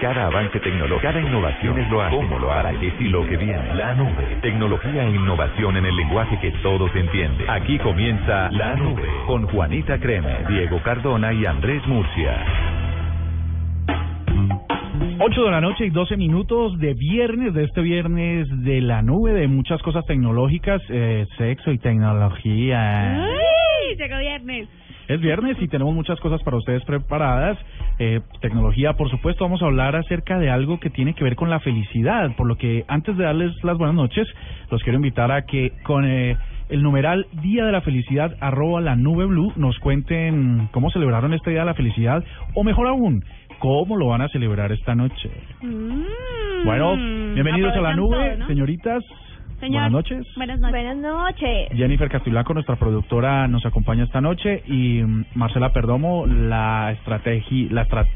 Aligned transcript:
Cada 0.00 0.26
avance 0.26 0.58
tecnológico, 0.60 1.00
cada 1.00 1.20
innovación 1.20 1.78
es 1.78 1.90
lo 1.90 2.02
hace, 2.02 2.16
cómo 2.16 2.38
lo 2.38 2.52
hará, 2.52 2.72
qué 2.78 2.92
y 2.98 3.08
lo 3.08 3.26
que 3.26 3.36
viene. 3.36 3.74
La 3.74 3.94
nube. 3.94 4.38
Tecnología 4.42 5.04
e 5.04 5.10
innovación 5.10 5.76
en 5.76 5.86
el 5.86 5.96
lenguaje 5.96 6.38
que 6.40 6.50
todos 6.62 6.94
entienden. 6.94 7.48
Aquí 7.48 7.78
comienza 7.78 8.50
La 8.50 8.74
Nube 8.74 9.02
con 9.26 9.46
Juanita 9.46 9.98
Creme, 9.98 10.44
Diego 10.48 10.80
Cardona 10.82 11.32
y 11.32 11.46
Andrés 11.46 11.86
Murcia. 11.86 12.44
8 15.18 15.44
de 15.44 15.50
la 15.50 15.60
noche 15.60 15.86
y 15.86 15.90
12 15.90 16.16
minutos 16.16 16.78
de 16.78 16.94
viernes, 16.94 17.54
de 17.54 17.64
este 17.64 17.80
viernes 17.80 18.48
de 18.64 18.80
la 18.80 19.02
nube, 19.02 19.32
de 19.32 19.46
muchas 19.46 19.80
cosas 19.82 20.04
tecnológicas, 20.04 20.82
eh, 20.88 21.26
sexo 21.38 21.70
y 21.70 21.78
tecnología. 21.78 23.24
¡Ay! 23.24 23.96
Llegó 23.96 24.18
viernes. 24.18 24.68
Es 25.08 25.20
viernes 25.20 25.56
y 25.60 25.68
tenemos 25.68 25.94
muchas 25.94 26.18
cosas 26.20 26.42
para 26.42 26.56
ustedes 26.56 26.84
preparadas. 26.84 27.58
Eh, 27.98 28.20
tecnología, 28.40 28.94
por 28.94 29.10
supuesto, 29.10 29.44
vamos 29.44 29.62
a 29.62 29.66
hablar 29.66 29.96
acerca 29.96 30.38
de 30.38 30.50
algo 30.50 30.80
que 30.80 30.90
tiene 30.90 31.14
que 31.14 31.24
ver 31.24 31.36
con 31.36 31.50
la 31.50 31.60
felicidad. 31.60 32.34
Por 32.36 32.46
lo 32.46 32.56
que 32.56 32.84
antes 32.88 33.16
de 33.16 33.24
darles 33.24 33.52
las 33.62 33.78
buenas 33.78 33.94
noches, 33.94 34.26
los 34.70 34.82
quiero 34.82 34.96
invitar 34.96 35.30
a 35.30 35.42
que 35.42 35.72
con 35.84 36.04
eh, 36.04 36.36
el 36.68 36.82
numeral 36.82 37.26
Día 37.42 37.64
de 37.64 37.72
la 37.72 37.82
Felicidad, 37.82 38.34
arroba 38.40 38.80
la 38.80 38.96
nube 38.96 39.26
blue, 39.26 39.52
nos 39.56 39.78
cuenten 39.78 40.68
cómo 40.72 40.90
celebraron 40.90 41.34
este 41.34 41.50
Día 41.50 41.60
de 41.60 41.66
la 41.66 41.74
Felicidad 41.74 42.24
o 42.54 42.64
mejor 42.64 42.86
aún, 42.86 43.24
cómo 43.58 43.96
lo 43.96 44.06
van 44.08 44.22
a 44.22 44.28
celebrar 44.28 44.72
esta 44.72 44.94
noche. 44.94 45.30
Mm. 45.60 46.64
Bueno, 46.64 46.96
bienvenidos 47.34 47.76
a 47.76 47.80
la 47.80 47.94
nube, 47.94 48.38
señoritas. 48.46 49.04
Señor, 49.62 49.82
Buenas 49.90 49.92
noches. 49.92 50.26
Buenas 50.36 50.58
noches. 50.60 50.72
Buenas 50.72 50.96
noches. 50.96 51.68
Jennifer 51.76 52.08
Castilaco, 52.08 52.52
nuestra 52.52 52.76
productora, 52.76 53.46
nos 53.46 53.64
acompaña 53.64 54.04
esta 54.04 54.20
noche 54.20 54.62
y 54.66 55.00
mm, 55.02 55.24
Marcela 55.34 55.72
Perdomo, 55.72 56.26
la 56.26 56.90
estrategia, 56.92 57.68
la 57.70 57.82
estra- 57.82 58.06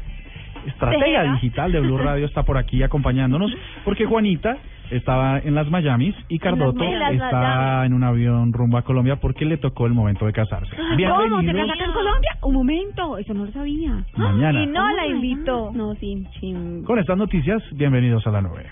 estratega 0.65 1.05
Estratega. 1.05 1.33
digital 1.35 1.71
de 1.71 1.79
Blue 1.79 1.97
Radio 1.97 2.25
está 2.25 2.43
por 2.43 2.57
aquí 2.57 2.83
acompañándonos 2.83 3.49
porque 3.85 4.05
Juanita 4.05 4.57
estaba 4.91 5.39
en 5.39 5.53
las 5.55 5.69
Miamis 5.69 6.15
y 6.29 6.39
Cardoto 6.39 6.83
En 6.83 6.99
las 6.99 7.13
está 7.13 7.85
en 7.85 7.93
un 7.93 8.03
avión 8.03 8.51
rumbo 8.53 8.77
a 8.77 8.81
Colombia 8.81 9.15
porque 9.17 9.45
le 9.45 9.57
tocó 9.57 9.85
el 9.85 9.93
momento 9.93 10.25
de 10.25 10.33
casarse. 10.33 10.75
¿Cómo? 10.75 10.89
¿Se 10.89 10.95
Bienvenidos. 10.97 11.67
casa 11.67 11.73
acá 11.73 11.85
en 11.85 11.91
Colombia? 11.93 12.31
Un 12.43 12.53
momento, 12.53 13.17
eso 13.17 13.33
no 13.33 13.45
lo 13.45 13.51
sabía. 13.51 14.03
Mañana. 14.17 14.63
Y 14.63 14.67
no 14.67 14.89
la 14.93 15.07
invitó. 15.07 15.67
God. 15.67 15.75
No, 15.75 15.95
sí, 15.95 16.25
sí. 16.41 16.53
Con 16.85 16.99
estas 16.99 17.17
noticias, 17.17 17.61
bienvenidos 17.73 18.25
a 18.27 18.31
la 18.31 18.41
nube. 18.41 18.65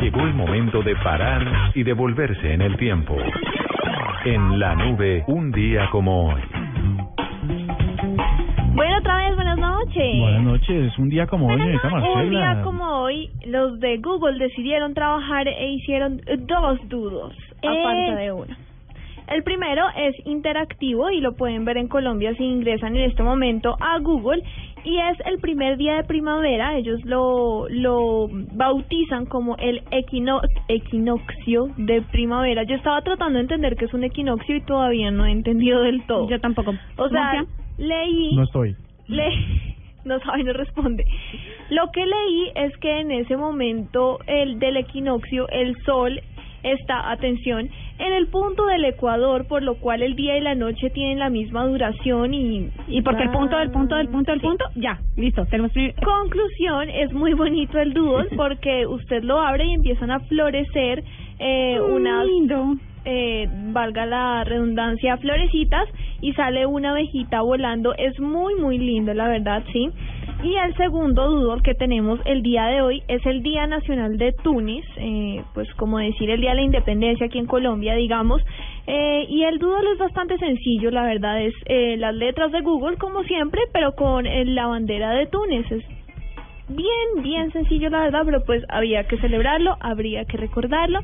Llegó 0.00 0.20
el 0.20 0.34
momento 0.34 0.82
de 0.82 0.94
parar 0.96 1.70
y 1.74 1.82
devolverse 1.82 2.52
en 2.52 2.60
el 2.62 2.76
tiempo. 2.76 3.16
En 4.24 4.58
la 4.58 4.74
nube, 4.74 5.24
un 5.26 5.50
día 5.52 5.88
como 5.90 6.28
hoy. 6.32 6.40
Bueno, 8.74 8.98
otra 8.98 9.16
vez, 9.18 9.34
buenas 9.36 9.58
noches. 9.58 10.18
Buenas 10.20 10.42
noches, 10.42 10.98
un 10.98 11.08
día 11.08 11.26
como 11.26 11.46
hoy, 11.46 11.56
Buenas 11.56 11.80
señorita 11.80 11.88
noches. 11.90 12.14
Marcela. 12.14 12.24
Un 12.24 12.54
día 12.56 12.62
como 12.64 12.84
hoy, 13.02 13.30
los 13.46 13.80
de 13.80 13.96
Google 13.98 14.38
decidieron 14.38 14.92
trabajar 14.94 15.48
e 15.48 15.72
hicieron 15.72 16.20
dos 16.46 16.78
dudos, 16.88 17.34
aparte 17.58 18.08
Eh. 18.08 18.16
de 18.16 18.32
uno. 18.32 18.54
El 19.28 19.42
primero 19.42 19.82
es 19.96 20.14
interactivo 20.24 21.10
y 21.10 21.20
lo 21.20 21.34
pueden 21.34 21.64
ver 21.64 21.78
en 21.78 21.88
Colombia 21.88 22.32
si 22.36 22.44
ingresan 22.44 22.94
en 22.96 23.10
este 23.10 23.24
momento 23.24 23.76
a 23.80 23.98
Google 23.98 24.40
y 24.86 24.98
es 24.98 25.18
el 25.26 25.38
primer 25.40 25.76
día 25.76 25.96
de 25.96 26.04
primavera. 26.04 26.76
Ellos 26.78 27.04
lo, 27.04 27.68
lo 27.68 28.28
bautizan 28.30 29.26
como 29.26 29.56
el 29.56 29.82
equino, 29.90 30.40
equinoccio 30.68 31.70
de 31.76 32.02
primavera. 32.02 32.62
Yo 32.62 32.76
estaba 32.76 33.02
tratando 33.02 33.34
de 33.38 33.42
entender 33.42 33.74
qué 33.76 33.86
es 33.86 33.94
un 33.94 34.04
equinoccio 34.04 34.54
y 34.54 34.60
todavía 34.60 35.10
no 35.10 35.26
he 35.26 35.32
entendido 35.32 35.82
del 35.82 36.06
todo. 36.06 36.30
Yo 36.30 36.40
tampoco. 36.40 36.72
O 36.98 37.08
sea, 37.08 37.44
leí 37.78 38.36
No 38.36 38.44
estoy. 38.44 38.76
le 39.08 39.28
no 40.04 40.20
sabe 40.20 40.44
no 40.44 40.52
responde 40.52 41.04
lo 41.70 41.90
que 41.90 42.06
leí 42.06 42.52
es 42.54 42.76
que 42.76 43.00
en 43.00 43.10
ese 43.10 43.36
momento 43.36 44.20
el 44.28 44.60
del 44.60 44.76
equinoccio 44.76 45.48
el 45.48 45.76
sol 45.82 46.20
está 46.72 47.10
atención 47.10 47.68
en 47.98 48.12
el 48.12 48.26
punto 48.28 48.66
del 48.66 48.84
ecuador 48.84 49.46
por 49.46 49.62
lo 49.62 49.76
cual 49.76 50.02
el 50.02 50.14
día 50.16 50.36
y 50.36 50.40
la 50.40 50.54
noche 50.54 50.90
tienen 50.90 51.18
la 51.18 51.30
misma 51.30 51.64
duración 51.66 52.34
y 52.34 52.68
y 52.88 53.02
porque 53.02 53.22
el 53.22 53.30
punto 53.30 53.56
del 53.58 53.70
punto 53.70 53.96
del 53.96 54.08
punto 54.08 54.30
del 54.32 54.40
Sí. 54.40 54.46
punto, 54.46 54.64
ya, 54.74 54.98
listo, 55.16 55.46
tenemos 55.46 55.72
conclusión 56.04 56.88
es 56.90 57.12
muy 57.12 57.32
bonito 57.34 57.78
el 57.78 57.92
doodle 57.92 58.28
porque 58.36 58.86
usted 58.86 59.22
lo 59.22 59.40
abre 59.40 59.64
y 59.66 59.72
empiezan 59.74 60.10
a 60.10 60.20
florecer 60.20 61.02
eh, 61.38 61.78
unas 61.80 62.26
lindo. 62.26 62.74
eh, 63.04 63.46
valga 63.72 64.04
la 64.06 64.42
redundancia, 64.44 65.16
florecitas 65.18 65.86
y 66.20 66.32
sale 66.32 66.66
una 66.66 66.90
abejita 66.90 67.42
volando. 67.42 67.94
Es 67.96 68.18
muy, 68.18 68.54
muy 68.56 68.78
lindo, 68.78 69.12
la 69.14 69.28
verdad, 69.28 69.62
sí. 69.72 69.90
Y 70.42 70.54
el 70.54 70.76
segundo 70.76 71.30
doodle 71.30 71.62
que 71.62 71.74
tenemos 71.74 72.20
el 72.24 72.42
día 72.42 72.66
de 72.66 72.82
hoy 72.82 73.02
es 73.08 73.24
el 73.24 73.42
Día 73.42 73.66
Nacional 73.66 74.18
de 74.18 74.32
Túnez, 74.32 74.84
eh, 74.96 75.42
pues 75.54 75.72
como 75.74 75.98
decir 75.98 76.30
el 76.30 76.40
Día 76.40 76.50
de 76.50 76.56
la 76.56 76.62
Independencia 76.62 77.26
aquí 77.26 77.38
en 77.38 77.46
Colombia, 77.46 77.94
digamos. 77.94 78.42
Eh, 78.86 79.26
y 79.28 79.42
el 79.44 79.58
doodle 79.58 79.92
es 79.92 79.98
bastante 79.98 80.38
sencillo, 80.38 80.90
la 80.90 81.02
verdad, 81.02 81.40
es 81.40 81.54
eh, 81.64 81.96
las 81.96 82.14
letras 82.14 82.52
de 82.52 82.60
Google 82.60 82.96
como 82.98 83.24
siempre, 83.24 83.62
pero 83.72 83.94
con 83.96 84.26
eh, 84.26 84.44
la 84.44 84.66
bandera 84.66 85.10
de 85.12 85.26
Túnez. 85.26 85.70
Es 85.72 85.84
bien, 86.68 87.22
bien 87.22 87.52
sencillo 87.52 87.90
la 87.90 88.00
verdad, 88.00 88.22
pero 88.24 88.44
pues 88.44 88.64
había 88.68 89.04
que 89.04 89.18
celebrarlo, 89.18 89.76
habría 89.80 90.24
que 90.24 90.36
recordarlo. 90.36 91.00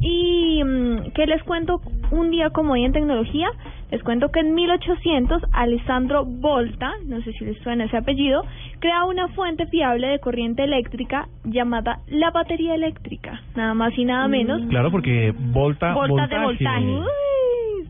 Y 0.00 0.62
mm, 0.64 1.12
que 1.14 1.26
les 1.26 1.42
cuento 1.42 1.80
un 2.10 2.30
día 2.30 2.50
como 2.50 2.72
hoy 2.72 2.84
en 2.84 2.92
tecnología, 2.92 3.50
les 3.90 4.02
cuento 4.02 4.30
que 4.30 4.40
en 4.40 4.54
1800 4.54 5.42
Alessandro 5.52 6.24
Volta, 6.24 6.92
no 7.06 7.20
sé 7.22 7.32
si 7.32 7.44
les 7.44 7.58
suena 7.62 7.84
ese 7.84 7.96
apellido, 7.96 8.44
crea 8.78 9.04
una 9.04 9.28
fuente 9.28 9.66
fiable 9.66 10.06
de 10.06 10.20
corriente 10.20 10.64
eléctrica 10.64 11.28
llamada 11.44 11.98
la 12.06 12.30
batería 12.30 12.74
eléctrica, 12.74 13.42
nada 13.56 13.74
más 13.74 13.96
y 13.98 14.04
nada 14.04 14.28
menos. 14.28 14.62
Claro, 14.68 14.90
porque 14.90 15.34
volta, 15.36 15.92
Volta 15.92 16.26
de 16.26 16.38
voltaje. 16.38 16.84
Uy, 16.84 17.04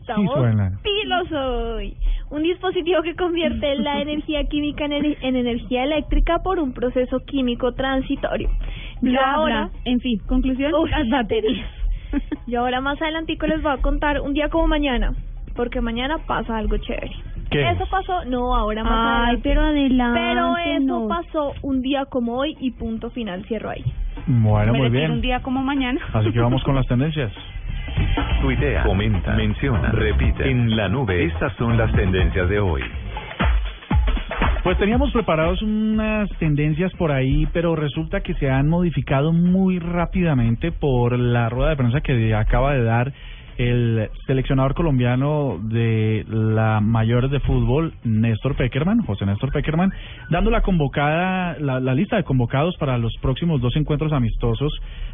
estamos 0.01 0.33
suena. 0.33 0.71
pilos 0.83 1.31
hoy. 1.31 1.95
Un 2.29 2.43
dispositivo 2.43 3.01
que 3.01 3.15
convierte 3.15 3.75
la 3.79 4.01
energía 4.01 4.43
química 4.45 4.85
en, 4.85 4.91
ener- 4.91 5.17
en 5.21 5.35
energía 5.35 5.83
eléctrica 5.83 6.39
por 6.43 6.59
un 6.59 6.73
proceso 6.73 7.19
químico 7.25 7.73
transitorio. 7.73 8.49
Bla, 9.01 9.33
ahora, 9.33 9.69
bla. 9.69 9.79
En 9.85 9.99
fin, 9.99 10.19
conclusión, 10.27 10.73
Uf. 10.73 10.89
las 10.89 11.09
baterías. 11.09 11.67
yo 12.47 12.59
ahora 12.61 12.81
más 12.81 13.01
adelantico 13.01 13.47
les 13.47 13.61
voy 13.61 13.71
a 13.73 13.77
contar 13.77 14.21
un 14.21 14.33
día 14.33 14.49
como 14.49 14.67
mañana, 14.67 15.13
porque 15.55 15.81
mañana 15.81 16.17
pasa 16.27 16.57
algo 16.57 16.77
chévere. 16.77 17.11
¿Qué 17.49 17.69
Eso 17.69 17.83
es? 17.83 17.89
pasó, 17.89 18.23
no, 18.25 18.55
ahora 18.55 18.81
más 18.83 18.93
Ay, 18.93 19.23
adelante. 19.23 19.41
pero 19.43 19.61
adelante. 19.61 20.19
Pero 20.21 20.57
eso 20.57 21.07
pasó 21.09 21.53
un 21.63 21.81
día 21.81 22.05
como 22.05 22.35
hoy 22.37 22.55
y 22.61 22.71
punto 22.71 23.09
final, 23.09 23.43
cierro 23.45 23.69
ahí. 23.71 23.83
Bueno, 24.27 24.73
muy 24.73 24.89
bien. 24.89 25.11
un 25.11 25.21
día 25.21 25.41
como 25.41 25.61
mañana. 25.61 25.99
Así 26.13 26.31
que 26.31 26.39
vamos 26.39 26.63
con 26.63 26.75
las 26.75 26.87
tendencias. 26.87 27.31
Tuitea, 28.41 28.83
comenta, 28.83 29.33
menciona, 29.33 29.91
repite. 29.91 30.49
En 30.49 30.75
la 30.75 30.87
nube, 30.89 31.25
estas 31.25 31.55
son 31.57 31.77
las 31.77 31.91
tendencias 31.93 32.49
de 32.49 32.59
hoy. 32.59 32.81
Pues 34.63 34.77
teníamos 34.77 35.11
preparados 35.11 35.61
unas 35.63 36.29
tendencias 36.37 36.91
por 36.93 37.11
ahí, 37.11 37.47
pero 37.51 37.75
resulta 37.75 38.21
que 38.21 38.35
se 38.35 38.49
han 38.49 38.69
modificado 38.69 39.33
muy 39.33 39.79
rápidamente 39.79 40.71
por 40.71 41.17
la 41.17 41.49
rueda 41.49 41.71
de 41.71 41.75
prensa 41.77 42.01
que 42.01 42.35
acaba 42.35 42.73
de 42.73 42.83
dar 42.83 43.11
el 43.69 44.09
seleccionador 44.25 44.73
colombiano 44.73 45.59
de 45.61 46.25
la 46.27 46.81
mayor 46.81 47.29
de 47.29 47.39
fútbol, 47.41 47.93
Néstor 48.03 48.55
Peckerman, 48.55 49.03
José 49.05 49.25
Néstor 49.25 49.51
Peckerman, 49.51 49.91
dando 50.31 50.49
la 50.49 50.61
convocada, 50.61 51.57
la, 51.59 51.79
la 51.79 51.93
lista 51.93 52.15
de 52.15 52.23
convocados 52.23 52.75
para 52.77 52.97
los 52.97 53.15
próximos 53.21 53.61
dos 53.61 53.75
encuentros 53.75 54.13
amistosos 54.13 54.73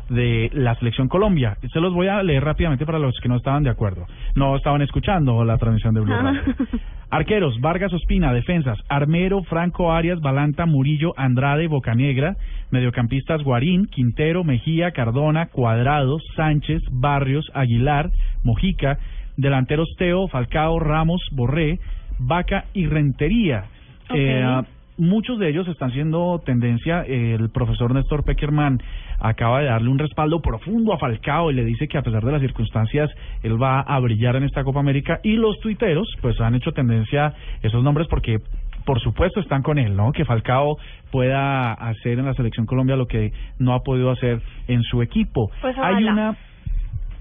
de 0.09 0.49
la 0.53 0.75
selección 0.75 1.09
Colombia. 1.09 1.57
Se 1.73 1.81
los 1.81 1.94
voy 1.94 2.07
a 2.07 2.23
leer 2.23 2.44
rápidamente 2.44 2.85
para 2.85 2.99
los 2.99 3.19
que 3.19 3.27
no 3.27 3.35
estaban 3.35 3.63
de 3.63 3.69
acuerdo, 3.69 4.05
no 4.35 4.55
estaban 4.55 4.81
escuchando 4.81 5.43
la 5.43 5.57
transmisión 5.57 5.93
de 5.93 6.01
Blue 6.01 6.13
Radio. 6.13 6.41
Arqueros, 7.09 7.59
Vargas 7.61 7.93
Ospina, 7.93 8.33
defensas, 8.33 8.77
Armero, 8.89 9.41
Franco 9.43 9.93
Arias, 9.93 10.19
Balanta, 10.19 10.65
Murillo, 10.65 11.13
Andrade, 11.15 11.67
Bocanegra, 11.67 12.35
mediocampistas 12.69 13.43
Guarín, 13.43 13.85
Quintero, 13.88 14.43
Mejía, 14.43 14.91
Cardona, 14.91 15.47
Cuadrado, 15.47 16.17
Sánchez, 16.35 16.83
Barrios, 16.91 17.50
Aguilar, 17.53 18.11
Mojica, 18.44 18.98
delanteros 19.38 19.89
Teo, 19.98 20.28
Falcao, 20.28 20.80
Ramos, 20.80 21.22
Borré, 21.31 21.80
Vaca 22.19 22.66
y 22.74 22.88
Rentería. 22.88 23.66
Eh, 24.13 24.62
muchos 24.98 25.38
de 25.39 25.50
ellos 25.50 25.68
están 25.68 25.92
siendo 25.92 26.42
tendencia. 26.45 27.04
El 27.04 27.50
profesor 27.50 27.94
Néstor 27.94 28.24
Peckerman 28.24 28.81
acaba 29.19 29.60
de 29.60 29.66
darle 29.66 29.89
un 29.89 30.00
respaldo 30.00 30.42
profundo 30.42 30.94
a 30.94 30.98
Falcao 30.98 31.51
y 31.51 31.54
le 31.54 31.63
dice 31.63 31.88
que 31.88 31.98
a 31.98 32.01
pesar 32.01 32.24
de 32.24 32.31
las 32.31 32.42
circunstancias, 32.42 33.10
él 33.44 33.62
va 33.62 33.81
a 33.81 34.00
brillar 34.00 34.36
en 34.36 34.44
esta 34.44 34.63
Copa 34.63 34.80
América. 34.80 35.19
Y 35.24 35.36
los 35.36 35.60
tuiteros, 35.60 36.07
pues 36.22 36.39
han 36.42 36.56
hecho 36.56 36.72
tendencia 36.72 37.34
esos 37.62 37.84
nombres 37.84 38.07
porque 38.07 38.39
por 38.86 39.01
supuesto 39.01 39.42
están 39.42 39.63
con 39.63 39.78
él, 39.78 39.98
¿no? 39.98 40.13
Que 40.13 40.24
Falcao 40.24 40.78
pueda 41.12 41.74
hacer 41.74 42.19
en 42.19 42.25
la 42.25 42.34
selección 42.34 42.66
Colombia 42.66 42.95
lo 42.95 43.06
que 43.06 43.34
no 43.60 43.74
ha 43.74 43.84
podido 43.84 44.12
hacer 44.12 44.42
en 44.69 44.81
su 44.84 45.01
equipo. 45.01 45.51
Pues 45.62 45.78
Hay 45.78 46.06
una 46.06 46.38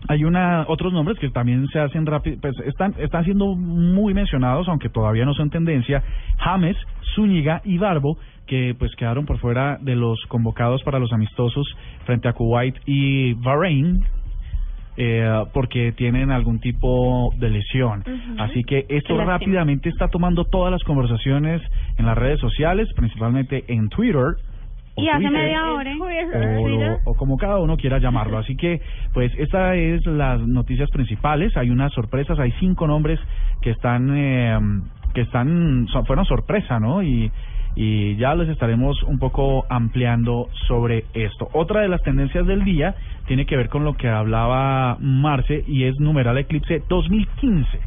hay 0.08 0.24
una 0.24 0.64
otros 0.68 0.92
nombres 0.92 1.18
que 1.18 1.30
también 1.30 1.66
se 1.68 1.80
hacen 1.80 2.06
rápido, 2.06 2.38
pues 2.40 2.54
están 2.66 2.94
están 2.98 3.24
siendo 3.24 3.54
muy 3.54 4.14
mencionados, 4.14 4.68
aunque 4.68 4.88
todavía 4.88 5.24
no 5.24 5.34
son 5.34 5.50
tendencia. 5.50 6.02
James, 6.38 6.76
Zúñiga 7.14 7.60
y 7.64 7.78
Barbo 7.78 8.18
que 8.46 8.74
pues 8.78 8.94
quedaron 8.96 9.26
por 9.26 9.38
fuera 9.38 9.78
de 9.80 9.96
los 9.96 10.20
convocados 10.28 10.82
para 10.84 10.98
los 10.98 11.12
amistosos 11.12 11.66
frente 12.04 12.28
a 12.28 12.32
Kuwait 12.32 12.76
y 12.86 13.34
Bahrein 13.34 14.04
eh, 14.98 15.44
porque 15.52 15.92
tienen 15.92 16.30
algún 16.30 16.58
tipo 16.58 17.30
de 17.38 17.50
lesión. 17.50 18.02
Así 18.38 18.64
que 18.64 18.86
esto 18.88 19.16
rápidamente 19.18 19.90
está 19.90 20.08
tomando 20.08 20.44
todas 20.44 20.72
las 20.72 20.82
conversaciones 20.84 21.60
en 21.98 22.06
las 22.06 22.16
redes 22.16 22.40
sociales, 22.40 22.88
principalmente 22.96 23.64
en 23.68 23.88
Twitter. 23.90 24.36
Y 24.96 25.08
hace 25.08 25.24
Twitter, 25.74 25.94
media 26.32 26.52
hora. 26.86 26.98
o, 27.04 27.10
o 27.10 27.14
como 27.14 27.36
cada 27.36 27.58
uno 27.58 27.76
quiera 27.76 27.98
llamarlo. 27.98 28.38
Así 28.38 28.56
que, 28.56 28.80
pues, 29.12 29.32
esta 29.38 29.74
es 29.74 30.04
las 30.06 30.40
noticias 30.40 30.90
principales. 30.90 31.56
Hay 31.56 31.70
unas 31.70 31.92
sorpresas, 31.92 32.38
hay 32.38 32.52
cinco 32.60 32.86
nombres 32.86 33.20
que 33.60 33.70
están, 33.70 34.10
eh, 34.16 34.58
que 35.14 35.20
están, 35.22 35.86
son- 35.92 36.06
fueron 36.06 36.24
sorpresa, 36.24 36.80
¿no? 36.80 37.02
Y, 37.02 37.30
y 37.78 38.16
ya 38.16 38.34
les 38.34 38.48
estaremos 38.48 39.02
un 39.02 39.18
poco 39.18 39.66
ampliando 39.68 40.48
sobre 40.66 41.04
esto. 41.12 41.48
Otra 41.52 41.82
de 41.82 41.88
las 41.88 42.02
tendencias 42.02 42.46
del 42.46 42.64
día 42.64 42.94
tiene 43.26 43.44
que 43.44 43.56
ver 43.56 43.68
con 43.68 43.84
lo 43.84 43.94
que 43.98 44.08
hablaba 44.08 44.96
Marce 44.98 45.62
y 45.66 45.84
es 45.84 45.98
numeral 46.00 46.38
eclipse 46.38 46.82
2015. 46.88 47.78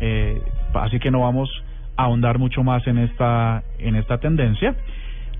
Eh, 0.00 0.42
así 0.74 0.98
que 0.98 1.10
no 1.12 1.20
vamos 1.20 1.48
a 1.96 2.04
ahondar 2.04 2.38
mucho 2.38 2.62
más 2.64 2.86
en 2.88 2.98
esta, 2.98 3.62
en 3.78 3.94
esta 3.96 4.18
tendencia. 4.18 4.74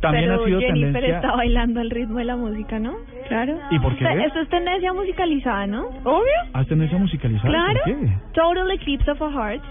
También 0.01 0.27
Pero 0.27 0.43
ha 0.43 0.47
sido 0.47 0.61
Jennifer 0.61 0.93
tendencia. 0.93 1.17
está 1.17 1.37
bailando 1.37 1.81
al 1.81 1.91
ritmo 1.91 2.19
de 2.19 2.25
la 2.25 2.37
música, 2.37 2.79
¿no? 2.79 2.95
Claro. 3.27 3.59
¿Y 3.71 3.79
por 3.81 3.97
qué? 3.97 4.05
O 4.05 4.09
sea, 4.09 4.25
Esto 4.25 4.41
es 4.41 4.49
tendencia 4.49 4.93
musicalizada, 4.93 5.67
¿no? 5.67 5.89
Obvio. 6.05 6.39
¿Has 6.53 6.67
tendencia 6.69 6.99
musicalizada? 6.99 7.49
Claro. 7.49 7.81
¿Por 7.85 7.95
qué? 7.95 8.09
Total 8.33 8.71
Eclipse 8.71 9.11
of 9.11 9.23
a 9.23 9.31
Heart. 9.31 9.63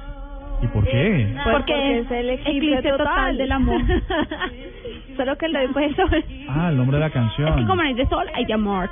¿Y 0.62 0.68
por 0.68 0.84
qué? 0.86 1.30
Pues 1.44 1.56
Porque 1.56 2.00
es 2.00 2.12
el 2.12 2.30
eclipse, 2.32 2.58
eclipse 2.58 2.90
total 2.90 3.38
del 3.38 3.52
amor. 3.52 3.82
Solo 5.18 5.38
que 5.38 5.48
lo 5.50 5.60
de 5.60 5.70
pues, 5.70 5.96
sol. 5.96 6.26
Ah, 6.50 6.70
el 6.70 6.78
nombre 6.78 6.98
de 6.98 7.04
la 7.04 7.10
canción. 7.10 7.48
Es 7.50 7.56
que 7.56 7.66
como 7.66 7.84
no 7.84 7.90
es 7.90 7.96
de 7.96 8.06
sol, 8.08 8.26
hay 8.34 8.46
de 8.46 8.54
amor. 8.54 8.90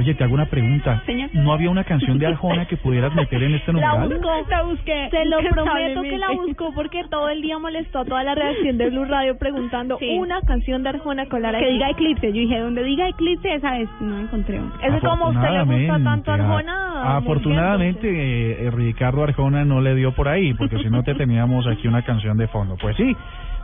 Oye, 0.00 0.14
te 0.14 0.24
hago 0.24 0.34
una 0.34 0.46
pregunta. 0.46 1.02
Señor. 1.06 1.30
¿No 1.34 1.52
había 1.52 1.70
una 1.70 1.84
canción 1.84 2.18
de 2.18 2.26
Arjona 2.26 2.66
que 2.66 2.76
pudieras 2.76 3.14
meter 3.14 3.42
en 3.42 3.54
este 3.54 3.72
La 3.72 3.92
numeral? 3.94 4.08
buscó, 4.08 4.50
La 4.50 4.62
busqué. 4.62 5.08
Se 5.10 5.24
lo 5.26 5.38
prometo 5.38 6.02
que 6.02 6.18
la 6.18 6.30
buscó 6.32 6.72
porque 6.74 7.02
todo 7.10 7.28
el 7.28 7.40
día 7.42 7.58
molestó 7.58 8.00
a 8.00 8.04
toda 8.04 8.24
la 8.24 8.34
redacción 8.34 8.76
de 8.76 8.90
Blue 8.90 9.04
Radio 9.04 9.38
preguntando 9.38 9.96
Sí. 9.98 10.18
una 10.18 10.40
canción 10.42 10.82
de 10.82 10.88
Arjona 10.90 11.26
con 11.26 11.42
la 11.42 11.52
Que 11.56 11.70
diga 11.70 11.90
eclipse. 11.90 12.26
Yo 12.32 12.40
dije, 12.40 12.58
donde 12.58 12.82
diga 12.82 13.08
eclipse, 13.08 13.54
esa 13.54 13.72
vez 13.72 13.88
no 14.00 14.18
encontré 14.18 14.58
una. 14.60 14.72
Es 14.82 15.00
como 15.00 15.26
a 15.26 15.28
usted 15.30 15.50
le 15.50 15.64
gusta 15.64 16.02
tanto 16.02 16.32
Afortunadamente, 16.32 16.70
Arjona. 16.70 17.16
Afortunadamente, 17.16 18.66
eh, 18.66 18.70
Ricardo 18.70 19.22
Arjona 19.22 19.64
no 19.64 19.80
le 19.80 19.94
dio 19.94 20.12
por 20.14 20.28
ahí, 20.28 20.54
porque 20.54 20.78
si 20.78 20.90
no 20.90 21.02
te 21.02 21.14
teníamos 21.14 21.66
aquí 21.66 21.86
una 21.88 22.02
canción 22.02 22.36
de 22.36 22.48
fondo. 22.48 22.76
Pues 22.80 22.96
sí, 22.96 23.16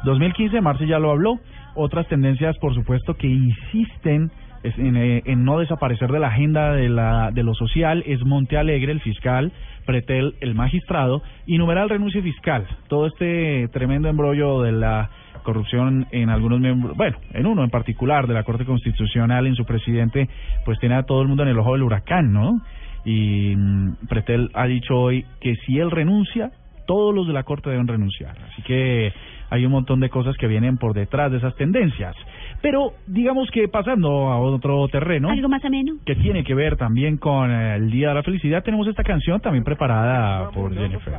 2015, 0.04 0.60
Marce 0.60 0.86
ya 0.86 0.98
lo 0.98 1.10
habló. 1.10 1.38
Otras 1.74 2.06
tendencias, 2.08 2.56
por 2.58 2.74
supuesto, 2.74 3.14
que 3.14 3.26
insisten 3.28 4.30
es- 4.62 4.78
en, 4.78 4.96
eh, 4.96 5.22
en 5.26 5.44
no 5.44 5.58
desaparecer 5.58 6.10
de 6.10 6.18
la 6.18 6.28
agenda 6.28 6.72
de, 6.72 6.88
la, 6.88 7.30
de 7.32 7.42
lo 7.42 7.54
social 7.54 8.02
es 8.06 8.24
Monte 8.24 8.56
Alegre, 8.58 8.92
el 8.92 9.00
fiscal, 9.00 9.52
Pretel, 9.86 10.34
el 10.40 10.54
magistrado, 10.54 11.22
y 11.46 11.58
numeral 11.58 11.88
renuncia 11.88 12.22
fiscal. 12.22 12.66
Todo 12.88 13.06
este 13.06 13.68
tremendo 13.72 14.08
embrollo 14.08 14.62
de 14.62 14.72
la 14.72 15.10
corrupción 15.42 16.06
en 16.12 16.28
algunos 16.28 16.60
miembros, 16.60 16.96
bueno, 16.96 17.16
en 17.32 17.46
uno 17.46 17.64
en 17.64 17.70
particular 17.70 18.26
de 18.26 18.34
la 18.34 18.44
Corte 18.44 18.64
Constitucional, 18.66 19.46
en 19.46 19.54
su 19.54 19.64
presidente, 19.64 20.28
pues 20.64 20.78
tiene 20.78 20.96
a 20.96 21.04
todo 21.04 21.22
el 21.22 21.28
mundo 21.28 21.42
en 21.44 21.48
el 21.48 21.58
ojo 21.58 21.72
del 21.72 21.82
huracán, 21.82 22.32
¿no? 22.32 22.60
Y 23.06 23.54
mm, 23.56 24.06
Pretel 24.08 24.50
ha 24.52 24.66
dicho 24.66 24.94
hoy 24.94 25.24
que 25.40 25.56
si 25.64 25.78
él 25.78 25.90
renuncia, 25.90 26.50
todos 26.86 27.14
los 27.14 27.26
de 27.26 27.32
la 27.32 27.44
Corte 27.44 27.70
deben 27.70 27.88
renunciar. 27.88 28.36
Así 28.52 28.62
que 28.62 29.12
hay 29.48 29.64
un 29.64 29.72
montón 29.72 30.00
de 30.00 30.10
cosas 30.10 30.36
que 30.36 30.46
vienen 30.46 30.76
por 30.76 30.92
detrás 30.92 31.30
de 31.32 31.38
esas 31.38 31.54
tendencias. 31.56 32.14
Pero 32.62 32.92
digamos 33.06 33.50
que 33.50 33.68
pasando 33.68 34.28
a 34.30 34.38
otro 34.38 34.86
terreno, 34.88 35.30
Algo 35.30 35.48
más 35.48 35.64
ameno. 35.64 35.94
que 36.04 36.14
tiene 36.16 36.44
que 36.44 36.54
ver 36.54 36.76
también 36.76 37.16
con 37.16 37.50
eh, 37.50 37.76
el 37.76 37.90
Día 37.90 38.08
de 38.10 38.14
la 38.16 38.22
Felicidad, 38.22 38.62
tenemos 38.62 38.86
esta 38.86 39.02
canción 39.02 39.40
también 39.40 39.64
preparada 39.64 40.50
por 40.50 40.74
Jennifer. 40.74 41.14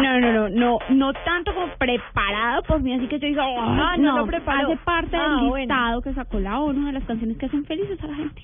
No, 0.00 0.20
no, 0.20 0.32
no, 0.32 0.48
no, 0.48 0.78
no 0.90 1.12
tanto 1.24 1.54
como 1.54 1.68
preparado 1.78 2.62
por 2.62 2.80
mí, 2.82 2.94
así 2.94 3.06
que 3.08 3.18
yo 3.18 3.26
digo, 3.28 3.42
Ah, 3.42 3.96
no 3.98 4.18
lo 4.18 4.26
preparó. 4.26 4.68
hace 4.68 4.76
parte 4.84 5.16
Ah, 5.16 5.36
del 5.36 5.48
bueno. 5.48 5.58
listado 5.74 6.02
que 6.02 6.12
sacó 6.14 6.40
la 6.40 6.58
ONU 6.60 6.86
de 6.86 6.92
las 6.92 7.04
canciones 7.04 7.36
que 7.36 7.46
hacen 7.46 7.64
felices 7.64 8.02
a 8.02 8.06
la 8.06 8.14
gente. 8.14 8.42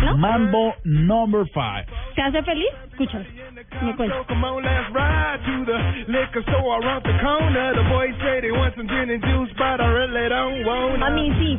¿No? 0.00 0.16
Mambo 0.16 0.74
number 0.84 1.44
five. 1.52 1.86
¿Te 2.14 2.22
hace 2.22 2.42
feliz? 2.42 2.68
Escúchalo. 2.90 3.24
Me 3.82 3.94
cuenta. 3.96 4.16
A 11.02 11.10
mí 11.10 11.32
sí, 11.38 11.58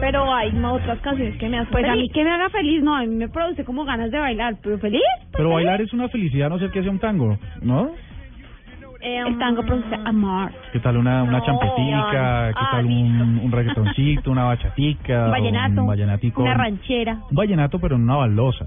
pero 0.00 0.32
hay 0.34 0.50
otras 0.64 0.98
canciones 1.00 1.36
que 1.38 1.48
me 1.48 1.58
hacen 1.58 1.72
Pues 1.72 1.84
a 1.84 1.88
mí 1.92 1.96
feliz. 1.98 2.12
que 2.12 2.24
me 2.24 2.30
haga 2.30 2.48
feliz, 2.50 2.82
no, 2.82 2.94
a 2.96 3.00
mí 3.00 3.14
me 3.14 3.28
produce 3.28 3.64
como 3.64 3.84
ganas 3.84 4.10
de 4.10 4.18
bailar, 4.18 4.56
pero 4.62 4.78
feliz. 4.78 5.02
pues, 5.20 5.28
Pero 5.32 5.44
feliz. 5.50 5.54
bailar 5.54 5.80
es 5.82 5.92
una 5.92 6.08
felicidad, 6.08 6.48
no 6.48 6.58
sé 6.58 6.70
qué 6.70 6.82
sea 6.82 6.90
un 6.90 6.98
tango, 6.98 7.38
¿no? 7.62 7.90
Eh, 9.00 9.18
El 9.26 9.38
tango 9.38 9.62
produce 9.62 9.94
amor. 10.04 10.50
¿Qué 10.72 10.80
tal 10.80 10.96
una, 10.96 11.22
una 11.22 11.38
No, 11.38 11.44
champetica? 11.46 12.48
¿Qué 12.52 12.60
ah, 12.60 12.68
tal 12.72 12.86
un, 12.86 13.40
un 13.44 13.52
reggaetoncito, 13.52 14.30
una 14.30 14.44
bachatica? 14.44 15.24
Un 15.26 15.30
vallenato, 15.30 15.80
Un 15.82 15.86
vallenatico. 15.88 16.42
una 16.42 16.54
ranchera. 16.54 17.14
Un 17.30 17.36
vallenato, 17.36 17.78
pero 17.78 17.96
en 17.96 18.02
una 18.02 18.16
baldosa. 18.16 18.66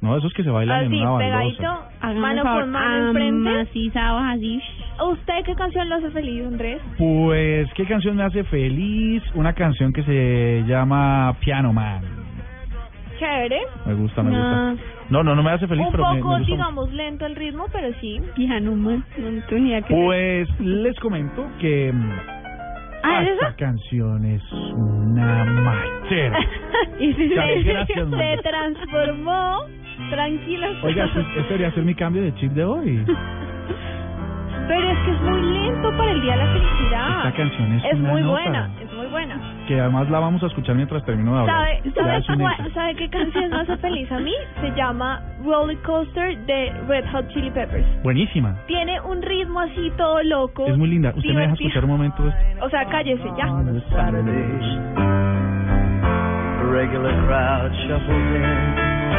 No, 0.00 0.16
esos 0.16 0.32
que 0.32 0.42
se 0.42 0.48
bailan 0.50 0.84
en 0.84 0.92
Así, 0.94 1.00
una 1.02 1.18
pegadito, 1.18 1.62
baldosa. 1.62 2.20
Mano 2.20 2.42
con 2.42 2.70
mano 2.70 3.06
enfrente. 3.08 3.50
amacizados 3.50 4.22
así. 4.30 4.62
¿Usted 5.12 5.44
qué 5.44 5.54
canción 5.54 5.88
lo 5.90 5.96
hace 5.96 6.10
feliz, 6.10 6.46
Andrés? 6.46 6.80
Pues, 6.96 7.68
¿qué 7.74 7.84
canción 7.84 8.16
me 8.16 8.22
hace 8.22 8.44
feliz? 8.44 9.22
Una 9.34 9.52
canción 9.52 9.92
que 9.92 10.02
se 10.04 10.64
llama 10.66 11.34
Piano 11.40 11.72
Man. 11.74 12.00
Chévere. 13.20 13.60
Me 13.86 13.94
gusta, 13.94 14.22
me 14.24 14.30
No. 14.32 14.38
gusta. 14.70 14.84
No, 15.10 15.22
no, 15.22 15.34
no 15.36 15.42
me 15.42 15.50
hace 15.50 15.66
feliz, 15.68 15.84
Un 15.86 15.92
pero 15.92 16.04
me- 16.08 16.14
me, 16.14 16.20
poco, 16.22 16.36
gusta. 16.38 16.46
digamos, 16.52 16.92
lento 16.92 17.26
el 17.26 17.36
ritmo, 17.36 17.66
pero 17.72 17.88
sí. 18.00 18.20
Piano. 18.34 18.74
No 18.74 19.02
qué 19.16 19.82
Pues 19.88 20.48
les 20.60 20.98
comento 21.00 21.46
que 21.60 21.92
mm, 21.92 22.10
Ah, 23.02 23.22
¿es 23.22 23.30
esta 23.30 23.54
canción 23.56 24.24
es 24.26 24.42
una 24.52 25.44
machera. 25.44 26.38
Y 26.98 27.12
si 27.14 27.34
Chale, 27.34 27.62
se- 27.62 27.72
gracias. 27.72 28.08
Se 28.10 28.36
transformó. 28.42 29.64
Tranquilo. 30.10 30.66
Oiga, 30.82 31.04
este, 31.04 31.20
este 31.36 31.42
debería 31.42 31.70
ser 31.72 31.84
mi 31.84 31.94
cambio 31.94 32.22
de 32.22 32.34
chip 32.36 32.52
de 32.52 32.64
hoy. 32.64 33.04
Pero 34.68 34.88
es 34.90 34.98
que 35.00 35.10
es 35.10 35.20
muy 35.22 35.42
lento 35.42 35.90
para 35.96 36.12
el 36.12 36.20
Día 36.22 36.32
de 36.36 36.44
la 36.44 36.52
Felicidad. 36.52 37.16
Esta 37.26 37.32
canción 37.36 37.72
es 37.72 37.84
Es 37.84 37.94
una 37.98 38.10
muy 38.10 38.22
nota. 38.22 38.32
buena, 38.42 38.70
es 38.80 38.92
muy 38.92 39.06
buena. 39.06 39.40
Que 39.70 39.78
además 39.78 40.10
la 40.10 40.18
vamos 40.18 40.42
a 40.42 40.46
escuchar 40.46 40.74
mientras 40.74 41.04
termino 41.04 41.32
de 41.32 41.40
hablar. 41.42 41.80
¿Sabe, 41.94 42.22
sabe, 42.26 42.42
cuál-. 42.42 42.74
¿Sabe 42.74 42.94
qué 42.96 43.08
canción 43.08 43.50
me 43.50 43.56
hace 43.60 43.76
feliz 43.86 44.10
a 44.10 44.18
mí? 44.18 44.34
Se 44.60 44.70
llama 44.74 45.22
Roller 45.44 45.78
Coaster 45.82 46.36
de 46.44 46.72
Red 46.88 47.04
Hot 47.12 47.28
Chili 47.28 47.52
Peppers. 47.52 47.86
Buenísima. 48.02 48.56
Tiene 48.66 49.00
un 49.02 49.22
ritmo 49.22 49.60
así 49.60 49.92
todo 49.96 50.24
loco. 50.24 50.66
Es 50.66 50.76
muy 50.76 50.88
linda. 50.88 51.12
¿Usted 51.14 51.32
me 51.32 51.42
deja 51.42 51.52
escuchar 51.52 51.84
un 51.84 51.90
momento? 51.90 52.28
esto? 52.28 52.66
O 52.66 52.68
sea, 52.68 52.84
cállese 52.86 53.22
ya. 53.38 53.46
in. 53.46 53.68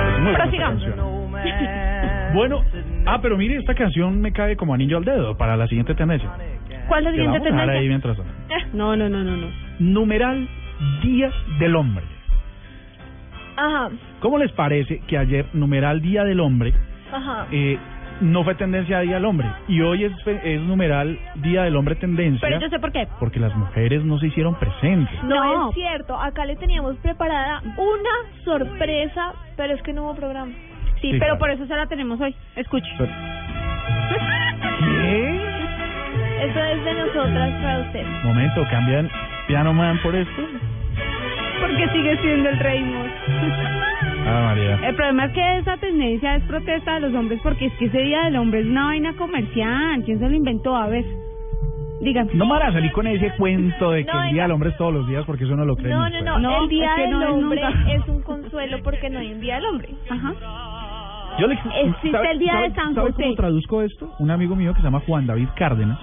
Es 0.09 0.19
muy 0.19 0.33
buena. 0.33 0.97
Bueno, 2.33 2.61
ah, 3.05 3.19
pero 3.21 3.37
mire, 3.37 3.57
esta 3.57 3.73
canción 3.73 4.21
me 4.21 4.31
cae 4.31 4.55
como 4.55 4.73
anillo 4.73 4.97
al 4.97 5.03
dedo 5.05 5.37
para 5.37 5.55
la 5.57 5.67
siguiente 5.67 5.95
tendencia. 5.95 6.29
¿Cuál 6.87 7.05
es 7.05 7.05
la 7.05 7.11
siguiente 7.11 7.39
vamos 7.39 7.47
a 7.47 7.51
dejar 7.51 7.69
ahí 7.69 7.87
tendencia? 7.87 7.89
mientras 7.89 8.17
tanto. 8.17 8.33
No, 8.77 8.95
no, 8.95 9.09
no, 9.09 9.23
no, 9.23 9.35
no. 9.37 9.70
Numeral 9.81 10.47
Día 11.01 11.31
del 11.59 11.75
Hombre. 11.75 12.05
Ajá, 13.57 13.89
¿Cómo 14.19 14.37
les 14.37 14.51
parece 14.51 14.99
que 15.07 15.17
ayer, 15.17 15.45
numeral 15.53 16.01
Día 16.01 16.23
del 16.23 16.39
Hombre, 16.39 16.71
ajá. 17.11 17.47
eh, 17.51 17.77
no 18.21 18.43
fue 18.43 18.53
tendencia 18.55 18.99
a 18.99 19.01
Día 19.01 19.15
del 19.15 19.25
Hombre? 19.25 19.47
Y 19.67 19.81
hoy 19.81 20.03
es, 20.05 20.61
numeral 20.61 21.17
Día 21.35 21.63
del 21.63 21.75
Hombre 21.75 21.95
tendencia 21.95 22.47
Pero 22.47 22.61
yo 22.61 22.69
sé 22.69 22.77
por 22.79 22.91
qué. 22.91 23.07
porque 23.19 23.39
las 23.39 23.55
mujeres 23.55 24.03
no 24.05 24.19
se 24.19 24.27
hicieron 24.27 24.53
presentes. 24.55 25.21
No, 25.23 25.43
No. 25.43 25.69
es 25.69 25.75
cierto, 25.75 26.15
acá 26.15 26.45
le 26.45 26.55
teníamos 26.57 26.95
preparada 26.97 27.61
una 27.77 28.43
sorpresa, 28.45 29.33
pero 29.57 29.73
es 29.73 29.81
que 29.81 29.93
no 29.93 30.03
hubo 30.03 30.15
programa. 30.15 30.51
Sí, 31.01 31.09
Sí, 31.09 31.11
pero 31.13 31.37
claro. 31.37 31.39
por 31.39 31.49
eso 31.49 31.65
se 31.65 31.75
la 31.75 31.87
tenemos 31.87 32.21
hoy. 32.21 32.35
Escuche. 32.55 32.87
Pero- 32.99 33.11
¿Qué? 35.01 35.41
Eso 36.43 36.59
es 36.63 36.85
de 36.85 36.93
nosotras 36.93 37.51
para 37.61 37.79
usted. 37.79 38.05
Momento, 38.23 38.63
cambian 38.69 39.09
Piano 39.47 39.73
Man 39.73 39.99
por 40.01 40.15
esto. 40.15 40.41
Porque 41.59 41.87
sigue 41.89 42.17
siendo 42.21 42.49
el 42.49 42.59
rey. 42.59 42.83
Ah, 44.27 44.41
María. 44.45 44.87
El 44.87 44.95
problema 44.95 45.25
es 45.25 45.31
que 45.33 45.57
esa 45.57 45.77
tendencia 45.77 46.35
es 46.35 46.43
protesta 46.43 46.95
de 46.95 46.99
los 47.01 47.13
hombres 47.13 47.39
porque 47.43 47.65
es 47.67 47.73
que 47.73 47.85
ese 47.85 47.99
Día 47.99 48.23
del 48.25 48.35
Hombre 48.37 48.61
es 48.61 48.65
una 48.67 48.85
vaina 48.85 49.13
comercial. 49.13 50.01
¿Quién 50.05 50.19
se 50.19 50.29
lo 50.29 50.35
inventó? 50.35 50.75
A 50.75 50.87
ver. 50.87 51.05
Dígame. 52.01 52.31
No 52.33 52.45
me 52.45 52.53
van 52.53 52.69
a 52.69 52.73
salir 52.73 52.91
con 52.93 53.05
ese 53.07 53.31
cuento 53.37 53.91
de 53.91 54.05
que 54.05 54.11
No, 54.11 54.23
el 54.23 54.33
Día 54.33 54.43
del 54.43 54.51
Hombre 54.51 54.69
es 54.69 54.77
todos 54.77 54.93
los 54.93 55.07
días 55.07 55.23
porque 55.25 55.43
eso 55.43 55.55
no 55.55 55.65
lo 55.65 55.75
creen. 55.75 55.91
No, 55.95 56.09
no, 56.09 56.21
no, 56.21 56.39
No, 56.39 56.63
el 56.63 56.69
Día 56.69 56.89
es 56.89 56.95
que 56.95 57.01
del 57.01 57.11
no 57.11 57.21
es 57.23 57.29
Hombre 57.29 57.61
nunca. 57.61 57.91
es 57.93 58.07
un 58.07 58.21
consuelo 58.23 58.77
porque 58.83 59.09
no 59.09 59.19
hay 59.19 59.33
un 59.33 59.41
Día 59.41 59.55
del 59.55 59.65
Hombre. 59.65 59.89
Ajá. 60.09 60.33
Yo 61.39 61.47
le, 61.47 61.53
Existe 61.53 62.11
¿sabe- 62.11 62.31
el 62.31 62.39
Día 62.39 62.51
sabe- 62.53 62.69
de 62.69 62.75
San 62.75 62.95
¿sabe 62.95 63.11
José? 63.11 63.23
cómo 63.23 63.35
traduzco 63.35 63.81
esto? 63.83 64.13
Un 64.19 64.31
amigo 64.31 64.55
mío 64.55 64.73
que 64.73 64.79
se 64.81 64.83
llama 64.85 65.01
Juan 65.05 65.25
David 65.27 65.47
Cárdenas 65.55 65.99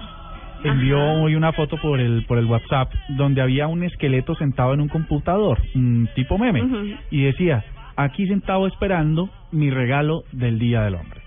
envió 0.63 0.99
hoy 1.21 1.35
una 1.35 1.51
foto 1.53 1.77
por 1.77 1.99
el 1.99 2.25
por 2.25 2.37
el 2.37 2.45
WhatsApp 2.45 2.91
donde 3.09 3.41
había 3.41 3.67
un 3.67 3.83
esqueleto 3.83 4.35
sentado 4.35 4.73
en 4.73 4.81
un 4.81 4.87
computador, 4.89 5.59
un 5.75 6.09
tipo 6.15 6.37
meme, 6.37 6.97
y 7.11 7.23
decía, 7.23 7.63
aquí 7.95 8.27
sentado 8.27 8.67
esperando 8.67 9.29
mi 9.51 9.69
regalo 9.69 10.23
del 10.31 10.59
Día 10.59 10.81
del 10.83 10.95
Hombre. 10.95 11.21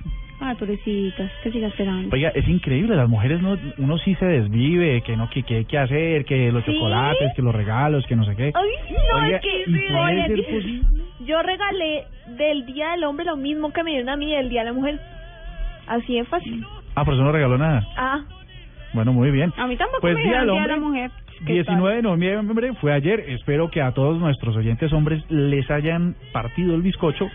Ah, 0.45 0.57
pobrecitas, 0.59 1.31
que 1.45 1.53
siga 1.53 1.69
esperando. 1.69 2.09
Oiga, 2.13 2.31
es 2.31 2.49
increíble, 2.49 2.97
las 2.97 3.09
mujeres 3.09 3.41
no, 3.41 3.57
uno 3.79 3.97
sí 3.99 4.17
se 4.17 4.27
desvive, 4.27 5.01
que 5.03 5.17
no, 5.17 5.31
que, 5.31 5.45
que 5.45 5.59
hay 5.59 5.65
que 5.67 5.79
hacer, 5.79 6.25
que 6.25 6.51
los 6.51 6.65
¿Sí? 6.65 6.73
chocolates, 6.75 7.33
que 7.37 7.43
los 7.43 7.55
regalos, 7.55 8.05
que 8.09 8.17
no 8.17 8.25
sé 8.25 8.35
qué. 8.35 8.53
Ay, 8.53 8.95
no, 9.13 9.23
Oiga, 9.23 9.37
es 9.37 9.43
que 9.43 9.71
¿y 9.71 9.89
puede 9.89 10.01
oye, 10.01 10.27
ser 10.27 10.45
posible? 10.55 10.83
yo 11.27 11.43
regalé 11.43 12.05
del 12.37 12.67
Día 12.67 12.91
del 12.91 13.05
Hombre 13.05 13.25
lo 13.25 13.37
mismo 13.37 13.73
que 13.73 13.85
me 13.85 13.91
dieron 13.93 14.09
a 14.09 14.17
mí 14.17 14.33
del 14.35 14.49
Día 14.49 14.63
de 14.63 14.67
la 14.67 14.73
Mujer. 14.73 14.99
Así 15.87 16.15
de 16.17 16.25
fácil. 16.25 16.67
Ah, 16.97 17.05
por 17.05 17.15
eso 17.15 17.23
no 17.23 17.31
regaló 17.31 17.57
nada. 17.57 17.87
Ah, 17.97 18.25
Bueno, 18.95 19.13
muy 19.13 19.31
bien. 19.31 19.53
A 19.57 19.67
mí 19.67 19.77
tampoco 19.77 20.01
Pues 20.03 20.15
me 20.15 20.23
Día 20.23 20.31
dieron 20.43 20.47
del 20.49 20.55
Día 20.55 20.63
de 20.63 20.69
la 20.69 20.75
Hombre, 20.75 20.89
Mujer. 20.89 21.11
¿Qué 21.47 21.53
19 21.55 21.97
de 21.97 22.03
noviembre 22.03 22.73
fue 22.75 22.93
ayer. 22.93 23.21
Espero 23.29 23.71
que 23.71 23.83
a 23.83 23.93
todos 23.93 24.19
nuestros 24.19 24.57
oyentes 24.57 24.93
hombres 24.93 25.25
les 25.31 25.69
hayan 25.71 26.15
partido 26.33 26.75
el 26.75 26.83
bizcocho, 26.83 27.29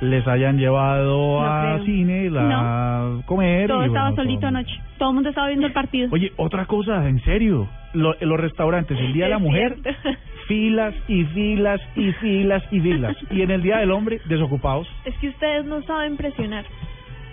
les 0.00 0.26
hayan 0.26 0.56
llevado 0.58 1.40
No 1.40 1.44
a 1.44 1.74
creo. 1.74 1.84
cine, 1.84 2.30
la 2.30 3.18
comer. 3.26 3.68
Todo 3.68 3.82
y 3.82 3.86
estaba 3.88 4.10
bueno, 4.10 4.22
solito 4.22 4.40
todo. 4.40 4.48
anoche. 4.48 4.74
Todo 4.98 5.08
el 5.10 5.14
mundo 5.14 5.28
estaba 5.28 5.46
viendo 5.48 5.66
el 5.66 5.72
partido. 5.72 6.08
Oye, 6.10 6.32
otra 6.36 6.64
cosa, 6.66 7.06
en 7.08 7.20
serio. 7.24 7.68
Lo- 7.92 8.14
los 8.20 8.40
restaurantes, 8.40 8.98
el 8.98 9.12
Día 9.12 9.24
de 9.24 9.30
la 9.32 9.38
Mujer, 9.38 9.76
cierto. 9.82 10.10
filas 10.48 10.94
y 11.08 11.24
filas 11.24 11.80
y 11.96 12.12
filas 12.12 12.62
y 12.70 12.80
filas. 12.80 13.16
Y 13.30 13.42
en 13.42 13.50
el 13.50 13.62
Día 13.62 13.78
del 13.78 13.90
Hombre, 13.90 14.20
desocupados. 14.26 14.88
es 15.04 15.14
que 15.18 15.28
ustedes 15.28 15.66
no 15.66 15.82
saben 15.82 16.16
presionar. 16.16 16.64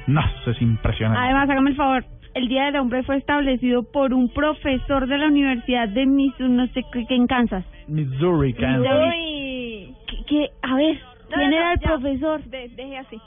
No, 0.08 0.22
eso 0.42 0.52
es 0.52 0.62
impresionante. 0.62 1.22
Además, 1.24 1.50
hágame 1.50 1.70
el 1.72 1.76
favor. 1.76 2.04
El 2.38 2.48
Día 2.50 2.66
del 2.66 2.76
Hombre 2.78 3.02
fue 3.04 3.18
establecido 3.18 3.84
por 3.92 4.14
un 4.14 4.30
profesor 4.30 5.08
de 5.08 5.18
la 5.18 5.28
Universidad 5.28 5.90
de 5.90 6.06
Missouri, 6.06 6.50
no 6.54 6.68
sé 6.68 6.84
qué, 6.94 7.06
en 7.16 7.26
Kansas. 7.28 7.66
Missouri, 7.88 8.54
Kansas. 8.54 8.94
Uy. 9.12 9.94
¿Qué, 10.08 10.18
qué? 10.28 10.50
A 10.62 10.76
ver, 10.76 11.00
¿quién 11.34 11.50
no, 11.50 11.58
era 11.58 11.74
el 11.74 11.80
ya. 11.80 11.88
profesor? 11.88 12.44
De- 12.44 12.70
deje 12.76 12.98
así. 12.98 13.18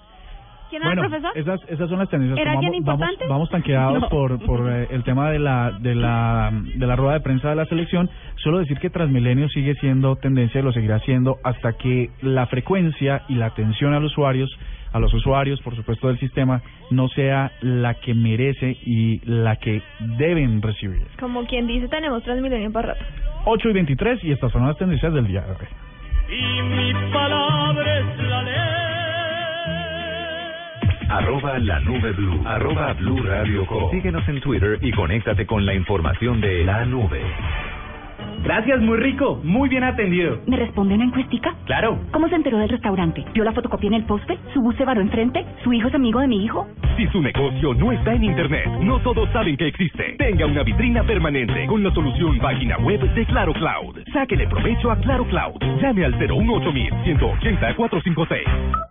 ¿Quién 0.70 0.82
era 0.82 0.90
Bueno, 0.94 1.02
el 1.02 1.08
profesor? 1.10 1.32
esas, 1.36 1.60
esas 1.68 1.88
son 1.88 1.98
las 1.98 2.08
tendencias. 2.08 2.38
¿Era 2.38 2.52
alguien 2.52 2.70
vamos, 2.70 2.78
importante? 2.78 3.24
Vamos, 3.24 3.30
vamos 3.30 3.50
tan 3.50 3.62
quedados 3.62 4.00
No. 4.02 4.08
por, 4.08 4.38
por 4.46 4.70
eh, 4.72 4.86
el 4.92 5.02
tema 5.02 5.28
de 5.32 5.40
la, 5.40 5.72
de, 5.80 5.94
la, 5.96 6.52
de 6.76 6.86
la 6.86 6.94
rueda 6.94 7.14
de 7.14 7.20
prensa 7.20 7.48
de 7.50 7.56
la 7.56 7.64
selección. 7.66 8.08
Solo 8.36 8.58
decir 8.60 8.78
que 8.78 8.90
Transmilenio 8.90 9.48
sigue 9.48 9.74
siendo 9.80 10.14
tendencia 10.16 10.60
y 10.60 10.62
lo 10.62 10.70
seguirá 10.72 11.00
siendo 11.00 11.38
hasta 11.42 11.72
que 11.72 12.10
la 12.22 12.46
frecuencia 12.46 13.22
y 13.28 13.34
la 13.34 13.46
atención 13.46 13.92
a 13.92 13.98
los 13.98 14.12
usuarios, 14.12 14.48
a 14.92 14.98
los 14.98 15.12
usuarios, 15.14 15.60
por 15.62 15.76
supuesto, 15.76 16.08
del 16.08 16.18
sistema, 16.18 16.62
no 16.90 17.08
sea 17.08 17.52
la 17.60 17.94
que 17.94 18.14
merece 18.14 18.76
y 18.84 19.20
la 19.24 19.56
que 19.56 19.82
deben 20.18 20.62
recibir. 20.62 21.06
Como 21.18 21.46
quien 21.46 21.66
dice, 21.66 21.88
tenemos 21.88 22.22
Transmilenio 22.22 22.72
para 22.72 22.94
rato. 22.94 23.04
8 23.44 23.68
y 23.70 23.72
23 23.72 24.24
y 24.24 24.32
estas 24.32 24.52
son 24.52 24.66
las 24.66 24.76
tendencias 24.76 25.12
del 25.12 25.26
día 25.26 25.42
de 25.42 25.52
hoy. 25.52 25.68
Y 26.28 26.62
mi 26.62 26.92
palabra 27.12 27.98
es 27.98 28.18
la 28.18 28.42
ley. 28.42 28.80
Arroba 31.10 31.58
la 31.58 31.80
nube 31.80 32.12
blue. 32.12 32.40
Arroba 32.46 32.92
blue 32.92 33.22
radio 33.24 33.66
com. 33.66 33.90
Síguenos 33.90 34.28
en 34.28 34.40
Twitter 34.40 34.78
y 34.80 34.92
conéctate 34.92 35.44
con 35.44 35.66
la 35.66 35.74
información 35.74 36.40
de 36.40 36.64
la 36.64 36.84
nube. 36.84 37.20
Gracias, 38.50 38.80
muy 38.80 38.98
rico, 38.98 39.40
muy 39.44 39.68
bien 39.68 39.84
atendido. 39.84 40.40
¿Me 40.48 40.56
responde 40.56 40.96
una 40.96 41.04
encuestica? 41.04 41.54
Claro. 41.66 42.00
¿Cómo 42.10 42.28
se 42.28 42.34
enteró 42.34 42.58
del 42.58 42.68
restaurante? 42.68 43.24
¿Vio 43.32 43.44
la 43.44 43.52
fotocopia 43.52 43.86
en 43.86 43.94
el 43.94 44.04
poste? 44.06 44.40
¿Su 44.52 44.60
bus 44.60 44.74
se 44.74 44.84
varó 44.84 45.00
enfrente? 45.00 45.46
¿Su 45.62 45.72
hijo 45.72 45.86
es 45.86 45.94
amigo 45.94 46.18
de 46.18 46.26
mi 46.26 46.44
hijo? 46.44 46.66
Si 46.96 47.06
su 47.12 47.22
negocio 47.22 47.74
no 47.74 47.92
está 47.92 48.12
en 48.12 48.24
Internet, 48.24 48.66
no 48.80 48.98
todos 49.02 49.30
saben 49.30 49.56
que 49.56 49.68
existe. 49.68 50.16
Tenga 50.18 50.46
una 50.46 50.64
vitrina 50.64 51.04
permanente 51.04 51.64
con 51.68 51.84
la 51.84 51.94
solución 51.94 52.40
página 52.40 52.76
web 52.78 53.00
de 53.14 53.24
Claro 53.26 53.52
Cloud. 53.52 54.00
Sáquele 54.12 54.48
provecho 54.48 54.90
a 54.90 54.96
Claro 54.96 55.24
Cloud. 55.26 55.60
Llame 55.80 56.04
al 56.04 56.18
018 56.18 56.72
180 57.04 57.76
456. 57.76 58.89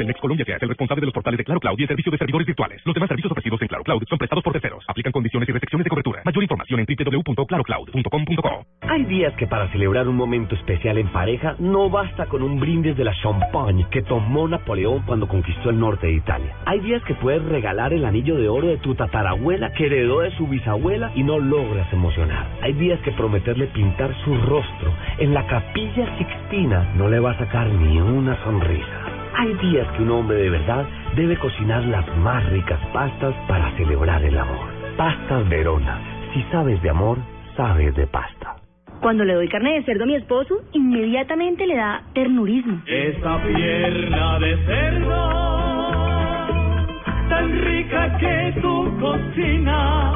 Telmex 0.00 0.18
Colombia 0.18 0.46
se 0.46 0.54
hace 0.54 0.64
el 0.64 0.70
responsable 0.70 1.00
de 1.00 1.06
los 1.06 1.12
portales 1.12 1.36
de 1.36 1.44
Claro 1.44 1.60
Cloud 1.60 1.78
y 1.78 1.82
el 1.82 1.88
servicio 1.88 2.10
de 2.10 2.16
servidores 2.16 2.46
virtuales. 2.46 2.80
Los 2.86 2.94
demás 2.94 3.08
servicios 3.08 3.30
ofrecidos 3.32 3.60
en 3.60 3.68
Claro 3.68 3.84
Cloud 3.84 4.02
son 4.08 4.16
prestados 4.16 4.42
por 4.42 4.54
terceros. 4.54 4.82
Aplican 4.88 5.12
condiciones 5.12 5.46
y 5.46 5.52
restricciones 5.52 5.84
de 5.84 5.90
cobertura. 5.90 6.22
Mayor 6.24 6.42
información 6.42 6.80
en 6.80 6.86
www.clarocloud.com.co. 6.86 8.66
Hay 8.88 9.04
días 9.04 9.34
que 9.34 9.46
para 9.46 9.70
celebrar 9.72 10.08
un 10.08 10.16
momento 10.16 10.54
especial 10.54 10.96
en 10.96 11.08
pareja 11.12 11.54
no 11.58 11.90
basta 11.90 12.24
con 12.26 12.42
un 12.42 12.58
brindis 12.58 12.96
de 12.96 13.04
la 13.04 13.12
champagne 13.20 13.86
que 13.90 14.00
tomó 14.00 14.48
Napoleón 14.48 15.02
cuando 15.04 15.28
conquistó 15.28 15.68
el 15.68 15.78
norte 15.78 16.06
de 16.06 16.14
Italia. 16.14 16.56
Hay 16.64 16.80
días 16.80 17.02
que 17.04 17.14
puedes 17.16 17.42
regalar 17.44 17.92
el 17.92 18.06
anillo 18.06 18.36
de 18.36 18.48
oro 18.48 18.68
de 18.68 18.78
tu 18.78 18.94
tatarabuela 18.94 19.70
que 19.72 19.84
heredó 19.84 20.20
de 20.20 20.34
su 20.38 20.46
bisabuela 20.46 21.12
y 21.14 21.22
no 21.22 21.38
logras 21.38 21.92
emocionar. 21.92 22.46
Hay 22.62 22.72
días 22.72 22.98
que 23.00 23.12
prometerle 23.12 23.66
pintar 23.66 24.16
su 24.24 24.34
rostro 24.34 24.94
en 25.18 25.34
la 25.34 25.46
capilla 25.46 26.16
Sixtina 26.16 26.94
no 26.96 27.10
le 27.10 27.20
va 27.20 27.32
a 27.32 27.38
sacar 27.38 27.66
ni 27.68 28.00
una 28.00 28.42
sonrisa. 28.44 29.19
Hay 29.34 29.54
días 29.54 29.86
que 29.96 30.02
un 30.02 30.10
hombre 30.10 30.36
de 30.36 30.50
verdad 30.50 30.86
debe 31.16 31.38
cocinar 31.38 31.84
las 31.84 32.06
más 32.18 32.44
ricas 32.50 32.80
pastas 32.92 33.34
para 33.48 33.70
celebrar 33.76 34.22
el 34.24 34.36
amor. 34.36 34.68
Pastas 34.96 35.48
Verona. 35.48 35.98
Si 36.34 36.42
sabes 36.50 36.80
de 36.82 36.90
amor, 36.90 37.18
sabes 37.56 37.94
de 37.94 38.06
pasta. 38.06 38.56
Cuando 39.00 39.24
le 39.24 39.34
doy 39.34 39.48
carne 39.48 39.74
de 39.74 39.84
cerdo 39.84 40.04
a 40.04 40.06
mi 40.06 40.14
esposo, 40.14 40.62
inmediatamente 40.72 41.66
le 41.66 41.76
da 41.76 42.02
ternurismo. 42.12 42.82
Esta 42.86 43.42
pierna 43.42 44.38
de 44.38 44.56
cerdo, 44.66 45.30
tan 47.30 47.60
rica 47.64 48.18
que 48.18 48.60
tu 48.60 49.00
cocina. 49.00 50.12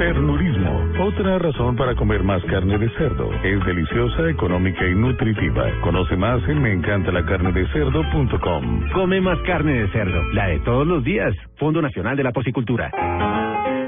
Ternurismo, 0.00 0.72
otra 0.98 1.38
razón 1.38 1.76
para 1.76 1.94
comer 1.94 2.24
más 2.24 2.42
carne 2.44 2.78
de 2.78 2.88
cerdo. 2.96 3.30
Es 3.44 3.62
deliciosa, 3.66 4.30
económica 4.30 4.88
y 4.88 4.94
nutritiva. 4.94 5.66
Conoce 5.82 6.16
más 6.16 6.42
en 6.48 6.62
meencantalacarnedecerdo.com. 6.62 8.88
Come 8.94 9.20
más 9.20 9.38
carne 9.40 9.82
de 9.82 9.88
cerdo, 9.88 10.22
la 10.32 10.46
de 10.46 10.60
todos 10.60 10.86
los 10.86 11.04
días. 11.04 11.34
Fondo 11.58 11.82
Nacional 11.82 12.16
de 12.16 12.24
la 12.24 12.32
Porcicultura. 12.32 12.90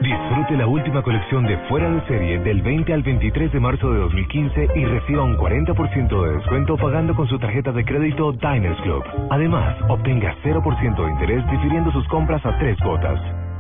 Disfrute 0.03 0.59
la 0.59 0.67
última 0.67 1.01
colección 1.01 1.47
de 1.47 1.57
Fuera 1.71 1.91
de 1.91 2.07
Serie 2.07 2.41
del 2.41 2.61
20 2.61 2.93
al 2.93 3.03
23 3.03 3.51
de 3.51 3.61
marzo 3.61 3.91
de 3.91 4.01
2015 4.01 4.69
y 4.77 4.85
reciba 4.85 5.25
un 5.25 5.39
40% 5.39 6.27
de 6.27 6.35
descuento 6.37 6.77
pagando 6.77 7.15
con 7.15 7.27
su 7.27 7.39
tarjeta 7.39 7.73
de 7.73 7.87
crédito 7.87 8.33
Diners 8.33 8.79
Club. 8.83 9.03
Además, 9.31 9.79
obtenga 9.89 10.37
0% 10.45 11.05
de 11.07 11.11
interés 11.11 11.43
difiriendo 11.51 11.91
sus 11.91 12.07
compras 12.09 12.45
a 12.45 12.59
tres 12.59 12.77
cuotas. 12.83 13.19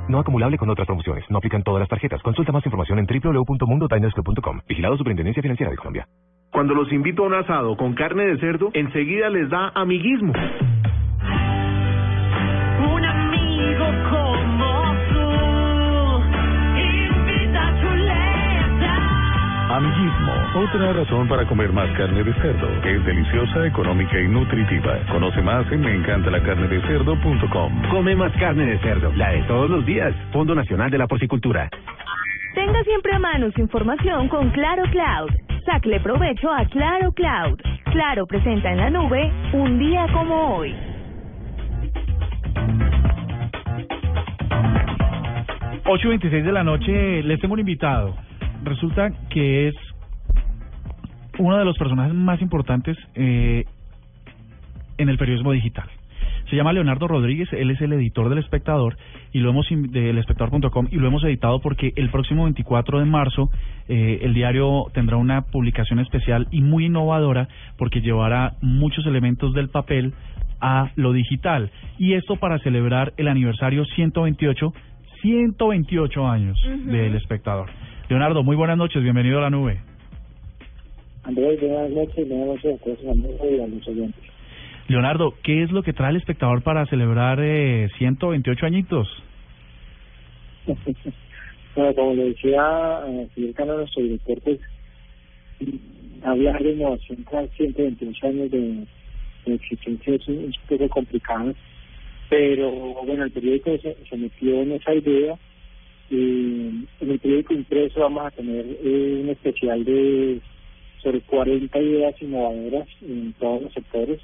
No 0.08 0.18
acumulable 0.18 0.58
con 0.58 0.68
otras 0.70 0.86
promociones. 0.86 1.24
No 1.30 1.38
aplican 1.38 1.62
todas 1.62 1.80
las 1.80 1.88
tarjetas. 1.88 2.22
Consulta 2.22 2.52
más 2.52 2.64
información 2.64 2.98
en 2.98 3.06
www.mundodinersclub.com. 3.06 4.60
Vigilado 4.68 4.96
Superintendencia 4.96 5.42
Financiera 5.42 5.70
de 5.70 5.76
Colombia. 5.76 6.06
Cuando 6.52 6.74
los 6.74 6.92
invito 6.92 7.24
a 7.24 7.26
un 7.28 7.34
asado 7.34 7.76
con 7.78 7.94
carne 7.94 8.26
de 8.26 8.38
cerdo, 8.38 8.70
enseguida 8.74 9.30
les 9.30 9.48
da 9.48 9.72
amiguismo. 9.74 10.34
Amiguismo, 19.72 20.32
otra 20.54 20.92
razón 20.92 21.26
para 21.28 21.46
comer 21.46 21.72
más 21.72 21.88
carne 21.96 22.22
de 22.22 22.34
cerdo. 22.34 22.68
Es 22.84 23.02
deliciosa, 23.06 23.66
económica 23.66 24.20
y 24.20 24.28
nutritiva. 24.28 24.98
Conoce 25.10 25.40
más 25.40 25.64
en 25.72 25.80
meencantalacarnedecerdo.com. 25.80 27.82
Come 27.90 28.14
más 28.14 28.32
carne 28.32 28.66
de 28.66 28.78
cerdo, 28.80 29.10
la 29.14 29.30
de 29.30 29.42
todos 29.44 29.70
los 29.70 29.86
días. 29.86 30.14
Fondo 30.30 30.54
Nacional 30.54 30.90
de 30.90 30.98
la 30.98 31.06
Porcicultura. 31.06 31.70
Tenga 32.54 32.84
siempre 32.84 33.14
a 33.14 33.18
mano 33.18 33.50
su 33.52 33.62
información 33.62 34.28
con 34.28 34.50
Claro 34.50 34.82
Cloud. 34.90 35.30
Sácale 35.64 36.00
provecho 36.00 36.52
a 36.52 36.66
Claro 36.66 37.12
Cloud. 37.12 37.58
Claro 37.92 38.26
presenta 38.26 38.72
en 38.72 38.76
la 38.76 38.90
nube 38.90 39.32
un 39.54 39.78
día 39.78 40.06
como 40.12 40.56
hoy. 40.56 40.74
Ocho 45.86 46.08
y 46.08 46.10
26 46.10 46.44
de 46.44 46.52
la 46.52 46.62
noche 46.62 47.22
les 47.22 47.40
tengo 47.40 47.54
un 47.54 47.60
invitado. 47.60 48.14
Resulta 48.64 49.10
que 49.30 49.68
es 49.68 49.74
uno 51.38 51.58
de 51.58 51.64
los 51.64 51.76
personajes 51.78 52.14
más 52.14 52.40
importantes 52.40 52.96
eh, 53.14 53.64
en 54.98 55.08
el 55.08 55.18
periodismo 55.18 55.52
digital. 55.52 55.88
Se 56.50 56.56
llama 56.56 56.72
Leonardo 56.72 57.08
Rodríguez, 57.08 57.48
él 57.52 57.70
es 57.70 57.80
el 57.80 57.94
editor 57.94 58.28
del 58.28 58.38
Espectador 58.38 58.96
y 59.32 59.38
lo 59.38 59.50
hemos 59.50 59.66
del 59.70 60.18
espectador.com 60.18 60.88
y 60.90 60.96
lo 60.96 61.08
hemos 61.08 61.24
editado 61.24 61.60
porque 61.60 61.92
el 61.96 62.10
próximo 62.10 62.44
24 62.44 62.98
de 62.98 63.04
marzo 63.06 63.50
eh, 63.88 64.18
el 64.22 64.34
diario 64.34 64.84
tendrá 64.92 65.16
una 65.16 65.42
publicación 65.42 65.98
especial 65.98 66.48
y 66.50 66.60
muy 66.60 66.86
innovadora 66.86 67.48
porque 67.78 68.02
llevará 68.02 68.52
muchos 68.60 69.06
elementos 69.06 69.54
del 69.54 69.70
papel 69.70 70.12
a 70.60 70.90
lo 70.94 71.12
digital 71.12 71.70
y 71.98 72.14
esto 72.14 72.36
para 72.36 72.58
celebrar 72.58 73.14
el 73.16 73.28
aniversario 73.28 73.86
128 73.86 74.74
128 75.22 76.26
años 76.28 76.60
del 76.84 77.14
Espectador. 77.14 77.70
Leonardo, 78.08 78.42
muy 78.42 78.56
buenas 78.56 78.76
noches, 78.76 79.02
bienvenido 79.02 79.38
a 79.38 79.42
la 79.42 79.50
nube. 79.50 79.78
Andrés, 81.24 81.60
buenas 81.60 81.90
noches, 81.90 82.28
buenas 82.28 82.46
noches 82.46 82.74
a 82.74 82.84
todos 82.84 82.98
amigos 83.06 83.40
y 83.50 83.60
a 83.60 83.66
los 83.66 83.88
oyentes. 83.88 84.22
Leonardo, 84.88 85.34
¿qué 85.42 85.62
es 85.62 85.70
lo 85.70 85.82
que 85.82 85.92
trae 85.92 86.10
el 86.10 86.16
espectador 86.16 86.62
para 86.62 86.84
celebrar 86.86 87.38
eh, 87.40 87.88
128 87.98 88.66
añitos? 88.66 89.08
bueno, 91.76 91.94
como 91.94 92.14
le 92.14 92.24
decía 92.30 93.00
eh, 93.06 93.28
Fidel 93.34 93.54
Cano, 93.54 93.76
nuestro 93.76 94.02
director, 94.02 94.40
pues 94.42 94.60
hablar 96.24 96.62
de 96.62 96.72
innovación 96.72 97.24
tras 97.30 97.50
128 97.50 98.26
años 98.26 98.50
de, 98.50 98.86
de 99.46 99.54
existencia 99.54 100.14
es 100.14 100.28
un, 100.28 100.50
es 100.50 100.58
un 100.58 100.78
poco 100.78 100.88
complicado, 100.88 101.54
pero 102.28 102.70
bueno, 103.04 103.24
el 103.24 103.30
periódico 103.30 103.76
se, 103.78 103.96
se 104.08 104.16
metió 104.16 104.62
en 104.62 104.72
esa 104.72 104.92
idea. 104.94 105.38
Y 106.12 106.86
en 107.00 107.10
el 107.10 107.18
periódico 107.18 107.54
impreso 107.54 108.00
vamos 108.00 108.26
a 108.26 108.30
tener 108.32 108.66
eh, 108.84 109.20
un 109.22 109.30
especial 109.30 109.82
de 109.82 110.40
sobre 111.02 111.22
40 111.22 111.78
ideas 111.80 112.14
innovadoras 112.20 112.86
en 113.00 113.32
todos 113.40 113.62
los 113.62 113.72
sectores, 113.72 114.20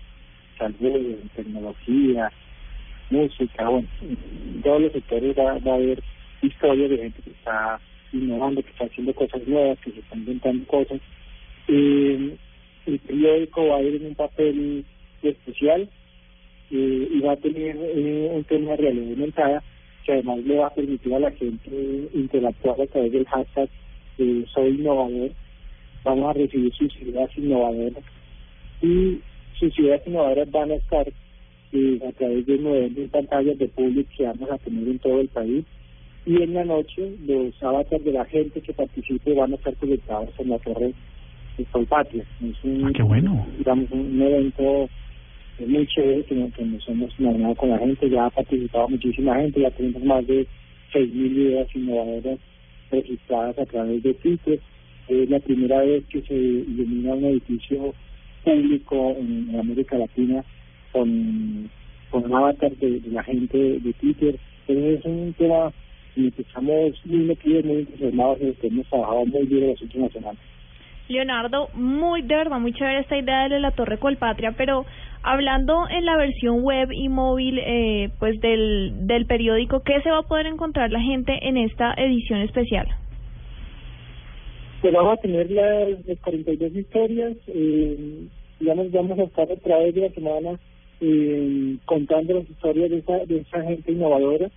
salud, 0.59 1.17
tecnología, 1.35 2.31
música, 3.09 3.69
bueno, 3.71 3.89
en 4.03 4.63
todos 4.63 4.83
los 4.83 4.93
sectores 4.93 5.35
va, 5.37 5.59
va 5.59 5.73
a 5.73 5.77
haber 5.77 6.03
historias 6.43 6.91
de 6.91 6.99
gente 6.99 7.23
que 7.23 7.31
está 7.31 7.81
innovando, 8.13 8.63
que 8.63 8.71
está 8.71 8.85
haciendo 8.85 9.15
cosas 9.15 9.49
nuevas, 9.49 9.79
que 9.79 9.91
se 9.91 10.01
están 10.01 10.19
inventando 10.19 10.67
cosas. 10.67 11.01
Eh, 11.69 12.37
el 12.85 12.99
periódico 12.99 13.67
va 13.67 13.79
a 13.79 13.83
ir 13.83 13.97
en 13.97 14.09
un 14.09 14.15
papel 14.15 14.85
especial 15.23 15.89
eh, 16.71 17.09
y 17.13 17.21
va 17.21 17.33
a 17.33 17.37
tener 17.37 17.77
eh, 17.77 18.31
un 18.31 18.45
tema 18.45 18.73
de 18.73 18.77
realidad 18.77 19.11
aumentada 19.11 19.63
que 20.09 20.15
además 20.15 20.39
le 20.39 20.57
va 20.57 20.69
a 20.69 20.75
permitir 20.75 21.13
a 21.13 21.19
la 21.19 21.31
gente 21.33 22.09
interactuar 22.15 22.81
a 22.81 22.87
través 22.87 23.13
del 23.13 23.27
hashtag 23.27 23.69
eh, 24.17 24.45
soy 24.55 24.69
innovador. 24.71 25.33
Vamos 26.03 26.31
a 26.31 26.33
recibir 26.33 26.73
sus 26.73 26.97
ideas 27.03 27.29
innovadoras 27.37 28.03
y 28.81 29.21
sus 29.61 29.79
ideas 29.79 30.01
innovadoras 30.07 30.51
van 30.51 30.71
a 30.71 30.77
estar 30.77 31.07
eh, 31.73 32.01
a 32.09 32.13
través 32.13 32.47
de 32.47 32.57
nueve 32.57 33.09
pantallas 33.13 33.59
de 33.59 33.69
público 33.69 34.09
que 34.17 34.25
vamos 34.25 34.51
a 34.51 34.57
tener 34.57 34.89
en 34.89 34.99
todo 34.99 35.21
el 35.21 35.29
país 35.29 35.67
y 36.25 36.43
en 36.43 36.55
la 36.55 36.65
noche 36.65 37.13
los 37.27 37.63
avatars 37.63 38.03
de 38.03 38.13
la 38.13 38.25
gente 38.25 38.63
que 38.63 38.73
participe 38.73 39.35
van 39.35 39.53
a 39.53 39.57
estar 39.57 39.77
conectados 39.77 40.31
en 40.39 40.49
la 40.49 40.59
torre 40.61 40.95
de 41.59 41.67
Solpatria. 41.71 42.25
Es 42.43 42.65
un, 42.65 42.95
qué 42.95 43.03
bueno. 43.03 43.47
digamos, 43.59 43.91
un 43.91 44.23
evento 44.23 44.89
eh, 45.59 45.67
muy 45.67 45.87
chévere 45.87 46.25
que, 46.25 46.35
nos 46.35 46.89
hemos 46.89 47.19
imaginado 47.19 47.55
con 47.55 47.71
la 47.71 47.79
gente, 47.79 48.09
ya 48.09 48.27
ha 48.27 48.31
participado 48.31 48.89
muchísima 48.89 49.37
gente, 49.37 49.61
ya 49.61 49.71
tenemos 49.71 50.03
más 50.05 50.27
de 50.27 50.47
6.000 50.93 51.15
ideas 51.15 51.69
innovadoras 51.75 52.39
registradas 52.91 53.59
a 53.59 53.67
través 53.67 54.03
de 54.03 54.15
Twitter. 54.15 54.61
Es 55.09 55.31
la 55.31 55.41
primera 55.41 55.81
vez 55.81 56.05
que 56.07 56.23
se 56.23 56.35
ilumina 56.35 57.15
un 57.15 57.25
edificio 57.25 57.95
público 58.45 59.17
en, 59.19 59.59
América 59.59 59.99
Latina 59.99 60.45
con, 60.93 61.71
con 62.11 62.25
un 62.25 62.35
avatar 62.35 62.73
de, 62.77 63.01
la 63.11 63.23
gente 63.23 63.59
de 63.59 63.93
Twitter. 63.95 64.39
Entonces 64.67 65.01
es 65.01 65.05
un 65.05 65.35
tema 65.37 65.73
en 66.17 66.25
el 66.27 66.33
que 66.33 66.43
estamos 66.43 67.07
muy 67.07 67.25
metidos, 67.25 67.65
muy 67.65 67.77
entusiasmados 67.77 68.39
y 68.41 68.53
que 68.53 68.67
hemos 68.67 68.87
trabajado 68.89 69.27
muy 69.27 69.47
bien 69.47 69.65
en 69.65 69.71
las 69.71 69.83
últimas 69.83 70.13
semanas. 70.13 70.43
Leonardo, 71.09 71.71
muy 71.75 72.23
de 72.23 72.37
verdad, 72.37 72.61
muy 72.61 72.73
chévere 72.73 73.01
esta 73.01 73.17
idea 73.17 73.49
de 73.49 73.61
la 73.61 73.71
Torre 73.71 73.99
Colpatria, 73.99 74.53
pero 74.53 74.85
hablando 75.23 75.89
en 75.89 76.05
la 76.05 76.17
versión 76.17 76.63
web 76.63 76.91
y 76.93 77.09
móvil 77.09 77.59
eh, 77.59 78.11
pues 78.19 78.41
del, 78.41 79.07
del 79.07 79.27
periódico, 79.27 79.83
¿qué 79.83 80.01
se 80.03 80.11
va 80.11 80.19
a 80.19 80.23
poder 80.23 80.47
encontrar 80.47 80.91
la 80.91 81.01
gente 81.01 81.39
en 81.43 81.57
esta 81.57 81.95
edición 81.95 82.41
especial? 82.41 82.87
Pues 84.81 84.93
vamos 84.93 85.19
a 85.19 85.21
tener 85.21 85.51
las, 85.51 86.07
las 86.07 86.19
42 86.21 86.73
historias, 86.75 87.37
eh, 87.49 88.27
digamos, 88.61 88.91
vamos 88.93 89.19
a 89.19 89.25
estar 89.25 89.51
a 89.51 89.57
través 89.57 89.95
de 89.95 90.03
la 90.03 90.11
semana 90.11 90.59
eh, 91.01 91.77
contando 91.85 92.35
las 92.35 92.51
historias 92.51 92.91
de 92.91 92.99
esa, 92.99 93.25
de 93.25 93.39
esa 93.39 93.63
gente 93.63 93.93
innovadora. 93.93 94.51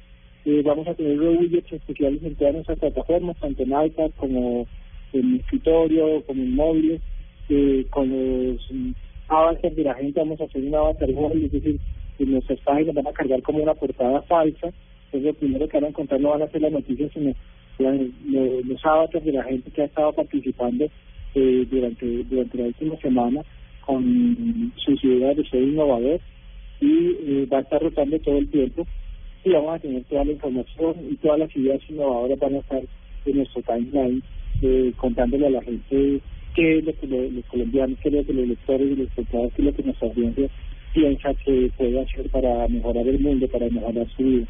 Eh, 0.43 0.61
vamos 0.65 0.87
a 0.87 0.95
tener 0.95 1.19
widgets 1.19 1.71
especiales 1.71 2.23
en 2.23 2.35
todas 2.35 2.53
nuestras 2.53 2.79
plataformas, 2.79 3.37
tanto 3.39 3.61
en 3.61 3.69
iPad 3.69 4.11
como 4.17 4.65
en 5.13 5.35
escritorio, 5.35 6.23
como 6.25 6.41
en 6.41 6.55
móviles, 6.55 7.01
eh, 7.49 7.85
con 7.89 8.09
los 8.09 8.59
avatars 9.31 9.75
de 9.75 9.83
la 9.85 9.95
gente, 9.95 10.19
vamos 10.21 10.41
a 10.41 10.45
hacer 10.45 10.63
un 10.63 10.75
avatar 10.75 11.11
móvil, 11.13 11.45
es 11.45 11.53
decir, 11.53 11.79
en 12.19 12.31
nuestras 12.33 12.59
páginas 12.61 12.95
van 12.95 13.07
a 13.07 13.13
cargar 13.13 13.41
como 13.43 13.63
una 13.63 13.75
portada 13.75 14.21
falsa, 14.23 14.67
entonces 15.07 15.23
lo 15.23 15.35
primero 15.35 15.69
que 15.69 15.77
van 15.77 15.85
a 15.85 15.89
encontrar 15.89 16.21
no 16.21 16.31
van 16.31 16.43
a 16.43 16.49
ser 16.49 16.61
las 16.63 16.73
noticias, 16.73 17.11
sino 17.13 17.33
la- 17.79 17.93
lo- 17.93 18.61
los 18.63 18.85
avatars 18.85 19.25
de 19.25 19.33
la 19.33 19.45
gente 19.45 19.71
que 19.71 19.83
ha 19.83 19.87
estado 19.87 20.13
participando 20.13 20.87
eh, 21.35 21.67
durante 21.71 22.07
durante 22.25 22.57
la 22.59 22.65
última 22.65 22.97
semana 22.97 23.43
con 23.85 24.73
sus 24.77 25.03
ideas 25.05 25.37
de 25.37 25.45
ser 25.49 25.63
innovador 25.63 26.21
y 26.81 26.87
eh, 27.21 27.47
va 27.51 27.59
a 27.59 27.61
estar 27.61 27.81
rotando 27.83 28.19
todo 28.19 28.37
el 28.39 28.49
tiempo 28.51 28.87
y 29.45 29.51
vamos 29.51 29.75
a 29.75 29.79
tener 29.79 30.03
toda 30.05 30.25
la 30.25 30.33
información 30.33 30.95
y 31.11 31.17
todas 31.17 31.39
las 31.39 31.55
ideas 31.57 31.81
innovadoras 31.89 32.39
van 32.39 32.55
a 32.55 32.59
estar 32.59 32.83
en 33.25 33.37
nuestro 33.37 33.63
timeline 33.63 34.23
eh, 34.61 34.93
contándole 34.97 35.47
a 35.47 35.51
la 35.51 35.63
gente 35.63 36.21
qué 36.55 36.79
es 36.79 36.85
lo 36.85 36.95
que 36.95 37.07
lo- 37.07 37.29
los 37.31 37.45
colombianos, 37.47 37.99
qué 38.01 38.09
es 38.09 38.15
lo 38.15 38.25
que 38.25 38.33
los 38.33 38.47
lectores 38.47 38.87
y 38.91 38.95
los 38.97 39.07
espectadores, 39.07 39.53
qué 39.55 39.61
es 39.63 39.65
lo 39.67 39.73
que 39.75 39.83
nuestra 39.83 40.07
audiencia 40.09 40.49
piensa 40.93 41.33
que 41.35 41.71
puede 41.77 42.01
hacer 42.01 42.29
para 42.31 42.67
mejorar 42.69 43.07
el 43.07 43.19
mundo, 43.19 43.47
para 43.49 43.69
mejorar 43.69 44.07
su 44.11 44.23
vida. 44.23 44.47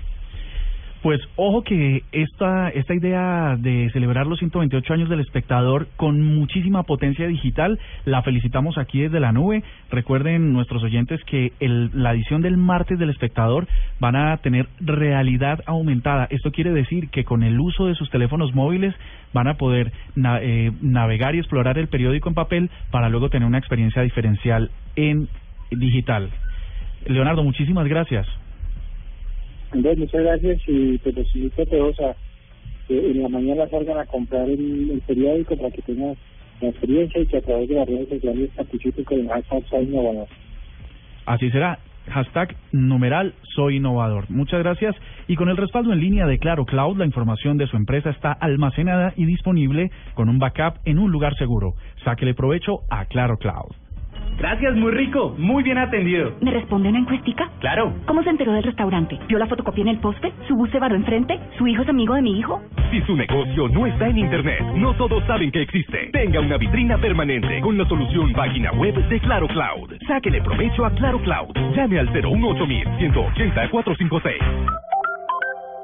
Pues 1.01 1.19
ojo 1.35 1.63
que 1.63 2.03
esta, 2.11 2.69
esta 2.69 2.93
idea 2.93 3.55
de 3.57 3.89
celebrar 3.91 4.27
los 4.27 4.37
128 4.37 4.93
años 4.93 5.09
del 5.09 5.19
espectador 5.19 5.87
con 5.97 6.21
muchísima 6.21 6.83
potencia 6.83 7.25
digital, 7.25 7.79
la 8.05 8.21
felicitamos 8.21 8.77
aquí 8.77 9.01
desde 9.01 9.19
la 9.19 9.31
nube. 9.31 9.63
Recuerden 9.89 10.53
nuestros 10.53 10.83
oyentes 10.83 11.19
que 11.23 11.53
el, 11.59 11.89
la 11.95 12.13
edición 12.13 12.43
del 12.43 12.55
martes 12.57 12.99
del 12.99 13.09
espectador 13.09 13.67
van 13.99 14.15
a 14.15 14.37
tener 14.37 14.67
realidad 14.79 15.63
aumentada. 15.65 16.27
Esto 16.29 16.51
quiere 16.51 16.71
decir 16.71 17.09
que 17.09 17.23
con 17.23 17.41
el 17.41 17.59
uso 17.59 17.87
de 17.87 17.95
sus 17.95 18.11
teléfonos 18.11 18.53
móviles 18.53 18.93
van 19.33 19.47
a 19.47 19.55
poder 19.55 19.91
na- 20.15 20.39
eh, 20.39 20.71
navegar 20.83 21.33
y 21.33 21.39
explorar 21.39 21.79
el 21.79 21.87
periódico 21.87 22.29
en 22.29 22.35
papel 22.35 22.69
para 22.91 23.09
luego 23.09 23.29
tener 23.31 23.47
una 23.47 23.57
experiencia 23.57 24.03
diferencial 24.03 24.69
en 24.95 25.27
digital. 25.71 26.29
Leonardo, 27.07 27.43
muchísimas 27.43 27.87
gracias. 27.87 28.27
Andrés, 29.71 29.97
muchas 29.97 30.21
gracias 30.21 30.61
y 30.67 30.97
pues 30.97 31.15
los 31.15 31.35
invito 31.35 31.61
a 31.61 31.65
todos 31.65 31.99
a 32.01 32.15
que 32.87 33.11
en 33.11 33.23
la 33.23 33.29
mañana 33.29 33.67
salgan 33.69 33.97
a 33.97 34.05
comprar 34.05 34.49
el, 34.49 34.91
el 34.91 35.01
periódico 35.01 35.55
para 35.55 35.71
que 35.71 35.81
tengan 35.81 36.15
la 36.61 36.69
experiencia 36.69 37.21
y 37.21 37.25
que 37.25 37.37
a 37.37 37.41
través 37.41 37.69
de 37.69 37.75
las 37.75 37.87
redes 37.87 38.09
sociales 38.09 38.49
participen 38.55 39.03
con 39.03 39.19
el 39.19 39.29
hashtag 39.29 39.63
Soy 39.69 39.83
Innovador. 39.83 40.27
Así 41.25 41.49
será. 41.51 41.79
Hashtag 42.09 42.55
numeral 42.71 43.33
soy 43.55 43.77
innovador. 43.77 44.29
Muchas 44.29 44.59
gracias. 44.59 44.95
Y 45.27 45.35
con 45.35 45.49
el 45.49 45.57
respaldo 45.57 45.93
en 45.93 45.99
línea 45.99 46.25
de 46.25 46.39
Claro 46.39 46.65
Cloud, 46.65 46.97
la 46.97 47.05
información 47.05 47.57
de 47.57 47.67
su 47.67 47.77
empresa 47.77 48.09
está 48.09 48.31
almacenada 48.31 49.13
y 49.15 49.25
disponible 49.25 49.91
con 50.15 50.27
un 50.27 50.39
backup 50.39 50.79
en 50.85 50.97
un 50.97 51.11
lugar 51.11 51.35
seguro. 51.35 51.75
Sáquele 52.03 52.33
provecho 52.33 52.79
a 52.89 53.05
Claro 53.05 53.37
Cloud. 53.37 53.75
Gracias, 54.37 54.75
muy 54.75 54.91
rico, 54.91 55.35
muy 55.37 55.63
bien 55.63 55.77
atendido. 55.77 56.33
¿Me 56.41 56.51
responde 56.51 56.89
una 56.89 56.99
encuestica? 56.99 57.49
Claro. 57.59 57.93
¿Cómo 58.05 58.23
se 58.23 58.29
enteró 58.29 58.53
del 58.53 58.63
restaurante? 58.63 59.19
¿Vio 59.27 59.37
la 59.37 59.47
fotocopia 59.47 59.83
en 59.83 59.89
el 59.89 59.99
poste? 59.99 60.33
¿Su 60.47 60.55
bus 60.55 60.69
se 60.71 60.79
varó 60.79 60.95
enfrente? 60.95 61.39
¿Su 61.57 61.67
hijo 61.67 61.83
es 61.83 61.89
amigo 61.89 62.15
de 62.15 62.21
mi 62.21 62.39
hijo? 62.39 62.61
Si 62.89 63.01
su 63.01 63.15
negocio 63.15 63.67
no 63.69 63.85
está 63.85 64.07
en 64.07 64.17
Internet, 64.17 64.61
no 64.75 64.93
todos 64.95 65.23
saben 65.25 65.51
que 65.51 65.61
existe. 65.61 66.09
Tenga 66.11 66.39
una 66.39 66.57
vitrina 66.57 66.97
permanente 66.97 67.61
con 67.61 67.77
la 67.77 67.87
solución 67.87 68.33
página 68.33 68.71
web 68.73 68.95
de 69.07 69.19
Claro 69.19 69.47
Cloud. 69.47 69.93
Sáquele 70.07 70.41
provecho 70.41 70.85
a 70.85 70.91
Claro 70.91 71.19
Cloud. 71.21 71.53
Llame 71.75 71.99
al 71.99 72.11
018 72.11 72.65
180 72.97 73.69
456. 73.69 74.41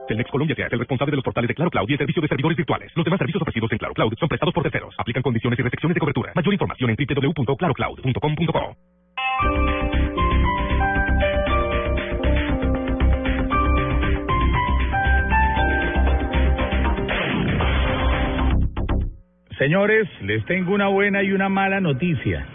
Telmex 0.07 0.31
Colombia 0.31 0.55
sea 0.55 0.67
el 0.71 0.79
responsable 0.79 1.11
de 1.11 1.17
los 1.17 1.25
portales 1.25 1.47
de 1.49 1.55
Claro 1.55 1.69
Cloud 1.69 1.89
y 1.89 1.93
el 1.93 1.97
servicio 1.99 2.21
de 2.21 2.27
servidores 2.27 2.57
virtuales. 2.57 2.91
Los 2.95 3.03
demás 3.03 3.19
servicios 3.19 3.41
ofrecidos 3.41 3.71
en 3.71 3.77
Claro 3.77 3.93
Cloud 3.93 4.13
son 4.17 4.29
prestados 4.29 4.53
por 4.53 4.63
terceros. 4.63 4.95
Aplican 4.97 5.21
condiciones 5.21 5.59
y 5.59 5.61
restricciones 5.61 5.95
de 5.95 5.99
cobertura. 5.99 6.31
Mayor 6.33 6.53
información 6.53 6.89
en 6.89 6.95
www.clarocloud.com.co. 6.95 8.75
Señores, 19.57 20.07
les 20.21 20.45
tengo 20.45 20.73
una 20.73 20.87
buena 20.87 21.23
y 21.23 21.31
una 21.31 21.49
mala 21.49 21.81
noticia. 21.81 22.45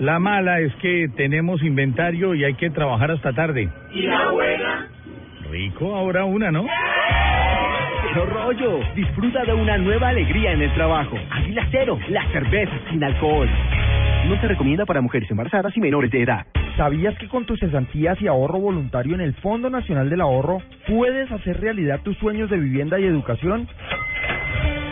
La 0.00 0.18
mala 0.18 0.58
es 0.60 0.74
que 0.76 1.08
tenemos 1.16 1.62
inventario 1.62 2.34
y 2.34 2.44
hay 2.44 2.54
que 2.54 2.70
trabajar 2.70 3.12
hasta 3.12 3.32
tarde. 3.32 3.68
¿Y 3.92 4.02
la 4.02 4.30
buena? 4.30 4.88
Rico, 5.50 5.94
ahora 5.94 6.24
una, 6.24 6.50
¿no? 6.50 6.66
Rollo. 8.26 8.80
Disfruta 8.94 9.44
de 9.44 9.54
una 9.54 9.78
nueva 9.78 10.08
alegría 10.08 10.52
en 10.52 10.62
el 10.62 10.72
trabajo. 10.74 11.16
Águila 11.30 11.66
Cero, 11.70 11.98
la 12.08 12.26
cerveza 12.32 12.72
sin 12.90 13.02
alcohol. 13.04 13.48
No 14.28 14.40
se 14.40 14.48
recomienda 14.48 14.84
para 14.86 15.00
mujeres 15.00 15.30
embarazadas 15.30 15.76
y 15.76 15.80
menores 15.80 16.10
de 16.10 16.22
edad. 16.22 16.46
¿Sabías 16.76 17.16
que 17.18 17.28
con 17.28 17.44
tus 17.44 17.58
cesantías 17.58 18.20
y 18.20 18.26
ahorro 18.28 18.60
voluntario 18.60 19.14
en 19.14 19.20
el 19.20 19.34
Fondo 19.34 19.68
Nacional 19.68 20.10
del 20.10 20.20
Ahorro 20.20 20.62
puedes 20.86 21.30
hacer 21.32 21.60
realidad 21.60 22.00
tus 22.02 22.16
sueños 22.18 22.50
de 22.50 22.58
vivienda 22.58 23.00
y 23.00 23.04
educación? 23.04 23.66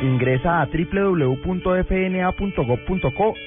Ingresa 0.02 0.60
a 0.62 0.66
www.fna.gov.co 0.66 1.74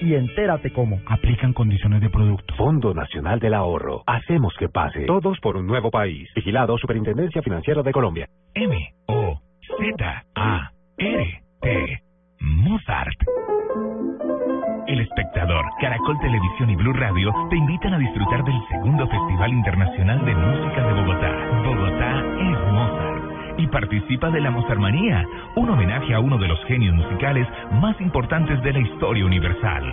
y 0.02 0.14
entérate 0.16 0.72
cómo. 0.72 1.00
Aplican 1.06 1.54
condiciones 1.54 2.02
de 2.02 2.10
producto. 2.10 2.56
Fondo 2.56 2.94
Nacional 2.94 3.40
del 3.40 3.54
Ahorro. 3.54 4.04
Hacemos 4.08 4.54
que 4.58 4.70
pase. 4.70 5.06
Todos 5.06 5.40
por 5.40 5.58
un 5.58 5.68
nuevo 5.68 5.92
país. 5.92 6.30
Vigilado 6.36 6.78
Superintendencia 6.78 7.42
Financiera 7.42 7.84
de 7.84 7.92
Colombia. 7.92 8.28
M 8.56 8.76
O 9.08 9.49
Z 9.78 10.24
A 10.36 10.72
R 10.98 11.44
T 11.62 12.04
Mozart. 12.40 13.20
El 14.88 15.02
espectador, 15.02 15.66
Caracol 15.80 16.20
Televisión 16.20 16.70
y 16.72 16.76
Blue 16.76 16.94
Radio 16.94 17.32
te 17.50 17.58
invitan 17.58 17.94
a 17.94 18.00
disfrutar 18.00 18.44
del 18.44 18.60
segundo 18.70 19.08
Festival 19.08 19.54
Internacional 19.54 20.26
de 20.26 20.36
Música 20.36 20.88
de 20.88 21.02
Bogotá. 21.02 21.59
Y 23.60 23.68
participa 23.68 24.32
de 24.32 24.40
la 24.40 24.50
Mozartmanía, 24.52 25.28
un 25.58 25.70
homenaje 25.70 26.14
a 26.14 26.22
uno 26.22 26.38
de 26.38 26.48
los 26.48 26.64
genios 26.64 26.96
musicales 26.96 27.46
más 27.82 28.00
importantes 28.00 28.64
de 28.64 28.72
la 28.72 28.80
historia 28.80 29.26
universal. 29.26 29.84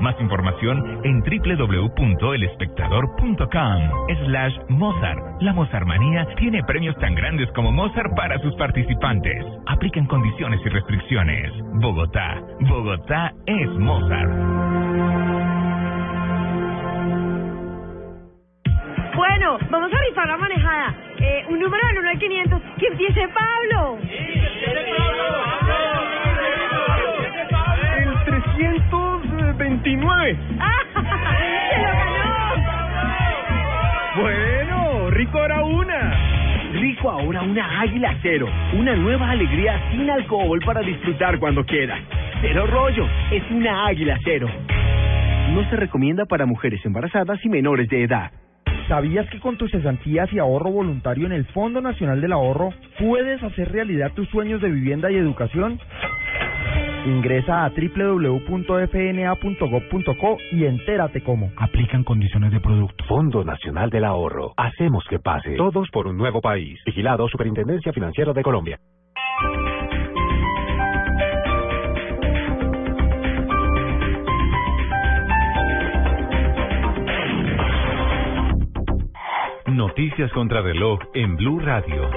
Más 0.00 0.14
información 0.20 1.00
en 1.02 1.22
www.elespectador.com 1.22 4.06
slash 4.26 4.54
Mozart. 4.68 5.42
La 5.42 5.52
Mozartmanía 5.52 6.28
tiene 6.36 6.62
premios 6.62 6.96
tan 6.98 7.16
grandes 7.16 7.50
como 7.50 7.72
Mozart 7.72 8.14
para 8.14 8.38
sus 8.38 8.54
participantes. 8.54 9.44
Aplican 9.66 10.06
condiciones 10.06 10.60
y 10.64 10.68
restricciones. 10.68 11.50
Bogotá. 11.80 12.40
Bogotá 12.60 13.32
es 13.46 13.68
Mozart. 13.70 15.65
Bueno, 19.16 19.58
vamos 19.70 19.90
a 19.90 19.96
rifar 19.98 20.28
la 20.28 20.36
manejada. 20.36 20.94
Eh, 21.18 21.42
un 21.48 21.58
número 21.58 21.86
del 21.88 21.98
1 22.00 22.10
al 22.10 22.18
500. 22.18 22.60
¡Que 22.78 22.86
empiece 22.88 23.26
Pablo! 23.28 23.96
El 27.96 28.24
329. 28.26 30.36
¡Se 31.70 31.78
lo 31.78 31.88
ganó! 31.88 32.54
Bueno, 34.20 35.08
rico 35.10 35.38
ahora 35.38 35.62
una. 35.64 36.14
Rico 36.74 37.10
ahora 37.10 37.40
una 37.40 37.80
águila 37.80 38.14
cero. 38.20 38.48
Una 38.74 38.94
nueva 38.96 39.30
alegría 39.30 39.80
sin 39.92 40.10
alcohol 40.10 40.60
para 40.62 40.82
disfrutar 40.82 41.38
cuando 41.38 41.64
quiera. 41.64 41.98
Cero 42.42 42.66
rollo. 42.66 43.08
Es 43.30 43.50
una 43.50 43.86
águila 43.86 44.18
cero. 44.24 44.46
No 45.54 45.64
se 45.70 45.76
recomienda 45.76 46.26
para 46.26 46.44
mujeres 46.44 46.84
embarazadas 46.84 47.42
y 47.42 47.48
menores 47.48 47.88
de 47.88 48.02
edad. 48.02 48.30
¿Sabías 48.88 49.28
que 49.30 49.40
con 49.40 49.56
tus 49.56 49.70
cesantías 49.72 50.32
y 50.32 50.38
ahorro 50.38 50.70
voluntario 50.70 51.26
en 51.26 51.32
el 51.32 51.44
Fondo 51.46 51.80
Nacional 51.80 52.20
del 52.20 52.32
Ahorro 52.32 52.70
puedes 53.00 53.42
hacer 53.42 53.72
realidad 53.72 54.12
tus 54.14 54.28
sueños 54.28 54.60
de 54.60 54.70
vivienda 54.70 55.10
y 55.10 55.16
educación? 55.16 55.80
Ingresa 57.04 57.64
a 57.64 57.70
www.fna.gov.co 57.70 58.76
y 60.52 60.64
entérate 60.66 61.20
cómo. 61.22 61.50
Aplican 61.56 62.04
condiciones 62.04 62.52
de 62.52 62.60
producto. 62.60 63.04
Fondo 63.06 63.44
Nacional 63.44 63.90
del 63.90 64.04
Ahorro. 64.04 64.52
Hacemos 64.56 65.04
que 65.08 65.18
pase. 65.18 65.56
Todos 65.56 65.88
por 65.90 66.06
un 66.06 66.16
nuevo 66.16 66.40
país. 66.40 66.80
Vigilado 66.86 67.28
Superintendencia 67.28 67.92
Financiera 67.92 68.32
de 68.32 68.42
Colombia. 68.42 68.78
Noticias 79.76 80.32
contra 80.32 80.62
reloj 80.62 80.98
en 81.12 81.36
Blue 81.36 81.60
Radio. 81.60 82.08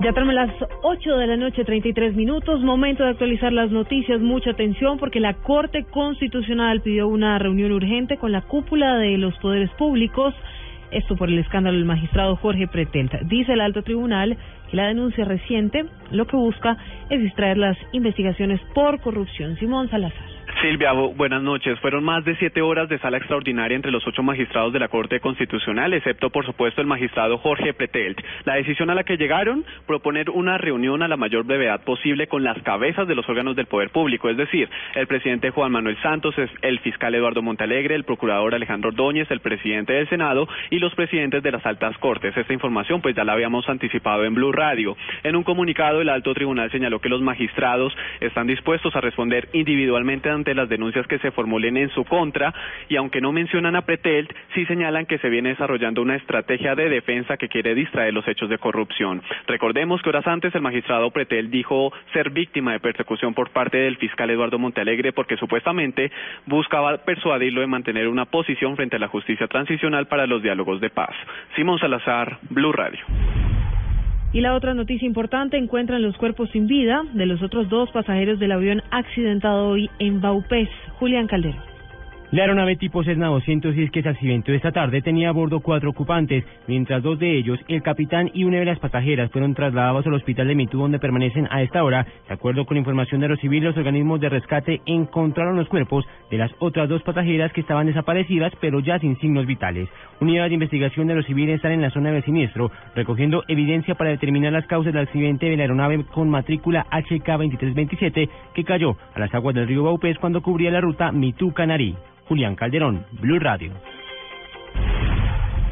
Ya 0.00 0.10
tenemos 0.14 0.34
las 0.34 0.50
8 0.80 1.16
de 1.18 1.26
la 1.26 1.36
noche, 1.36 1.66
33 1.66 2.16
minutos. 2.16 2.62
Momento 2.62 3.04
de 3.04 3.10
actualizar 3.10 3.52
las 3.52 3.70
noticias. 3.70 4.18
Mucha 4.18 4.52
atención 4.52 4.98
porque 4.98 5.20
la 5.20 5.34
Corte 5.34 5.84
Constitucional 5.84 6.80
pidió 6.80 7.08
una 7.08 7.38
reunión 7.38 7.72
urgente 7.72 8.16
con 8.16 8.32
la 8.32 8.40
cúpula 8.40 8.96
de 8.96 9.18
los 9.18 9.36
poderes 9.36 9.68
públicos. 9.72 10.34
Esto 10.92 11.14
por 11.14 11.28
el 11.28 11.40
escándalo 11.40 11.76
del 11.76 11.84
magistrado 11.84 12.36
Jorge 12.36 12.68
Pretelt. 12.68 13.12
Dice 13.24 13.52
el 13.52 13.60
alto 13.60 13.82
tribunal 13.82 14.38
que 14.70 14.78
la 14.78 14.86
denuncia 14.86 15.26
reciente 15.26 15.84
lo 16.10 16.26
que 16.26 16.38
busca 16.38 16.78
es 17.10 17.20
distraer 17.20 17.58
las 17.58 17.76
investigaciones 17.92 18.62
por 18.72 18.98
corrupción. 19.02 19.58
Simón 19.58 19.90
Salazar. 19.90 20.37
Silvia, 20.62 20.92
bu- 20.92 21.14
buenas 21.14 21.42
noches. 21.42 21.78
Fueron 21.80 22.02
más 22.02 22.24
de 22.24 22.34
siete 22.36 22.62
horas 22.62 22.88
de 22.88 22.98
sala 22.98 23.18
extraordinaria 23.18 23.76
entre 23.76 23.92
los 23.92 24.06
ocho 24.06 24.22
magistrados 24.22 24.72
de 24.72 24.78
la 24.80 24.88
Corte 24.88 25.20
Constitucional, 25.20 25.92
excepto, 25.94 26.30
por 26.30 26.44
supuesto, 26.44 26.80
el 26.80 26.86
magistrado 26.86 27.38
Jorge 27.38 27.74
Pretelt. 27.74 28.20
La 28.44 28.54
decisión 28.54 28.90
a 28.90 28.94
la 28.94 29.04
que 29.04 29.16
llegaron, 29.16 29.64
proponer 29.86 30.30
una 30.30 30.58
reunión 30.58 31.02
a 31.02 31.08
la 31.08 31.16
mayor 31.16 31.44
brevedad 31.44 31.84
posible 31.84 32.26
con 32.26 32.42
las 32.42 32.60
cabezas 32.62 33.06
de 33.06 33.14
los 33.14 33.28
órganos 33.28 33.54
del 33.56 33.66
poder 33.66 33.90
público, 33.90 34.28
es 34.30 34.36
decir, 34.36 34.68
el 34.96 35.06
presidente 35.06 35.50
Juan 35.50 35.70
Manuel 35.70 35.96
Santos, 36.02 36.34
el 36.62 36.78
fiscal 36.80 37.14
Eduardo 37.14 37.40
Montalegre, 37.42 37.94
el 37.94 38.04
procurador 38.04 38.54
Alejandro 38.54 38.88
Ordóñez, 38.90 39.30
el 39.30 39.40
presidente 39.40 39.92
del 39.92 40.08
Senado 40.08 40.48
y 40.70 40.78
los 40.80 40.94
presidentes 40.94 41.42
de 41.42 41.52
las 41.52 41.64
altas 41.66 41.96
cortes. 41.98 42.36
Esta 42.36 42.52
información, 42.52 43.00
pues 43.00 43.14
ya 43.14 43.22
la 43.24 43.34
habíamos 43.34 43.68
anticipado 43.68 44.24
en 44.24 44.34
Blue 44.34 44.52
Radio. 44.52 44.96
En 45.22 45.36
un 45.36 45.44
comunicado, 45.44 46.00
el 46.00 46.08
alto 46.08 46.34
tribunal 46.34 46.70
señaló 46.72 47.00
que 47.00 47.08
los 47.08 47.22
magistrados 47.22 47.96
están 48.20 48.46
dispuestos 48.48 48.96
a 48.96 49.00
responder 49.00 49.48
individualmente 49.52 50.28
ante 50.30 50.47
las 50.54 50.68
denuncias 50.68 51.06
que 51.06 51.18
se 51.18 51.30
formulen 51.30 51.76
en 51.76 51.90
su 51.90 52.04
contra 52.04 52.54
y 52.88 52.96
aunque 52.96 53.20
no 53.20 53.32
mencionan 53.32 53.76
a 53.76 53.82
Pretelt, 53.82 54.32
sí 54.54 54.64
señalan 54.66 55.06
que 55.06 55.18
se 55.18 55.28
viene 55.28 55.50
desarrollando 55.50 56.02
una 56.02 56.16
estrategia 56.16 56.74
de 56.74 56.88
defensa 56.88 57.36
que 57.36 57.48
quiere 57.48 57.74
distraer 57.74 58.14
los 58.14 58.26
hechos 58.28 58.48
de 58.48 58.58
corrupción. 58.58 59.22
Recordemos 59.46 60.02
que 60.02 60.08
horas 60.10 60.26
antes 60.26 60.54
el 60.54 60.62
magistrado 60.62 61.10
Pretelt 61.10 61.50
dijo 61.50 61.92
ser 62.12 62.30
víctima 62.30 62.72
de 62.72 62.80
persecución 62.80 63.34
por 63.34 63.50
parte 63.50 63.78
del 63.78 63.96
fiscal 63.96 64.30
Eduardo 64.30 64.58
Montalegre 64.58 65.12
porque 65.12 65.36
supuestamente 65.36 66.10
buscaba 66.46 66.96
persuadirlo 66.98 67.60
de 67.60 67.66
mantener 67.66 68.08
una 68.08 68.26
posición 68.26 68.76
frente 68.76 68.96
a 68.96 68.98
la 68.98 69.08
justicia 69.08 69.46
transicional 69.46 70.06
para 70.06 70.26
los 70.26 70.42
diálogos 70.42 70.80
de 70.80 70.90
paz. 70.90 71.14
Simón 71.56 71.78
Salazar, 71.78 72.38
Blue 72.50 72.72
Radio. 72.72 73.04
Y 74.32 74.40
la 74.40 74.54
otra 74.54 74.74
noticia 74.74 75.06
importante, 75.06 75.56
encuentran 75.56 76.02
los 76.02 76.16
cuerpos 76.16 76.50
sin 76.50 76.66
vida 76.66 77.02
de 77.14 77.26
los 77.26 77.42
otros 77.42 77.68
dos 77.68 77.90
pasajeros 77.90 78.38
del 78.38 78.52
avión 78.52 78.82
accidentado 78.90 79.68
hoy 79.68 79.90
en 79.98 80.20
Baupés. 80.20 80.68
Julián 80.98 81.26
Caldero. 81.26 81.67
La 82.30 82.42
aeronave 82.42 82.76
tipo 82.76 83.02
Cessna 83.02 83.28
206 83.28 83.90
que 83.90 84.02
se 84.02 84.08
accidentó 84.10 84.52
esta 84.52 84.70
tarde 84.70 85.00
tenía 85.00 85.30
a 85.30 85.32
bordo 85.32 85.60
cuatro 85.60 85.88
ocupantes, 85.88 86.44
mientras 86.66 87.02
dos 87.02 87.18
de 87.18 87.38
ellos, 87.38 87.58
el 87.68 87.82
capitán 87.82 88.30
y 88.34 88.44
una 88.44 88.58
de 88.58 88.66
las 88.66 88.78
pasajeras, 88.78 89.30
fueron 89.30 89.54
trasladados 89.54 90.06
al 90.06 90.12
hospital 90.12 90.46
de 90.46 90.54
Mitú 90.54 90.78
donde 90.78 90.98
permanecen 90.98 91.48
a 91.50 91.62
esta 91.62 91.82
hora. 91.82 92.06
De 92.28 92.34
acuerdo 92.34 92.66
con 92.66 92.76
información 92.76 93.22
de 93.22 93.28
los 93.28 93.40
civiles, 93.40 93.68
los 93.68 93.78
organismos 93.78 94.20
de 94.20 94.28
rescate 94.28 94.82
encontraron 94.84 95.56
los 95.56 95.68
cuerpos 95.68 96.04
de 96.30 96.36
las 96.36 96.52
otras 96.58 96.86
dos 96.90 97.02
pasajeras 97.02 97.50
que 97.54 97.62
estaban 97.62 97.86
desaparecidas 97.86 98.52
pero 98.60 98.80
ya 98.80 98.98
sin 98.98 99.18
signos 99.20 99.46
vitales. 99.46 99.88
Unidades 100.20 100.50
de 100.50 100.54
investigación 100.54 101.06
de 101.06 101.14
los 101.14 101.24
civiles 101.24 101.56
están 101.56 101.72
en 101.72 101.80
la 101.80 101.90
zona 101.90 102.12
del 102.12 102.24
siniestro, 102.24 102.70
recogiendo 102.94 103.42
evidencia 103.48 103.94
para 103.94 104.10
determinar 104.10 104.52
las 104.52 104.66
causas 104.66 104.92
del 104.92 105.04
accidente 105.04 105.46
de 105.46 105.56
la 105.56 105.62
aeronave 105.62 106.04
con 106.04 106.28
matrícula 106.28 106.84
HK2327 106.90 108.28
que 108.52 108.64
cayó 108.64 108.98
a 109.14 109.18
las 109.18 109.32
aguas 109.32 109.54
del 109.54 109.66
río 109.66 109.84
Baupés 109.84 110.18
cuando 110.18 110.42
cubría 110.42 110.70
la 110.70 110.82
ruta 110.82 111.10
Mitú-Canarí. 111.10 111.96
Julián 112.28 112.54
Calderón, 112.56 113.04
Blue 113.12 113.38
Radio. 113.38 113.72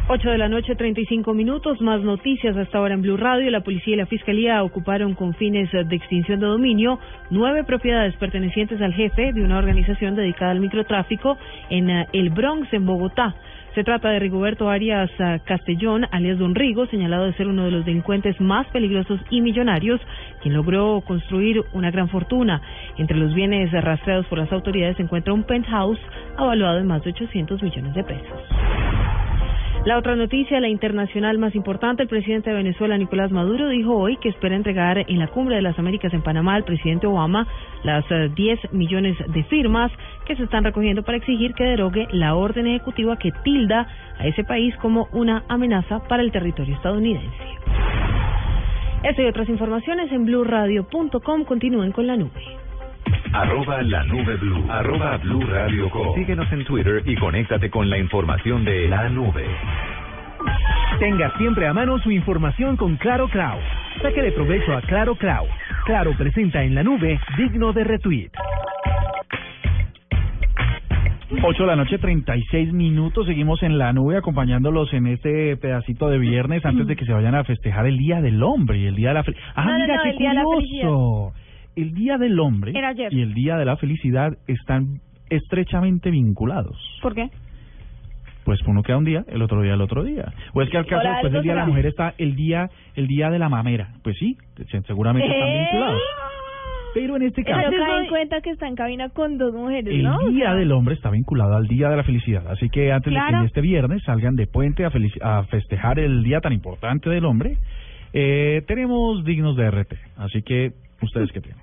8 0.08 0.30
de 0.30 0.38
la 0.38 0.48
noche, 0.48 0.76
35 0.76 1.34
minutos. 1.34 1.80
Más 1.80 2.00
noticias 2.00 2.56
hasta 2.56 2.78
ahora 2.78 2.94
en 2.94 3.02
Blue 3.02 3.16
Radio. 3.16 3.50
La 3.50 3.60
policía 3.60 3.94
y 3.94 3.96
la 3.96 4.06
fiscalía 4.06 4.62
ocuparon 4.62 5.14
con 5.14 5.34
fines 5.34 5.68
de 5.72 5.96
extinción 5.96 6.38
de 6.38 6.46
dominio 6.46 7.00
nueve 7.30 7.64
propiedades 7.64 8.14
pertenecientes 8.16 8.80
al 8.80 8.94
jefe 8.94 9.32
de 9.32 9.42
una 9.42 9.58
organización 9.58 10.14
dedicada 10.14 10.52
al 10.52 10.60
microtráfico 10.60 11.36
en 11.70 11.90
eh, 11.90 12.06
el 12.12 12.30
Bronx, 12.30 12.72
en 12.72 12.86
Bogotá. 12.86 13.34
Se 13.76 13.84
trata 13.84 14.08
de 14.08 14.18
Rigoberto 14.20 14.70
Arias 14.70 15.10
eh, 15.18 15.38
Castellón, 15.44 16.06
alias 16.10 16.38
Don 16.38 16.54
Rigo, 16.54 16.86
señalado 16.86 17.26
de 17.26 17.34
ser 17.34 17.46
uno 17.46 17.66
de 17.66 17.70
los 17.70 17.84
delincuentes 17.84 18.40
más 18.40 18.66
peligrosos 18.68 19.20
y 19.28 19.42
millonarios, 19.42 20.00
quien 20.40 20.54
logró 20.54 21.02
construir 21.06 21.62
una 21.74 21.90
gran 21.90 22.08
fortuna. 22.08 22.62
Entre 22.96 23.18
los 23.18 23.34
bienes 23.34 23.70
rastreados 23.72 24.24
por 24.28 24.38
las 24.38 24.50
autoridades 24.50 24.96
se 24.96 25.02
encuentra 25.02 25.34
un 25.34 25.42
penthouse 25.42 26.00
avaluado 26.38 26.78
en 26.78 26.86
más 26.86 27.04
de 27.04 27.10
800 27.10 27.62
millones 27.62 27.92
de 27.92 28.02
pesos. 28.02 28.75
La 29.86 29.98
otra 29.98 30.16
noticia, 30.16 30.58
la 30.58 30.68
internacional 30.68 31.38
más 31.38 31.54
importante, 31.54 32.02
el 32.02 32.08
presidente 32.08 32.50
de 32.50 32.56
Venezuela, 32.56 32.98
Nicolás 32.98 33.30
Maduro, 33.30 33.68
dijo 33.68 33.94
hoy 33.94 34.16
que 34.16 34.30
espera 34.30 34.56
entregar 34.56 34.98
en 34.98 35.18
la 35.20 35.28
Cumbre 35.28 35.54
de 35.54 35.62
las 35.62 35.78
Américas 35.78 36.12
en 36.12 36.22
Panamá 36.22 36.56
al 36.56 36.64
presidente 36.64 37.06
Obama 37.06 37.46
las 37.84 38.04
eh, 38.10 38.28
10 38.34 38.72
millones 38.72 39.16
de 39.28 39.44
firmas 39.44 39.92
que 40.26 40.34
se 40.34 40.42
están 40.42 40.64
recogiendo 40.64 41.04
para 41.04 41.18
exigir 41.18 41.54
que 41.54 41.62
derogue 41.62 42.08
la 42.10 42.34
orden 42.34 42.66
ejecutiva 42.66 43.16
que 43.16 43.30
tilda 43.44 43.86
a 44.18 44.26
ese 44.26 44.42
país 44.42 44.74
como 44.78 45.06
una 45.12 45.44
amenaza 45.46 46.00
para 46.08 46.24
el 46.24 46.32
territorio 46.32 46.74
estadounidense. 46.74 47.30
Esto 49.04 49.22
y 49.22 49.26
otras 49.26 49.48
informaciones 49.48 50.10
en 50.10 50.24
blueradio.com. 50.24 51.44
Continúen 51.44 51.92
con 51.92 52.08
la 52.08 52.16
nube. 52.16 52.65
Arroba 53.32 53.82
la 53.82 54.04
nube 54.04 54.36
blue. 54.36 54.64
Arroba 54.70 55.16
blue 55.18 55.40
radio 55.46 55.90
com. 55.90 56.14
Síguenos 56.14 56.50
en 56.52 56.64
Twitter 56.64 57.02
y 57.04 57.14
conéctate 57.16 57.70
con 57.70 57.88
la 57.90 57.98
información 57.98 58.64
de 58.64 58.88
la 58.88 59.08
nube. 59.08 59.44
Tenga 60.98 61.36
siempre 61.36 61.66
a 61.66 61.72
mano 61.74 61.98
su 61.98 62.10
información 62.10 62.76
con 62.76 62.96
Claro 62.96 63.28
Cloud. 63.28 63.60
Sáquele 64.00 64.32
provecho 64.32 64.72
a 64.74 64.80
Claro 64.82 65.14
Cloud. 65.16 65.48
Claro 65.84 66.12
presenta 66.16 66.62
en 66.62 66.74
la 66.74 66.82
nube 66.82 67.20
digno 67.36 67.72
de 67.72 67.84
retweet. 67.84 68.30
8 71.42 71.62
de 71.62 71.66
la 71.66 71.76
noche, 71.76 71.98
36 71.98 72.72
minutos. 72.72 73.26
Seguimos 73.26 73.62
en 73.62 73.78
la 73.78 73.92
nube 73.92 74.16
acompañándolos 74.16 74.92
en 74.94 75.08
este 75.08 75.56
pedacito 75.56 76.08
de 76.08 76.18
viernes 76.18 76.64
antes 76.64 76.86
de 76.86 76.96
que 76.96 77.04
se 77.04 77.12
vayan 77.12 77.34
a 77.34 77.44
festejar 77.44 77.86
el 77.86 77.98
Día 77.98 78.20
del 78.20 78.42
Hombre 78.42 78.78
y 78.78 78.86
el 78.86 78.94
Día 78.94 79.08
de 79.08 79.14
la 79.14 79.24
Ah, 79.54 79.64
No, 79.64 79.72
no, 79.72 79.78
mira 79.84 79.96
no, 79.96 80.02
qué 80.04 80.10
el 80.10 80.18
Día 80.18 80.28
de 80.30 80.34
la 80.36 80.44
curioso. 80.44 81.32
El 81.76 81.94
Día 81.94 82.18
del 82.18 82.38
Hombre 82.40 82.72
Era 82.74 82.88
ayer. 82.88 83.12
y 83.12 83.20
el 83.22 83.34
Día 83.34 83.56
de 83.56 83.64
la 83.64 83.76
Felicidad 83.76 84.36
están 84.48 85.00
estrechamente 85.30 86.10
vinculados. 86.10 86.76
¿Por 87.02 87.14
qué? 87.14 87.28
Pues 88.44 88.60
uno 88.66 88.82
queda 88.82 88.96
un 88.96 89.04
día, 89.04 89.24
el 89.28 89.42
otro 89.42 89.60
día 89.60 89.74
el 89.74 89.80
otro 89.80 90.04
día. 90.04 90.32
O 90.54 90.62
es 90.62 90.70
que 90.70 90.78
al 90.78 90.86
caso 90.86 91.00
Hola, 91.00 91.10
después 91.14 91.32
del 91.32 91.42
Día 91.42 91.52
de 91.54 91.58
la 91.60 91.66
Mujer 91.66 91.86
está 91.86 92.14
el 92.16 92.36
día 92.36 92.70
el 92.94 93.06
día 93.08 93.28
de 93.30 93.38
la 93.40 93.48
mamera. 93.48 93.88
Pues 94.04 94.16
sí, 94.18 94.36
se- 94.70 94.82
seguramente 94.82 95.28
están 95.28 95.48
¿Eh? 95.48 95.58
vinculados. 95.70 96.02
Pero 96.94 97.16
en 97.16 97.22
este 97.24 97.42
Pero 97.42 97.56
caso 97.58 97.70
cae 97.76 98.02
en 98.04 98.08
cuenta 98.08 98.40
que 98.40 98.50
está 98.50 98.68
en 98.68 98.74
cabina 98.76 99.08
con 99.10 99.36
dos 99.36 99.52
mujeres, 99.52 99.92
el 99.92 100.02
¿no? 100.04 100.16
O 100.16 100.28
Día 100.30 100.46
sea, 100.46 100.54
del 100.54 100.72
Hombre 100.72 100.94
está 100.94 101.10
vinculado 101.10 101.56
al 101.56 101.66
Día 101.66 101.90
de 101.90 101.96
la 101.96 102.04
Felicidad. 102.04 102.46
Así 102.48 102.70
que 102.70 102.90
antes 102.92 103.12
de 103.12 103.18
que 103.40 103.44
este 103.46 103.60
viernes 103.60 104.02
salgan 104.04 104.34
de 104.36 104.46
puente 104.46 104.84
a, 104.86 104.90
felici- 104.90 105.20
a 105.20 105.42
festejar 105.44 105.98
el 105.98 106.22
día 106.22 106.40
tan 106.40 106.52
importante 106.54 107.10
del 107.10 107.24
hombre, 107.26 107.58
eh, 108.14 108.62
tenemos 108.66 109.24
dignos 109.24 109.56
de 109.56 109.66
RT. 109.70 109.92
Así 110.16 110.40
que, 110.42 110.70
¿ustedes 111.02 111.30
qué 111.32 111.40
tienen? 111.40 111.60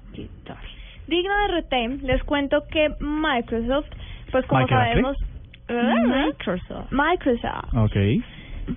Digno 1.08 1.34
de 1.48 1.60
RT, 1.60 2.04
les 2.04 2.24
cuento 2.24 2.64
que 2.72 2.90
Microsoft, 3.00 3.88
pues 4.32 4.46
como 4.46 4.62
¿Microsoft? 4.62 4.88
sabemos... 4.90 5.18
Microsoft. 5.70 6.92
Microsoft. 6.92 7.74
Ok. 7.76 7.96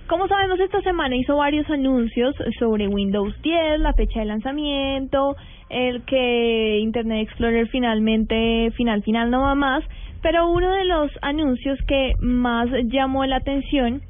Como 0.07 0.27
sabemos, 0.27 0.59
esta 0.59 0.81
semana 0.81 1.15
hizo 1.15 1.37
varios 1.37 1.69
anuncios 1.69 2.35
sobre 2.59 2.87
Windows 2.87 3.33
10, 3.41 3.79
la 3.79 3.93
fecha 3.93 4.19
de 4.19 4.25
lanzamiento, 4.25 5.35
el 5.69 6.03
que 6.03 6.79
Internet 6.79 7.27
Explorer 7.27 7.67
finalmente, 7.69 8.71
final, 8.75 9.03
final 9.03 9.31
no 9.31 9.41
va 9.43 9.55
más, 9.55 9.83
pero 10.21 10.49
uno 10.49 10.71
de 10.71 10.85
los 10.85 11.11
anuncios 11.21 11.79
que 11.87 12.13
más 12.19 12.67
llamó 12.85 13.25
la 13.25 13.37
atención 13.37 14.01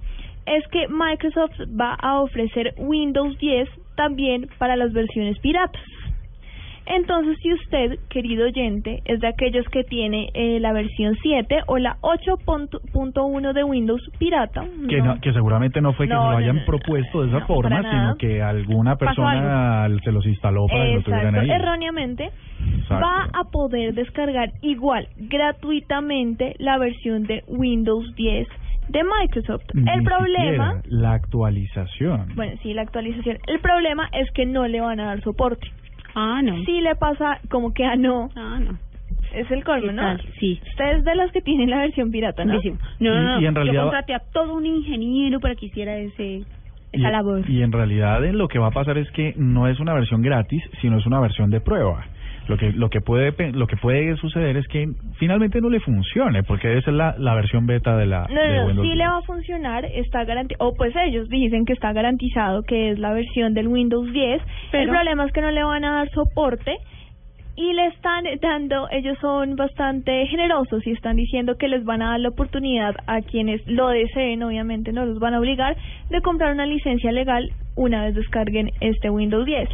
es 0.47 0.65
que 0.69 0.87
Microsoft 0.87 1.59
va 1.79 1.93
a 1.93 2.21
ofrecer 2.21 2.73
Windows 2.77 3.37
10 3.37 3.69
también 3.95 4.47
para 4.57 4.75
las 4.75 4.93
versiones 4.93 5.37
piratas. 5.39 5.81
Entonces, 6.89 7.37
si 7.41 7.53
usted, 7.53 7.99
querido 8.09 8.45
oyente, 8.45 9.01
es 9.05 9.19
de 9.19 9.27
aquellos 9.27 9.65
que 9.69 9.83
tiene 9.83 10.29
eh, 10.33 10.59
la 10.59 10.71
versión 10.73 11.15
7 11.21 11.59
o 11.67 11.77
la 11.77 11.97
8.1 12.01 13.53
de 13.53 13.63
Windows 13.63 14.01
pirata, 14.17 14.63
Que, 14.89 14.97
no, 14.99 15.15
no- 15.15 15.21
que 15.21 15.33
seguramente 15.33 15.81
no 15.81 15.93
fue 15.93 16.07
que 16.07 16.13
No, 16.13 16.25
se 16.25 16.31
lo 16.31 16.37
hayan 16.37 16.65
propuesto 16.65 17.21
de 17.23 17.27
esa 17.29 17.45
forma, 17.45 17.81
sino 17.81 18.15
que 18.17 18.41
alguna 18.41 18.95
persona 18.95 19.87
se 20.03 20.11
los 20.11 20.25
instaló 20.25 20.67
para 20.67 20.85
que 20.85 20.93
lo 20.95 21.01
tuvieran 21.01 21.35
Exacto, 21.35 21.51
ahí. 21.53 21.61
erróneamente 21.61 22.29
Exacto. 22.79 23.05
va 23.05 23.27
a 23.33 23.43
poder 23.51 23.93
descargar 23.93 24.51
igual 24.61 25.07
gratuitamente 25.17 26.55
la 26.59 26.77
versión 26.77 27.23
de 27.23 27.43
Windows 27.47 28.13
10 28.15 28.47
de 28.89 29.01
Microsoft. 29.03 29.65
Ni 29.73 29.91
El 29.91 30.03
problema, 30.03 30.81
la 30.85 31.13
actualización. 31.13 32.33
bueno, 32.35 32.53
sí, 32.63 32.73
la 32.73 32.83
actualización. 32.83 33.37
El 33.47 33.59
problema 33.59 34.07
es 34.13 34.31
que 34.31 34.45
no 34.45 34.65
le 34.67 34.79
van 34.79 34.99
a 35.01 35.07
dar 35.07 35.21
soporte. 35.21 35.67
Ah, 36.19 36.41
no. 36.43 36.55
Si 36.65 36.81
le 36.81 36.95
pasa 36.95 37.37
como 37.49 37.73
que 37.73 37.85
ah 37.85 37.95
no. 37.95 38.29
Ah, 38.35 38.59
no. 38.59 38.77
Es 39.35 39.49
el 39.51 39.63
colmo, 39.63 39.87
¿Qué 39.87 39.93
¿no? 39.93 40.01
tal? 40.01 40.21
Sí. 40.39 40.59
Ustedes 40.71 41.03
de 41.03 41.15
los 41.15 41.31
que 41.31 41.41
tienen 41.41 41.69
la 41.69 41.77
versión 41.77 42.09
pirata, 42.11 42.43
¿no? 42.43 42.53
No, 42.55 42.61
no, 42.99 43.21
no. 43.33 43.39
Y- 43.39 43.43
y 43.43 43.45
en 43.45 43.53
Yo 43.53 43.61
realidad- 43.61 43.81
contraté 43.83 44.13
a 44.15 44.19
todo 44.33 44.53
un 44.55 44.65
ingeniero 44.65 45.39
para 45.39 45.53
que 45.55 45.67
hiciera 45.67 45.95
ese 45.97 46.23
Y, 46.23 46.45
esa 46.93 47.11
labor. 47.11 47.47
y 47.47 47.61
en 47.61 47.71
realidad 47.71 48.23
eh, 48.25 48.33
lo 48.33 48.47
que 48.47 48.57
va 48.57 48.67
a 48.67 48.71
pasar 48.71 48.97
es 48.97 49.11
que 49.11 49.33
no 49.37 49.67
es 49.67 49.79
una 49.79 49.93
versión 49.93 50.21
gratis, 50.21 50.63
sino 50.81 50.97
es 50.97 51.05
una 51.05 51.19
versión 51.19 51.49
de 51.51 51.59
prueba. 51.61 52.05
Lo 52.47 52.57
que 52.57 52.71
lo 52.71 52.89
que 52.89 53.01
puede 53.01 53.31
pe- 53.33 53.51
lo 53.51 53.67
que 53.67 53.75
puede 53.77 54.15
suceder 54.17 54.55
es 54.57 54.67
que 54.67 54.87
finalmente 55.17 55.59
no 55.59 55.69
le 55.69 55.79
funcione, 55.81 56.43
porque 56.43 56.77
esa 56.77 56.91
es 56.91 56.95
la, 56.95 57.15
la 57.17 57.35
versión 57.35 57.65
beta 57.65 57.97
de 57.97 58.05
la 58.05 58.25
No, 58.29 58.41
de 58.41 58.47
no, 58.49 58.55
no, 58.61 58.67
Windows 58.67 58.85
sí 58.87 58.93
10. 58.93 58.97
le 58.97 59.07
va 59.07 59.17
a 59.17 59.21
funcionar, 59.23 59.85
está 59.85 60.23
garantizado, 60.23 60.69
o 60.69 60.73
pues 60.75 60.93
ellos 61.05 61.27
dicen 61.29 61.65
que 61.65 61.73
está 61.73 61.91
garantizado 61.93 62.63
que 62.63 62.91
es 62.91 62.99
la 62.99 63.11
versión 63.13 63.53
del 63.53 63.67
Windows 63.67 64.11
10, 64.13 64.41
el 64.73 64.89
problema 64.89 65.25
es 65.25 65.33
que 65.33 65.41
no 65.41 65.51
le 65.51 65.63
van 65.63 65.83
a 65.83 65.91
dar 65.97 66.09
soporte 66.11 66.75
y 67.59 67.73
le 67.73 67.87
están 67.87 68.23
dando, 68.39 68.87
ellos 68.91 69.17
son 69.19 69.55
bastante 69.55 70.27
generosos 70.27 70.85
y 70.85 70.91
están 70.91 71.15
diciendo 71.15 71.55
que 71.57 71.67
les 71.67 71.83
van 71.83 72.03
a 72.03 72.11
dar 72.11 72.19
la 72.19 72.29
oportunidad 72.29 72.95
a 73.07 73.21
quienes 73.21 73.65
lo 73.67 73.87
deseen, 73.89 74.43
obviamente 74.43 74.93
no 74.93 75.05
los 75.07 75.17
van 75.19 75.33
a 75.33 75.39
obligar, 75.39 75.75
de 76.11 76.21
comprar 76.21 76.53
una 76.53 76.67
licencia 76.67 77.11
legal 77.11 77.49
una 77.75 78.05
vez 78.05 78.13
descarguen 78.15 78.69
este 78.79 79.09
Windows 79.09 79.45
10. 79.47 79.69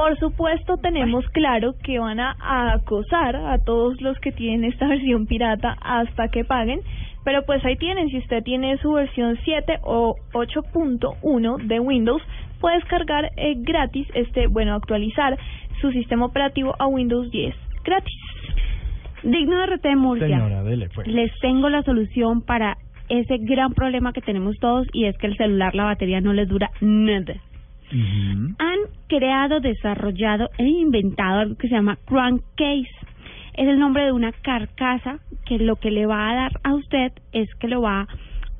Por 0.00 0.18
supuesto, 0.18 0.78
tenemos 0.78 1.26
claro 1.28 1.74
que 1.84 1.98
van 1.98 2.20
a, 2.20 2.34
a 2.40 2.72
acosar 2.72 3.36
a 3.36 3.58
todos 3.58 4.00
los 4.00 4.18
que 4.20 4.32
tienen 4.32 4.64
esta 4.64 4.86
versión 4.88 5.26
pirata 5.26 5.76
hasta 5.78 6.28
que 6.28 6.42
paguen, 6.42 6.80
pero 7.22 7.44
pues 7.44 7.62
ahí 7.66 7.76
tienen, 7.76 8.08
si 8.08 8.16
usted 8.16 8.42
tiene 8.42 8.78
su 8.78 8.92
versión 8.92 9.38
7 9.44 9.80
o 9.82 10.16
8.1 10.32 11.66
de 11.66 11.80
Windows, 11.80 12.22
puede 12.60 12.76
descargar 12.76 13.30
eh, 13.36 13.56
gratis, 13.58 14.08
este, 14.14 14.46
bueno, 14.46 14.74
actualizar 14.74 15.36
su 15.82 15.92
sistema 15.92 16.24
operativo 16.24 16.74
a 16.78 16.86
Windows 16.86 17.30
10 17.30 17.54
gratis. 17.84 18.20
Digno 19.22 19.58
de 19.58 19.66
RT 19.66 19.96
Murcia. 19.96 20.28
Señora, 20.28 20.62
dele 20.62 20.88
pues. 20.94 21.08
Les 21.08 21.30
tengo 21.40 21.68
la 21.68 21.82
solución 21.82 22.40
para 22.40 22.78
ese 23.10 23.36
gran 23.36 23.74
problema 23.74 24.14
que 24.14 24.22
tenemos 24.22 24.58
todos 24.60 24.86
y 24.94 25.04
es 25.04 25.18
que 25.18 25.26
el 25.26 25.36
celular, 25.36 25.74
la 25.74 25.84
batería 25.84 26.22
no 26.22 26.32
les 26.32 26.48
dura 26.48 26.70
nada. 26.80 27.34
Han 27.92 28.78
creado, 29.08 29.60
desarrollado 29.60 30.48
e 30.58 30.64
inventado 30.64 31.40
algo 31.40 31.56
que 31.56 31.68
se 31.68 31.74
llama 31.74 31.98
Crankcase. 32.06 32.88
Es 33.54 33.68
el 33.68 33.78
nombre 33.78 34.04
de 34.04 34.12
una 34.12 34.32
carcasa 34.32 35.18
que 35.44 35.58
lo 35.58 35.76
que 35.76 35.90
le 35.90 36.06
va 36.06 36.30
a 36.30 36.34
dar 36.34 36.52
a 36.62 36.74
usted 36.74 37.12
es 37.32 37.52
que 37.56 37.68
lo 37.68 37.82
va, 37.82 38.06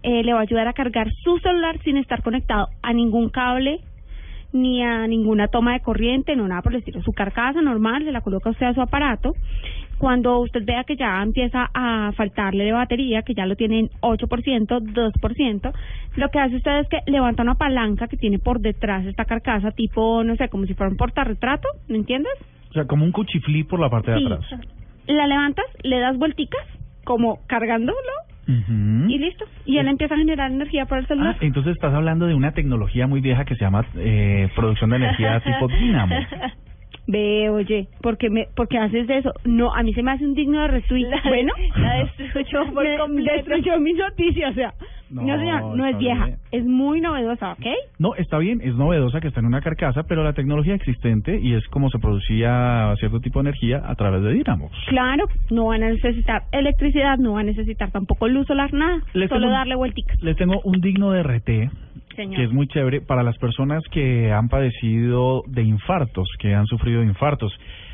eh, 0.02 0.24
le 0.24 0.32
va 0.32 0.40
a 0.40 0.42
ayudar 0.42 0.66
a 0.66 0.72
cargar 0.72 1.08
su 1.22 1.38
celular 1.38 1.80
sin 1.84 1.96
estar 1.96 2.22
conectado 2.22 2.68
a 2.82 2.92
ningún 2.92 3.30
cable 3.30 3.80
ni 4.52 4.82
a 4.82 5.06
ninguna 5.06 5.48
toma 5.48 5.74
de 5.74 5.80
corriente, 5.80 6.34
no 6.34 6.48
nada 6.48 6.62
por 6.62 6.72
el 6.72 6.80
estilo. 6.80 7.02
Su 7.02 7.12
carcasa 7.12 7.62
normal 7.62 8.04
se 8.04 8.12
la 8.12 8.20
coloca 8.20 8.50
usted 8.50 8.66
a 8.66 8.74
su 8.74 8.80
aparato. 8.80 9.34
Cuando 10.00 10.38
usted 10.40 10.64
vea 10.64 10.84
que 10.84 10.96
ya 10.96 11.22
empieza 11.22 11.68
a 11.74 12.10
faltarle 12.16 12.64
de 12.64 12.72
batería, 12.72 13.20
que 13.20 13.34
ya 13.34 13.44
lo 13.44 13.54
tiene 13.54 13.80
en 13.80 13.90
8%, 14.00 14.80
2%, 14.80 15.72
lo 16.16 16.28
que 16.30 16.38
hace 16.38 16.56
usted 16.56 16.78
es 16.78 16.88
que 16.88 17.00
levanta 17.06 17.42
una 17.42 17.56
palanca 17.56 18.08
que 18.08 18.16
tiene 18.16 18.38
por 18.38 18.60
detrás 18.60 19.04
esta 19.04 19.26
carcasa, 19.26 19.72
tipo, 19.72 20.24
no 20.24 20.36
sé, 20.36 20.48
como 20.48 20.64
si 20.64 20.72
fuera 20.72 20.90
un 20.90 20.96
portarretrato, 20.96 21.68
¿me 21.86 21.98
entiendes? 21.98 22.32
O 22.70 22.72
sea, 22.72 22.86
como 22.86 23.04
un 23.04 23.12
cuchiflí 23.12 23.62
por 23.64 23.78
la 23.78 23.90
parte 23.90 24.12
de 24.12 24.18
Sí. 24.20 24.24
atrás. 24.24 24.46
La 25.06 25.26
levantas, 25.26 25.66
le 25.82 25.98
das 25.98 26.16
vuelticas, 26.16 26.64
como 27.04 27.40
cargándolo, 27.46 27.98
y 28.46 29.18
listo. 29.18 29.44
Y 29.66 29.78
él 29.78 29.86
empieza 29.86 30.14
a 30.14 30.18
generar 30.18 30.50
energía 30.50 30.86
para 30.86 31.02
el 31.02 31.06
celular. 31.06 31.36
Ah, 31.36 31.44
entonces 31.44 31.74
estás 31.74 31.94
hablando 31.94 32.26
de 32.26 32.34
una 32.34 32.52
tecnología 32.52 33.06
muy 33.06 33.20
vieja 33.20 33.44
que 33.44 33.54
se 33.54 33.64
llama 33.64 33.84
eh, 33.96 34.48
producción 34.56 34.90
de 34.90 34.96
energía 34.96 35.40
tipo 35.40 35.68
dínamo. 35.80 36.16
Ve, 37.10 37.48
oye, 37.50 37.88
porque 38.02 38.30
me, 38.30 38.46
porque 38.54 38.78
haces 38.78 39.08
eso. 39.10 39.32
No, 39.44 39.74
a 39.74 39.82
mí 39.82 39.92
se 39.94 40.02
me 40.02 40.12
hace 40.12 40.24
un 40.24 40.34
digno 40.34 40.60
de 40.60 40.68
retweet. 40.68 41.08
La- 41.08 41.22
bueno, 41.26 41.52
la 41.76 41.94
destruyó 42.04 42.64
por 42.74 42.84
Me 42.84 42.96
completo. 42.98 43.32
destruyó 43.36 43.80
mi 43.80 43.92
noticia, 43.94 44.48
o 44.50 44.52
sea. 44.54 44.72
No, 45.10 45.22
No, 45.22 45.38
señor, 45.40 45.76
no 45.76 45.86
es 45.86 45.98
vieja, 45.98 46.24
bien. 46.26 46.38
es 46.52 46.64
muy 46.64 47.00
novedosa, 47.00 47.50
¿ok? 47.54 47.66
No, 47.98 48.14
está 48.14 48.38
bien, 48.38 48.60
es 48.62 48.76
novedosa 48.76 49.20
que 49.20 49.26
está 49.26 49.40
en 49.40 49.46
una 49.46 49.60
carcasa, 49.60 50.04
pero 50.04 50.22
la 50.22 50.34
tecnología 50.34 50.76
existente 50.76 51.36
y 51.42 51.54
es 51.54 51.66
como 51.66 51.90
se 51.90 51.98
producía 51.98 52.94
cierto 53.00 53.18
tipo 53.18 53.40
de 53.42 53.48
energía 53.48 53.82
a 53.84 53.96
través 53.96 54.22
de 54.22 54.32
dínamos. 54.34 54.70
Claro, 54.88 55.24
no 55.50 55.66
van 55.66 55.82
a 55.82 55.90
necesitar 55.90 56.44
electricidad, 56.52 57.18
no 57.18 57.32
van 57.32 57.46
a 57.46 57.50
necesitar 57.50 57.90
tampoco 57.90 58.28
luz 58.28 58.46
solar, 58.46 58.72
nada. 58.72 59.00
Les 59.12 59.28
solo 59.28 59.40
tengo- 59.46 59.52
darle 59.52 59.74
vuelticas. 59.74 60.22
Les 60.22 60.36
tengo 60.36 60.60
un 60.62 60.80
digno 60.80 61.10
de 61.10 61.22
RT 61.24 61.70
Señor. 62.22 62.36
que 62.36 62.44
es 62.44 62.52
muy 62.52 62.66
chévere 62.68 63.00
para 63.00 63.22
las 63.22 63.36
personas 63.38 63.82
que 63.90 64.32
han 64.32 64.48
padecido 64.48 65.42
de 65.48 65.62
infartos, 65.62 66.28
que 66.38 66.54
han 66.54 66.66
sufrido 66.66 67.00
de 67.00 67.06
infartos. 67.06 67.52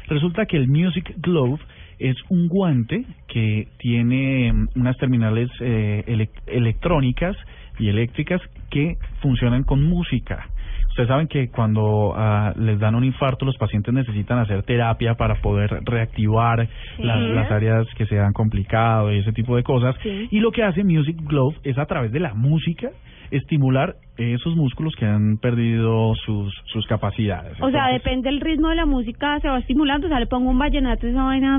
Resulta 0.08 0.46
que 0.46 0.56
el 0.56 0.68
Music 0.68 1.14
Glove 1.18 1.60
Es 1.98 2.16
un 2.28 2.46
guante 2.48 3.06
que 3.26 3.68
tiene 3.78 4.52
mm, 4.52 4.68
unas 4.80 4.96
terminales 4.98 5.48
eh, 5.60 6.04
elec- 6.06 6.42
electrónicas 6.46 7.34
y 7.78 7.88
eléctricas 7.88 8.40
que 8.70 8.96
funcionan 9.22 9.62
con 9.64 9.82
música. 9.82 10.44
Ustedes 10.90 11.08
saben 11.08 11.26
que 11.26 11.48
cuando 11.48 12.12
ah, 12.14 12.52
les 12.58 12.78
dan 12.78 12.94
un 12.96 13.04
infarto 13.04 13.46
los 13.46 13.56
pacientes 13.56 13.94
necesitan 13.94 14.38
hacer 14.38 14.62
terapia 14.64 15.14
para 15.14 15.36
poder 15.40 15.70
reactivar 15.86 16.68
Sí. 16.96 17.02
las, 17.02 17.18
las 17.20 17.50
áreas 17.50 17.86
que 17.96 18.04
se 18.06 18.18
han 18.20 18.32
complicado 18.34 19.10
y 19.12 19.18
ese 19.20 19.32
tipo 19.32 19.56
de 19.56 19.62
cosas. 19.62 19.94
Sí. 20.02 20.28
Y 20.30 20.40
lo 20.40 20.50
que 20.52 20.64
hace 20.64 20.84
Music 20.84 21.16
Glove 21.22 21.56
es 21.64 21.78
a 21.78 21.86
través 21.86 22.12
de 22.12 22.20
la 22.20 22.34
música 22.34 22.90
estimular 23.30 23.94
esos 24.16 24.56
músculos 24.56 24.94
que 24.96 25.04
han 25.06 25.38
perdido 25.38 26.14
sus, 26.24 26.52
sus 26.66 26.86
capacidades. 26.86 27.60
O 27.60 27.70
sea, 27.70 27.88
depende 27.88 28.30
del 28.30 28.40
ritmo 28.40 28.68
de 28.68 28.76
la 28.76 28.86
música, 28.86 29.38
se 29.40 29.48
va 29.48 29.58
estimulando, 29.58 30.06
o 30.06 30.10
sea, 30.10 30.20
le 30.20 30.26
pongo 30.26 30.50
un 30.50 30.58
vallenato, 30.58 31.06
esa 31.06 31.22
vaina... 31.24 31.58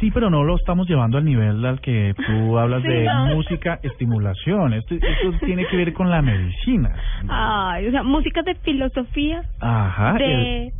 Sí, 0.00 0.10
pero 0.10 0.28
no 0.28 0.42
lo 0.44 0.56
estamos 0.56 0.88
llevando 0.88 1.18
al 1.18 1.24
nivel 1.24 1.64
al 1.64 1.80
que 1.80 2.14
tú 2.26 2.58
hablas 2.58 2.82
Sí, 2.82 2.88
de 2.88 3.04
no. 3.04 3.26
música 3.36 3.78
estimulación. 3.82 4.74
Esto, 4.74 4.96
esto 4.96 5.32
tiene 5.46 5.66
que 5.66 5.76
ver 5.76 5.92
con 5.94 6.10
la 6.10 6.20
medicina. 6.20 6.90
Ay, 7.28 7.86
o 7.86 7.90
sea, 7.90 8.02
música 8.02 8.42
de 8.42 8.54
filosofía, 8.56 9.42
Ajá. 9.60 10.16
el- 10.16 10.18
de 10.18 10.72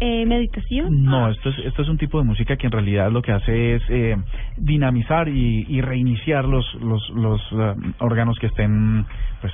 eh, 0.00 0.26
meditación. 0.26 1.04
no, 1.04 1.28
esto 1.28 1.50
es, 1.50 1.58
esto 1.60 1.82
es 1.82 1.88
un 1.88 1.96
tipo 1.98 2.18
de 2.18 2.24
música 2.24 2.56
que 2.56 2.66
en 2.66 2.72
realidad 2.72 3.12
lo 3.12 3.22
que 3.22 3.30
hace 3.30 3.76
es 3.76 3.82
eh, 3.88 4.16
dinamizar 4.56 5.28
y, 5.28 5.64
y 5.68 5.80
reiniciar 5.80 6.44
los, 6.46 6.64
los, 6.82 7.08
los 7.10 7.40
eh, 7.52 7.74
órganos 8.00 8.36
que 8.40 8.46
estén, 8.48 9.06
pues, 9.40 9.52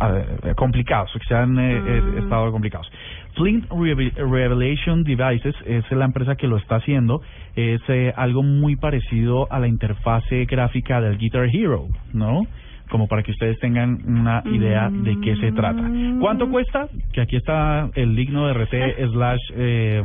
eh, 0.00 0.54
complicados, 0.56 1.10
que 1.12 1.24
se 1.26 1.34
han 1.34 1.58
eh, 1.58 1.82
eh, 1.86 2.02
estado 2.18 2.50
complicados. 2.50 2.90
Flint 3.34 3.68
Reve- 3.70 4.12
Revelation 4.16 5.04
Devices 5.04 5.54
es 5.66 5.90
la 5.92 6.04
empresa 6.04 6.36
que 6.36 6.46
lo 6.48 6.56
está 6.56 6.76
haciendo. 6.76 7.22
Es 7.56 7.80
algo 8.16 8.42
muy 8.42 8.76
parecido 8.76 9.46
a 9.52 9.58
la 9.58 9.68
interfase 9.68 10.44
gráfica 10.46 11.00
del 11.00 11.18
Guitar 11.18 11.48
Hero, 11.52 11.86
¿no? 12.12 12.46
Como 12.90 13.08
para 13.08 13.22
que 13.22 13.30
ustedes 13.30 13.58
tengan 13.58 14.00
una 14.06 14.42
idea 14.44 14.90
de 14.90 15.16
qué 15.22 15.34
se 15.36 15.50
trata. 15.52 15.82
¿Cuánto 16.20 16.50
cuesta? 16.50 16.88
Que 17.14 17.22
aquí 17.22 17.36
está 17.36 17.88
el 17.94 18.14
digno 18.14 18.46
de 18.46 18.52
RT 18.52 19.10
slash 19.12 19.40
eh, 19.54 20.02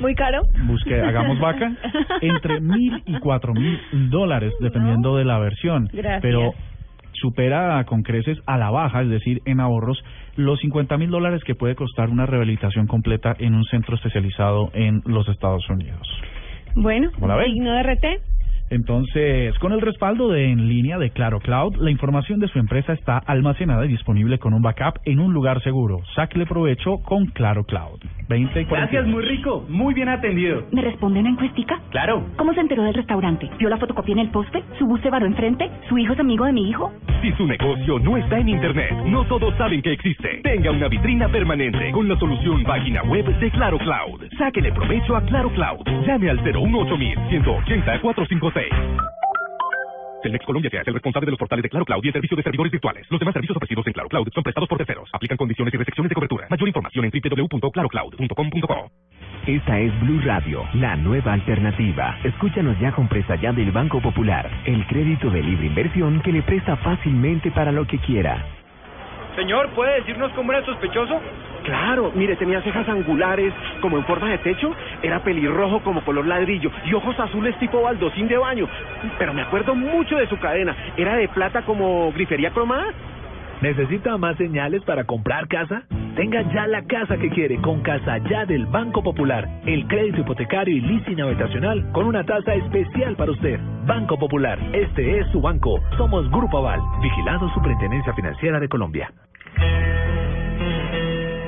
Muy 0.00 0.14
caro. 0.14 0.42
busque, 0.66 1.00
hagamos 1.00 1.40
vaca, 1.40 1.72
entre 2.20 2.60
mil 2.60 3.02
y 3.06 3.18
cuatro 3.18 3.54
mil 3.54 3.80
dólares, 4.10 4.52
dependiendo 4.60 5.16
de 5.16 5.24
la 5.24 5.38
versión. 5.40 5.88
Gracias. 5.92 6.22
Pero 6.22 6.52
supera 7.20 7.84
con 7.84 8.02
creces 8.02 8.38
a 8.46 8.58
la 8.58 8.70
baja, 8.70 9.02
es 9.02 9.08
decir, 9.08 9.42
en 9.44 9.60
ahorros, 9.60 10.02
los 10.36 10.60
50 10.60 10.96
mil 10.98 11.10
dólares 11.10 11.42
que 11.44 11.54
puede 11.54 11.74
costar 11.74 12.08
una 12.10 12.26
rehabilitación 12.26 12.86
completa 12.86 13.34
en 13.38 13.54
un 13.54 13.64
centro 13.64 13.96
especializado 13.96 14.70
en 14.74 15.02
los 15.04 15.28
Estados 15.28 15.68
Unidos. 15.68 16.08
Bueno, 16.74 17.10
digno 17.44 17.72
de 17.72 17.82
RT. 17.82 18.37
Entonces, 18.70 19.58
con 19.58 19.72
el 19.72 19.80
respaldo 19.80 20.28
de 20.28 20.50
en 20.50 20.68
línea 20.68 20.98
de 20.98 21.10
Claro 21.10 21.40
Cloud, 21.40 21.76
la 21.76 21.90
información 21.90 22.38
de 22.38 22.48
su 22.48 22.58
empresa 22.58 22.92
está 22.92 23.18
almacenada 23.18 23.84
y 23.86 23.88
disponible 23.88 24.38
con 24.38 24.52
un 24.54 24.62
backup 24.62 25.00
en 25.04 25.20
un 25.20 25.32
lugar 25.32 25.62
seguro. 25.62 26.00
Sáquele 26.14 26.46
provecho 26.46 26.98
con 26.98 27.26
Claro 27.26 27.64
Cloud. 27.64 28.00
20 28.28 28.60
y 28.60 28.64
40. 28.66 28.92
Gracias, 28.92 29.06
muy 29.06 29.24
rico. 29.24 29.64
Muy 29.68 29.94
bien 29.94 30.08
atendido. 30.08 30.64
¿Me 30.70 30.82
responde 30.82 31.20
una 31.20 31.30
encuestica? 31.30 31.80
Claro. 31.90 32.26
¿Cómo 32.36 32.52
se 32.52 32.60
enteró 32.60 32.82
del 32.82 32.94
restaurante? 32.94 33.48
¿Vio 33.58 33.68
la 33.68 33.78
fotocopia 33.78 34.12
en 34.12 34.18
el 34.18 34.30
poste? 34.30 34.62
¿Su 34.78 34.86
bus 34.86 35.00
se 35.00 35.10
varó 35.10 35.26
enfrente? 35.26 35.70
¿Su 35.88 35.96
hijo 35.96 36.12
es 36.12 36.20
amigo 36.20 36.44
de 36.44 36.52
mi 36.52 36.68
hijo? 36.68 36.92
Si 37.22 37.32
su 37.32 37.46
negocio 37.46 37.98
no 37.98 38.16
está 38.16 38.38
en 38.38 38.50
Internet, 38.50 38.92
no 39.06 39.24
todos 39.24 39.54
saben 39.56 39.82
que 39.82 39.92
existe. 39.92 40.40
Tenga 40.42 40.70
una 40.70 40.88
vitrina 40.88 41.28
permanente 41.28 41.90
con 41.92 42.08
la 42.08 42.18
solución 42.18 42.62
página 42.64 43.02
web 43.04 43.24
de 43.38 43.50
Claro 43.50 43.78
Cloud. 43.78 44.28
Sáquele 44.36 44.72
provecho 44.72 45.16
a 45.16 45.22
Claro 45.22 45.50
Cloud. 45.50 45.84
Llame 46.06 46.30
al 46.30 46.42
018 46.44 46.96
180 47.30 48.00
456. 48.58 48.98
Telmex 50.22 50.44
Colombia 50.44 50.70
hace 50.80 50.90
el 50.90 50.94
responsable 50.94 51.26
de 51.26 51.30
los 51.30 51.38
portales 51.38 51.62
de 51.62 51.68
Claro 51.68 51.84
Cloud 51.84 52.02
y 52.02 52.08
el 52.08 52.12
servicio 52.12 52.36
de 52.36 52.42
servidores 52.42 52.72
virtuales. 52.72 53.06
Los 53.08 53.20
demás 53.20 53.32
servicios 53.32 53.56
ofrecidos 53.56 53.86
en 53.86 53.92
Claro 53.92 54.08
Cloud 54.08 54.28
son 54.34 54.42
prestados 54.42 54.68
por 54.68 54.78
terceros. 54.78 55.08
Aplican 55.12 55.36
condiciones 55.36 55.72
y 55.72 55.76
restricciones 55.76 56.08
de 56.08 56.14
cobertura. 56.14 56.48
Mayor 56.50 56.66
información 56.68 57.04
en 57.04 57.12
www.clarocloud.com.co. 57.12 58.90
Esta 59.46 59.78
es 59.78 60.00
Blue 60.00 60.20
Radio, 60.24 60.64
la 60.74 60.96
nueva 60.96 61.34
alternativa. 61.34 62.18
Escúchanos 62.24 62.78
ya 62.80 62.92
con 62.92 63.08
presta 63.08 63.36
ya 63.36 63.52
del 63.52 63.70
Banco 63.70 64.02
Popular, 64.02 64.50
el 64.66 64.86
crédito 64.88 65.30
de 65.30 65.42
libre 65.42 65.66
inversión 65.68 66.20
que 66.20 66.32
le 66.32 66.42
presta 66.42 66.76
fácilmente 66.78 67.50
para 67.52 67.70
lo 67.70 67.86
que 67.86 67.98
quiera. 67.98 68.57
Señor, 69.38 69.68
¿puede 69.70 70.00
decirnos 70.00 70.32
cómo 70.32 70.50
era 70.50 70.58
el 70.58 70.66
sospechoso? 70.66 71.20
Claro, 71.62 72.10
mire, 72.12 72.34
tenía 72.34 72.60
cejas 72.60 72.88
angulares 72.88 73.54
como 73.80 73.96
en 73.96 74.04
forma 74.04 74.30
de 74.30 74.38
techo, 74.38 74.74
era 75.00 75.22
pelirrojo 75.22 75.78
como 75.84 76.04
color 76.04 76.26
ladrillo 76.26 76.72
y 76.84 76.92
ojos 76.92 77.18
azules 77.20 77.56
tipo 77.60 77.80
baldosín 77.80 78.26
de 78.26 78.36
baño. 78.36 78.68
Pero 79.16 79.32
me 79.32 79.42
acuerdo 79.42 79.76
mucho 79.76 80.16
de 80.16 80.26
su 80.26 80.36
cadena, 80.40 80.74
era 80.96 81.14
de 81.14 81.28
plata 81.28 81.62
como 81.62 82.10
grifería 82.10 82.50
cromada. 82.50 82.86
¿Necesita 83.60 84.16
más 84.16 84.36
señales 84.38 84.82
para 84.82 85.04
comprar 85.04 85.46
casa? 85.46 85.84
Tenga 86.16 86.42
ya 86.52 86.66
la 86.66 86.82
casa 86.82 87.16
que 87.16 87.30
quiere 87.30 87.60
con 87.60 87.80
Casa 87.82 88.18
Ya 88.28 88.44
del 88.44 88.66
Banco 88.66 89.04
Popular. 89.04 89.48
El 89.66 89.86
crédito 89.86 90.22
hipotecario 90.22 90.76
y 90.76 90.80
leasing 90.80 91.20
habitacional 91.20 91.92
con 91.92 92.06
una 92.06 92.24
tasa 92.24 92.54
especial 92.54 93.14
para 93.14 93.30
usted. 93.30 93.60
Banco 93.86 94.18
Popular, 94.18 94.58
este 94.72 95.20
es 95.20 95.28
su 95.30 95.40
banco. 95.40 95.80
Somos 95.96 96.28
Grupo 96.28 96.58
Aval, 96.58 96.80
vigilado 97.00 97.48
Superintendencia 97.54 98.12
Financiera 98.14 98.58
de 98.58 98.68
Colombia. 98.68 99.12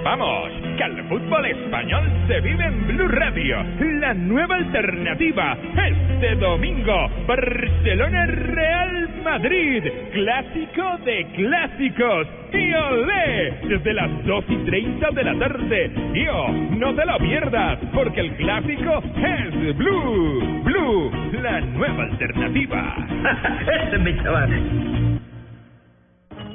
Vamos, 0.03 0.51
que 0.77 0.85
el 0.85 1.05
fútbol 1.05 1.44
español 1.46 2.11
se 2.27 2.40
vive 2.40 2.64
en 2.64 2.87
Blue 2.87 3.09
Radio, 3.09 3.59
la 4.01 4.14
nueva 4.14 4.57
alternativa. 4.57 5.57
Este 5.87 6.37
domingo, 6.37 7.09
Barcelona 7.27 8.27
Real 8.27 9.11
Madrid, 9.23 9.85
clásico 10.12 10.99
de 11.05 11.27
clásicos. 11.37 12.27
Y 12.53 12.73
olé, 12.73 13.53
desde 13.68 13.92
las 13.92 14.25
2 14.25 14.44
y 14.49 14.57
30 14.64 15.11
de 15.11 15.23
la 15.25 15.38
tarde. 15.38 15.90
Tío, 16.12 16.49
no 16.79 16.94
te 16.94 17.07
lo 17.07 17.18
pierdas, 17.18 17.79
porque 17.92 18.20
el 18.20 18.33
clásico 18.37 19.03
es 19.16 19.77
Blue. 19.77 20.62
Blue, 20.64 21.11
la 21.42 21.61
nueva 21.61 22.05
alternativa. 22.05 22.96
Ese 23.87 23.96
es 23.96 24.01
mi 24.01 24.16
chaval. 24.23 25.10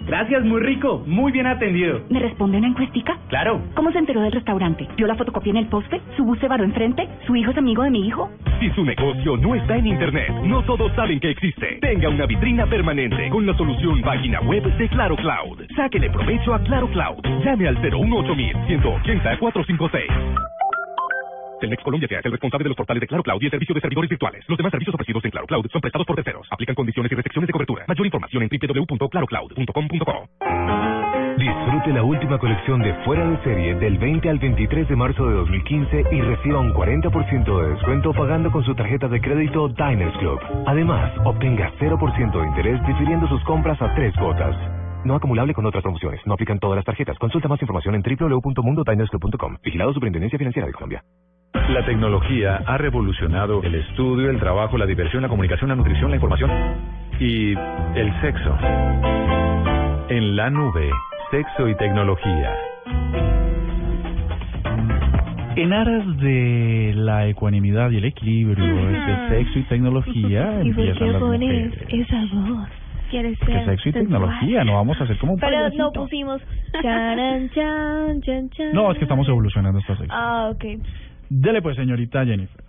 Gracias, 0.05 0.43
muy 0.43 0.61
rico. 0.61 1.03
Muy 1.07 1.31
bien 1.31 1.47
atendido. 1.47 2.01
¿Me 2.09 2.19
responde 2.19 2.57
una 2.57 2.67
encuestica? 2.67 3.17
Claro. 3.29 3.61
¿Cómo 3.75 3.91
se 3.91 3.97
enteró 3.97 4.21
del 4.21 4.31
restaurante? 4.31 4.87
¿Vio 4.95 5.07
la 5.07 5.15
fotocopia 5.15 5.51
en 5.51 5.57
el 5.57 5.67
poste? 5.67 5.99
¿Su 6.15 6.23
bus 6.23 6.39
se 6.39 6.47
varó 6.47 6.63
enfrente? 6.63 7.07
¿Su 7.25 7.35
hijo 7.35 7.51
es 7.51 7.57
amigo 7.57 7.83
de 7.83 7.89
mi 7.89 8.07
hijo? 8.07 8.29
Si 8.59 8.69
su 8.71 8.85
negocio 8.85 9.37
no 9.37 9.55
está 9.55 9.75
en 9.77 9.87
Internet, 9.87 10.29
no 10.43 10.63
todos 10.63 10.91
saben 10.93 11.19
que 11.19 11.31
existe. 11.31 11.79
Tenga 11.81 12.09
una 12.09 12.25
vitrina 12.25 12.65
permanente 12.67 13.29
con 13.29 13.45
la 13.45 13.55
solución 13.57 14.01
página 14.01 14.39
web 14.41 14.63
de 14.77 14.89
Claro 14.89 15.15
Cloud. 15.15 15.65
Sáquele 15.75 16.09
provecho 16.09 16.53
a 16.53 16.59
Claro 16.59 16.87
Cloud. 16.89 17.21
Llame 17.43 17.67
al 17.67 17.81
018 17.81 18.35
180 18.67 19.37
456. 19.39 20.11
Telmex 21.65 21.83
Colombia 21.83 22.07
se 22.07 22.15
hace 22.17 22.27
el 22.27 22.33
responsable 22.33 22.63
de 22.63 22.69
los 22.69 22.77
portales 22.77 23.01
de 23.01 23.07
Claro 23.07 23.23
Cloud 23.23 23.41
y 23.41 23.45
el 23.45 23.51
servicio 23.51 23.73
de 23.73 23.81
servidores 23.81 24.09
virtuales. 24.09 24.45
Los 24.47 24.57
demás 24.57 24.69
servicios 24.69 24.93
ofrecidos 24.93 25.25
en 25.25 25.31
Claro 25.31 25.47
Cloud 25.47 25.65
son 25.71 25.81
prestados 25.81 26.05
por 26.05 26.15
terceros. 26.15 26.47
Aplican 26.51 26.75
condiciones 26.75 27.11
y 27.11 27.15
restricciones 27.15 27.47
de 27.47 27.53
cobertura. 27.53 27.85
Mayor 27.87 28.05
información 28.05 28.43
en 28.43 28.49
www.clarocloud.com.co. 28.49 30.29
Disfrute 31.37 31.91
la 31.91 32.03
última 32.03 32.37
colección 32.37 32.81
de 32.81 32.93
Fuera 33.03 33.27
de 33.27 33.43
Serie 33.43 33.75
del 33.75 33.97
20 33.97 34.29
al 34.29 34.39
23 34.39 34.87
de 34.87 34.95
marzo 34.95 35.25
de 35.27 35.33
2015 35.33 36.03
y 36.11 36.21
reciba 36.21 36.59
un 36.59 36.71
40% 36.71 37.61
de 37.61 37.69
descuento 37.73 38.13
pagando 38.13 38.51
con 38.51 38.63
su 38.63 38.75
tarjeta 38.75 39.07
de 39.07 39.19
crédito 39.19 39.67
Diners 39.67 40.15
Club. 40.19 40.39
Además, 40.67 41.11
obtenga 41.25 41.73
0% 41.79 42.41
de 42.41 42.47
interés 42.47 42.79
difiriendo 42.85 43.27
sus 43.27 43.43
compras 43.43 43.81
a 43.81 43.93
tres 43.95 44.13
cuotas. 44.17 44.55
No 45.03 45.15
acumulable 45.15 45.53
con 45.53 45.65
otras 45.65 45.81
promociones. 45.81 46.21
No 46.25 46.35
aplican 46.35 46.59
todas 46.59 46.75
las 46.77 46.85
tarjetas. 46.85 47.17
Consulta 47.17 47.47
más 47.47 47.61
información 47.61 47.95
en 47.95 48.03
www.mundodinersclub.com. 48.03 49.57
Vigilado 49.63 49.93
Superintendencia 49.93 50.37
Financiera 50.37 50.67
de 50.67 50.73
Colombia. 50.73 51.03
La 51.69 51.83
tecnología 51.85 52.61
ha 52.65 52.77
revolucionado 52.77 53.61
el 53.63 53.75
estudio, 53.75 54.29
el 54.29 54.39
trabajo, 54.39 54.77
la 54.77 54.85
diversión, 54.85 55.23
la 55.23 55.29
comunicación, 55.29 55.69
la 55.69 55.75
nutrición, 55.75 56.09
la 56.11 56.15
información 56.17 56.51
y 57.19 57.53
el 57.53 58.21
sexo. 58.21 58.55
En 60.09 60.35
la 60.35 60.49
nube, 60.49 60.89
sexo 61.31 61.67
y 61.67 61.75
tecnología. 61.77 62.51
En 65.55 65.71
aras 65.73 66.17
de 66.17 66.91
la 66.95 67.27
ecuanimidad 67.27 67.89
y 67.91 67.97
el 67.97 68.05
equilibrio 68.05 68.89
entre 68.89 69.29
sexo 69.29 69.59
y 69.59 69.63
tecnología, 69.63 70.59
¿Y 70.63 70.71
por 70.73 70.83
empiezan 70.83 70.97
qué 71.07 71.11
las 71.13 71.21
pones 71.21 71.65
mujeres. 71.79 72.07
esa 72.07 72.21
voz? 72.35 72.69
¿Quieres 73.09 73.39
Que 73.39 73.45
ser 73.45 73.65
sexo 73.65 73.89
y 73.89 73.91
tecnología, 73.93 74.63
no 74.65 74.73
vamos 74.73 74.99
a 74.99 75.03
hacer 75.05 75.17
como 75.19 75.33
un 75.33 75.39
Pero 75.39 75.51
payasito. 75.51 75.83
no 75.83 75.91
pusimos 75.93 76.41
charan, 76.81 77.49
chan, 77.51 78.21
chan, 78.21 78.49
chan. 78.49 78.73
No, 78.73 78.91
es 78.91 78.97
que 78.97 79.05
estamos 79.05 79.27
evolucionando 79.29 79.79
esta 79.79 79.95
sección. 79.95 80.11
Ah, 80.11 80.49
ok. 80.53 80.65
Dele 81.29 81.61
pues, 81.61 81.75
señorita 81.75 82.25
Jennifer. 82.25 82.63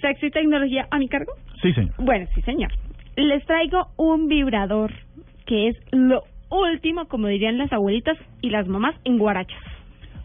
Sexo 0.00 0.26
y 0.26 0.30
tecnología 0.30 0.86
a 0.90 0.98
mi 0.98 1.08
cargo. 1.08 1.32
Sí, 1.62 1.72
señor. 1.72 1.94
Bueno, 1.98 2.26
sí, 2.34 2.42
señor. 2.42 2.70
Les 3.16 3.44
traigo 3.46 3.88
un 3.96 4.28
vibrador 4.28 4.92
que 5.46 5.68
es 5.68 5.76
lo 5.92 6.22
último, 6.50 7.06
como 7.08 7.26
dirían 7.28 7.58
las 7.58 7.72
abuelitas 7.72 8.16
y 8.40 8.50
las 8.50 8.68
mamás, 8.68 8.94
en 9.04 9.18
guarachas. 9.18 9.58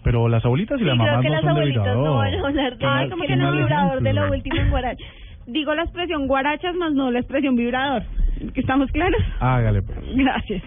Pero 0.04 0.28
las 0.28 0.44
abuelitas 0.46 0.78
y 0.80 0.84
Sí, 0.84 0.86
las 0.86 0.98
creo 0.98 1.08
mamás 1.08 1.22
que 1.24 1.30
no 1.30 1.36
las 1.36 1.44
son 1.44 1.54
de 1.54 1.60
abuelitas 1.62 1.96
no 1.96 2.16
van 2.18 2.34
a 2.34 2.48
hablar 2.48 2.78
de 2.78 2.86
Ay, 2.86 3.10
como 3.10 3.24
que 3.24 3.36
no, 3.36 3.52
vibrador 3.52 4.02
de 4.02 4.14
lo 4.14 4.32
último 4.32 4.56
en 4.58 4.70
guaracha. 4.70 5.06
Digo 5.48 5.74
la 5.74 5.84
expresión 5.84 6.28
guarachas 6.28 6.76
más 6.76 6.94
no 6.94 7.10
la 7.10 7.20
expresión 7.20 7.56
vibrador. 7.56 8.04
¿Estamos 8.54 8.92
claros? 8.92 9.22
Hágale, 9.40 9.82
pues. 9.82 9.98
Gracias. 10.16 10.64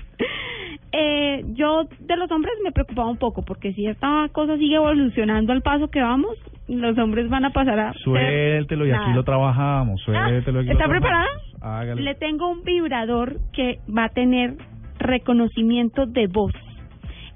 Eh, 0.99 1.45
yo 1.55 1.85
de 2.01 2.17
los 2.17 2.31
hombres 2.31 2.55
me 2.65 2.73
preocupaba 2.73 3.11
un 3.11 3.19
poco 3.19 3.43
porque 3.43 3.73
si 3.75 3.87
esta 3.87 4.29
cosa 4.33 4.57
sigue 4.57 4.77
evolucionando 4.77 5.53
al 5.53 5.61
paso 5.61 5.89
que 5.89 6.01
vamos, 6.01 6.31
los 6.69 6.97
hombres 6.97 7.29
van 7.29 7.45
a 7.45 7.51
pasar 7.51 7.79
a... 7.79 7.93
Suéltelo 7.93 8.87
y 8.87 8.93
aquí 8.93 9.13
lo 9.13 9.23
trabajamos. 9.23 10.01
Suéltelo. 10.03 10.61
y 10.63 10.65
aquí 10.65 10.69
lo 10.69 10.73
¿Está 10.73 10.89
preparada? 10.89 11.27
Hágale. 11.61 12.01
Le 12.03 12.15
tengo 12.15 12.49
un 12.49 12.63
vibrador 12.63 13.37
que 13.53 13.79
va 13.95 14.05
a 14.05 14.09
tener 14.09 14.55
reconocimiento 14.99 16.07
de 16.07 16.29
voz. 16.29 16.53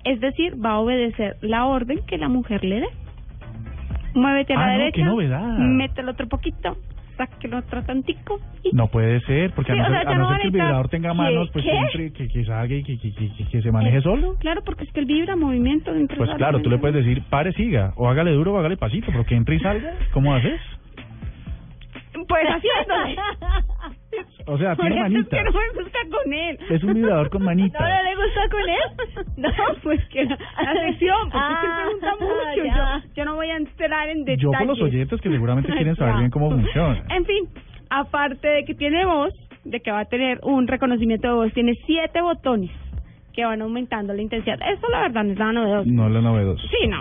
Es 0.05 0.21
decir, 0.21 0.55
va 0.65 0.71
a 0.73 0.79
obedecer 0.79 1.37
la 1.43 1.67
orden 1.67 2.01
que 2.07 2.17
la 2.17 2.29
mujer 2.29 2.65
le 2.65 2.81
dé. 2.81 2.89
Muévete 4.15 4.55
a 4.55 4.57
la 4.57 4.63
Ah, 4.63 4.67
no, 4.73 4.79
derecha. 4.79 4.97
qué 4.97 5.05
novedad. 5.05 5.59
Mételo 5.59 6.13
otro 6.13 6.27
poquito. 6.29 6.77
Sáquelo 7.21 7.59
otro 7.59 7.83
tantico. 7.83 8.41
Y 8.65 8.75
No 8.75 8.87
puede 8.89 9.21
ser, 9.21 9.51
porque 9.53 9.73
Sí, 9.75 9.79
a 9.79 9.83
no 9.83 9.89
o 9.89 9.93
ser, 9.93 10.01
sea, 10.03 10.11
a 10.11 10.15
no 10.15 10.21
no 10.21 10.25
ser 10.29 10.33
va 10.37 10.39
que 10.41 10.47
el 10.47 10.53
vibrador 10.53 10.89
tenga 10.89 11.11
¿Qué? 11.11 11.17
manos, 11.17 11.51
pues 11.53 11.65
¿Qué? 11.67 11.71
que, 11.71 11.77
entre, 11.77 12.13
que, 12.15 12.29
que 12.29 12.45
salga 12.47 12.75
y 12.75 12.83
que, 12.83 12.99
que, 12.99 13.13
que, 13.13 13.29
que- 13.37 13.45
que 13.47 13.61
se 13.63 13.71
maneje 13.71 14.01
solo. 14.01 14.37
Claro, 14.39 14.63
porque 14.65 14.85
es 14.85 14.93
que 14.93 15.01
él 15.01 15.07
vibra 15.07 15.37
movimiento. 15.37 15.95
entre 15.95 16.17
Pues 16.17 16.31
claro, 16.37 16.63
tú 16.63 16.71
le 16.71 16.79
puedes 16.79 16.97
decir, 17.05 17.23
pare, 17.29 17.53
siga, 17.53 17.93
o 17.97 18.09
hágale 18.09 18.33
duro 18.33 18.55
o 18.55 18.59
hágale 18.59 18.79
pasito, 18.79 19.09
pero 19.13 19.25
que 19.27 19.35
entre 19.35 19.57
y 19.57 19.61
salga, 19.61 19.93
¿cómo 20.15 20.35
haces? 20.35 20.61
Pues 22.27 22.45
haciéndole. 22.49 23.17
O 24.47 24.59
sea, 24.59 24.75
Por 24.75 24.87
tiene 24.87 25.07
eso 25.07 25.19
es 25.19 25.29
que 25.29 25.43
no 25.43 25.51
me 25.53 25.83
gusta 25.83 25.99
con 26.11 26.33
él. 26.33 26.59
Es 26.71 26.83
un 26.83 26.95
vibrador 26.95 27.31
con 27.31 27.45
manitas. 27.45 27.81
¿No 27.81 27.87
le 27.89 28.17
gusta 28.17 28.49
con 28.51 28.69
él? 28.69 29.27
No, 29.37 29.51
pues 29.83 30.05
que 30.09 30.25
la, 30.27 30.37
sección, 30.87 31.17
porque 31.31 31.39
Ah, 31.39 31.87
usted 31.95 32.09
pregunta 32.09 32.25
mucho. 32.25 32.65
ya. 32.65 33.03
Yo, 33.07 33.13
yo 33.15 33.25
no 33.25 33.35
voy 33.37 33.51
a 33.51 33.57
entrar 33.57 34.09
en 34.09 34.25
detalles. 34.25 34.43
Yo 34.43 34.51
con 34.53 34.67
los 34.67 34.81
oyentes 34.83 35.21
que 35.21 35.31
seguramente 35.31 35.73
quieren 35.73 35.97
saber 35.97 36.17
bien 36.17 36.31
cómo 36.31 36.51
funciona. 36.51 37.05
En 37.11 37.25
fin, 37.25 37.49
aparte 37.89 38.47
de 38.49 38.65
que 38.65 38.75
tiene 38.75 39.05
voz, 39.07 39.33
de 39.65 39.81
que 39.81 39.91
va 39.91 40.01
a 40.01 40.05
tener 40.07 40.41
un 40.43 40.67
reconocimiento 40.67 41.29
de 41.29 41.35
voz, 41.35 41.53
tiene 41.53 41.75
siete 41.87 42.21
botones 42.21 42.71
que 43.33 43.45
van 43.45 43.63
aumentando 43.63 44.13
la 44.13 44.21
intensidad. 44.23 44.59
Esto 44.73 44.89
la 44.91 45.03
verdad 45.03 45.25
no 45.25 45.33
es 45.33 45.39
nada 45.39 45.53
novedoso. 45.53 45.91
No 45.91 46.07
es 46.09 46.13
la 46.13 46.21
novedosa. 46.21 46.63
Sí, 46.69 46.87
no. 46.89 47.01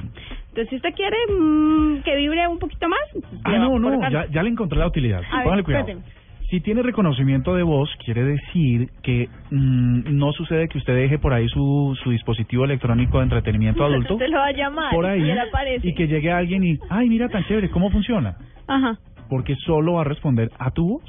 Entonces, 0.49 0.69
si 0.69 0.75
usted 0.77 0.93
quiere 0.95 1.17
mm, 1.29 2.01
que 2.03 2.15
vibre 2.15 2.47
un 2.47 2.59
poquito 2.59 2.87
más... 2.87 2.99
Ah, 3.43 3.57
no, 3.57 3.79
no, 3.79 4.09
ya, 4.09 4.27
ya 4.27 4.43
le 4.43 4.49
encontré 4.49 4.77
la 4.79 4.87
utilidad. 4.87 5.21
A 5.31 5.37
ver, 5.37 5.43
Póngale 5.43 5.63
cuidado. 5.63 5.85
cuénteme. 5.85 6.18
Si 6.49 6.61
tiene 6.61 6.81
reconocimiento 6.81 7.53
de 7.55 7.61
voz, 7.63 7.89
quiere 8.03 8.23
decir 8.23 8.89
que 9.03 9.29
mm, 9.51 10.17
no 10.17 10.31
sucede 10.31 10.67
que 10.67 10.79
usted 10.79 10.95
deje 10.95 11.19
por 11.19 11.31
ahí 11.33 11.47
su, 11.49 11.95
su 12.03 12.09
dispositivo 12.09 12.65
electrónico 12.65 13.17
de 13.19 13.25
entretenimiento 13.25 13.83
adulto 13.85 14.17
Se 14.17 14.27
lo 14.27 14.37
va 14.39 14.47
a 14.47 14.51
llamar 14.51 14.91
por 14.91 15.05
ahí 15.05 15.21
y 15.21 15.29
él 15.29 15.39
aparece. 15.39 15.87
y 15.87 15.93
que 15.93 16.07
llegue 16.07 16.31
alguien 16.31 16.63
y, 16.63 16.79
ay, 16.89 17.07
mira 17.07 17.29
tan 17.29 17.43
chévere, 17.45 17.69
¿cómo 17.69 17.91
funciona? 17.91 18.35
Ajá, 18.67 18.97
Porque 19.29 19.55
solo 19.65 19.93
va 19.93 20.01
a 20.01 20.05
responder 20.05 20.49
a 20.57 20.71
tu 20.71 20.87
voz. 20.87 21.03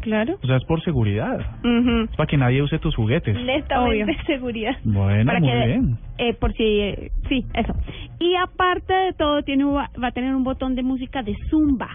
claro. 0.00 0.34
O 0.42 0.46
sea, 0.48 0.56
es 0.56 0.64
por 0.64 0.82
seguridad. 0.82 1.38
Ujú. 1.62 2.04
Es 2.10 2.16
para 2.16 2.26
que 2.26 2.36
nadie 2.36 2.60
use 2.60 2.78
tus 2.80 2.96
juguetes. 2.96 3.36
Netamente 3.36 4.02
Obvio. 4.10 4.16
seguridad. 4.26 4.72
Bueno, 4.82 5.26
para 5.26 5.38
muy 5.38 5.48
que 5.48 5.66
bien. 5.66 5.98
eh, 6.18 6.34
por 6.34 6.52
si 6.54 6.64
eh, 6.80 7.12
sí 7.28 7.44
eso 7.54 7.72
y 8.18 8.34
aparte 8.34 8.92
de 8.92 9.12
todo 9.12 9.42
tiene 9.44 9.64
un- 9.64 9.76
va 9.76 10.08
a 10.08 10.10
tener 10.12 10.34
un 10.34 10.42
botón 10.42 10.74
de 10.74 10.82
música 10.82 11.22
de 11.22 11.36
zumba 11.50 11.88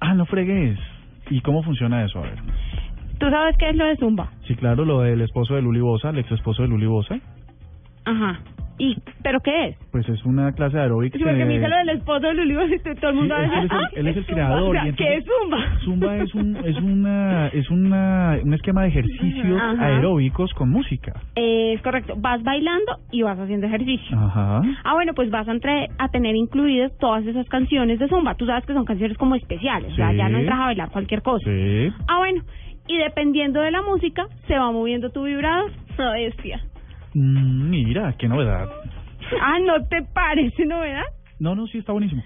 Ah, 0.00 0.14
no 0.14 0.24
fregues. 0.24 0.78
¿Y 1.30 1.40
cómo 1.40 1.62
funciona 1.62 2.04
eso? 2.04 2.18
A 2.18 2.22
ver. 2.22 2.38
tú 3.18 3.30
sabes 3.30 3.56
qué 3.58 3.70
es 3.70 3.76
lo 3.76 3.86
de 3.86 3.96
zumba 3.96 4.28
Sí, 4.46 4.54
claro, 4.56 4.84
lo 4.84 5.00
del 5.00 5.20
esposo 5.22 5.54
de 5.54 5.62
Luli 5.62 5.80
Bosa, 5.80 6.10
el 6.10 6.18
ex 6.18 6.30
esposo 6.32 6.62
de 6.62 6.68
Luli 6.68 6.86
Bosa, 6.86 7.18
ajá 8.04 8.40
y 8.80 8.96
pero 9.22 9.40
qué 9.40 9.68
es 9.68 9.76
pues 9.92 10.08
es 10.08 10.24
una 10.24 10.52
clase 10.52 10.76
de 10.76 10.82
aeróbics. 10.84 11.16
Sí, 11.16 11.22
porque 11.22 11.44
me 11.44 11.54
dice 11.54 11.68
lo 11.68 11.76
del 11.76 11.88
esposo 11.90 12.26
de 12.28 12.34
y 12.40 12.94
todo 12.96 13.10
el 13.10 13.16
mundo 13.16 13.34
Sí, 13.36 13.40
va 13.40 13.58
a 13.60 13.62
es 13.64 13.68
que 13.70 13.76
decir, 13.76 13.76
él 13.76 13.80
es 13.80 13.92
el- 13.92 13.98
él 13.98 14.06
es 14.08 14.16
el 14.16 14.22
"Ah, 14.22 14.26
creador, 14.34 14.76
o 14.76 14.80
sea, 14.82 14.92
¿qué 14.92 15.16
es 15.16 15.24
zumba 15.24 15.58
Zumba 15.84 16.16
es 16.16 16.34
un 16.34 16.56
es 16.56 16.76
una 16.78 17.46
es 17.48 17.70
una 17.70 18.38
un 18.42 18.54
esquema 18.54 18.82
de 18.82 18.88
ejercicios 18.88 19.60
Ajá. 19.60 19.86
aeróbicos 19.86 20.52
con 20.54 20.70
música. 20.70 21.12
Eh, 21.36 21.74
es 21.74 21.82
correcto 21.82 22.14
vas 22.16 22.42
bailando 22.42 22.98
y 23.12 23.22
vas 23.22 23.38
haciendo 23.38 23.66
ejercicio 23.66 24.16
Ajá. 24.18 24.62
Ah, 24.84 24.94
bueno, 24.94 25.12
pues 25.14 25.30
vas 25.30 25.46
a, 25.48 25.52
entre, 25.52 25.88
a 25.98 26.08
tener 26.08 26.34
incluidas 26.34 26.96
todas 26.98 27.26
esas 27.26 27.46
canciones 27.48 27.98
de 27.98 28.08
Zumba. 28.08 28.34
Tú 28.36 28.46
sabes 28.46 28.64
que 28.64 28.72
son 28.72 28.84
canciones 28.84 29.16
como 29.18 29.34
especiales, 29.34 29.92
o 29.92 29.96
sea, 29.96 30.10
Sí. 30.12 30.16
ya 30.16 30.28
no 30.28 30.38
entras 30.38 30.58
a 30.60 30.64
bailar 30.66 30.90
cualquier 30.90 31.22
cosa. 31.22 31.44
Sí. 31.44 31.92
Ah, 32.08 32.18
bueno, 32.18 32.42
y 32.88 32.96
dependiendo 32.96 33.60
de 33.60 33.70
la 33.70 33.82
música, 33.82 34.26
se 34.48 34.58
va 34.58 34.72
moviendo 34.72 35.10
tu 35.10 35.24
vibrador. 35.24 35.70
No, 35.98 36.12
bestia. 36.12 36.60
Mm, 37.14 37.70
mira, 37.70 38.14
qué 38.18 38.28
novedad. 38.28 38.68
Ah, 39.40 39.58
¿no 39.64 39.84
te 39.86 40.02
parece 40.12 40.64
novedad? 40.66 41.04
No, 41.38 41.54
no, 41.54 41.66
sí 41.66 41.78
está 41.78 41.92
buenísimo. 41.92 42.22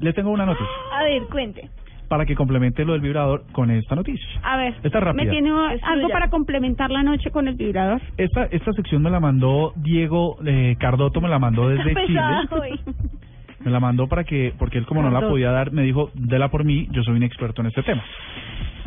Le 0.00 0.12
tengo 0.12 0.30
una 0.30 0.44
noticia 0.46 0.66
A 0.92 1.02
ver, 1.04 1.22
cuente. 1.30 1.70
para 2.08 2.24
que 2.26 2.34
complemente 2.34 2.84
lo 2.84 2.92
del 2.92 3.00
vibrador 3.00 3.44
con 3.52 3.70
esta 3.70 3.94
noticia. 3.94 4.28
A 4.42 4.56
ver, 4.56 4.74
Está 4.82 5.00
rápida. 5.00 5.24
¿me 5.24 5.30
tiene 5.30 5.50
algo 5.82 6.08
para 6.10 6.28
complementar 6.28 6.90
la 6.90 7.02
noche 7.02 7.30
con 7.30 7.48
el 7.48 7.54
vibrador? 7.54 8.00
Esta 8.16 8.44
esta 8.46 8.72
sección 8.72 9.02
me 9.02 9.10
la 9.10 9.20
mandó 9.20 9.72
Diego 9.76 10.36
eh, 10.44 10.76
Cardoto, 10.78 11.20
me 11.20 11.28
la 11.28 11.38
mandó 11.38 11.68
desde 11.68 11.94
Chile. 12.06 12.20
Hoy. 12.50 12.80
Me 13.64 13.72
la 13.72 13.80
mandó 13.80 14.06
para 14.06 14.22
que, 14.22 14.54
porque 14.60 14.78
él 14.78 14.86
como 14.86 15.02
no 15.02 15.10
la 15.10 15.26
podía 15.28 15.50
dar, 15.50 15.72
me 15.72 15.82
dijo, 15.82 16.10
dela 16.14 16.50
por 16.50 16.62
mí, 16.64 16.86
yo 16.92 17.02
soy 17.02 17.16
un 17.16 17.24
experto 17.24 17.62
en 17.62 17.66
este 17.66 17.82
tema. 17.82 18.04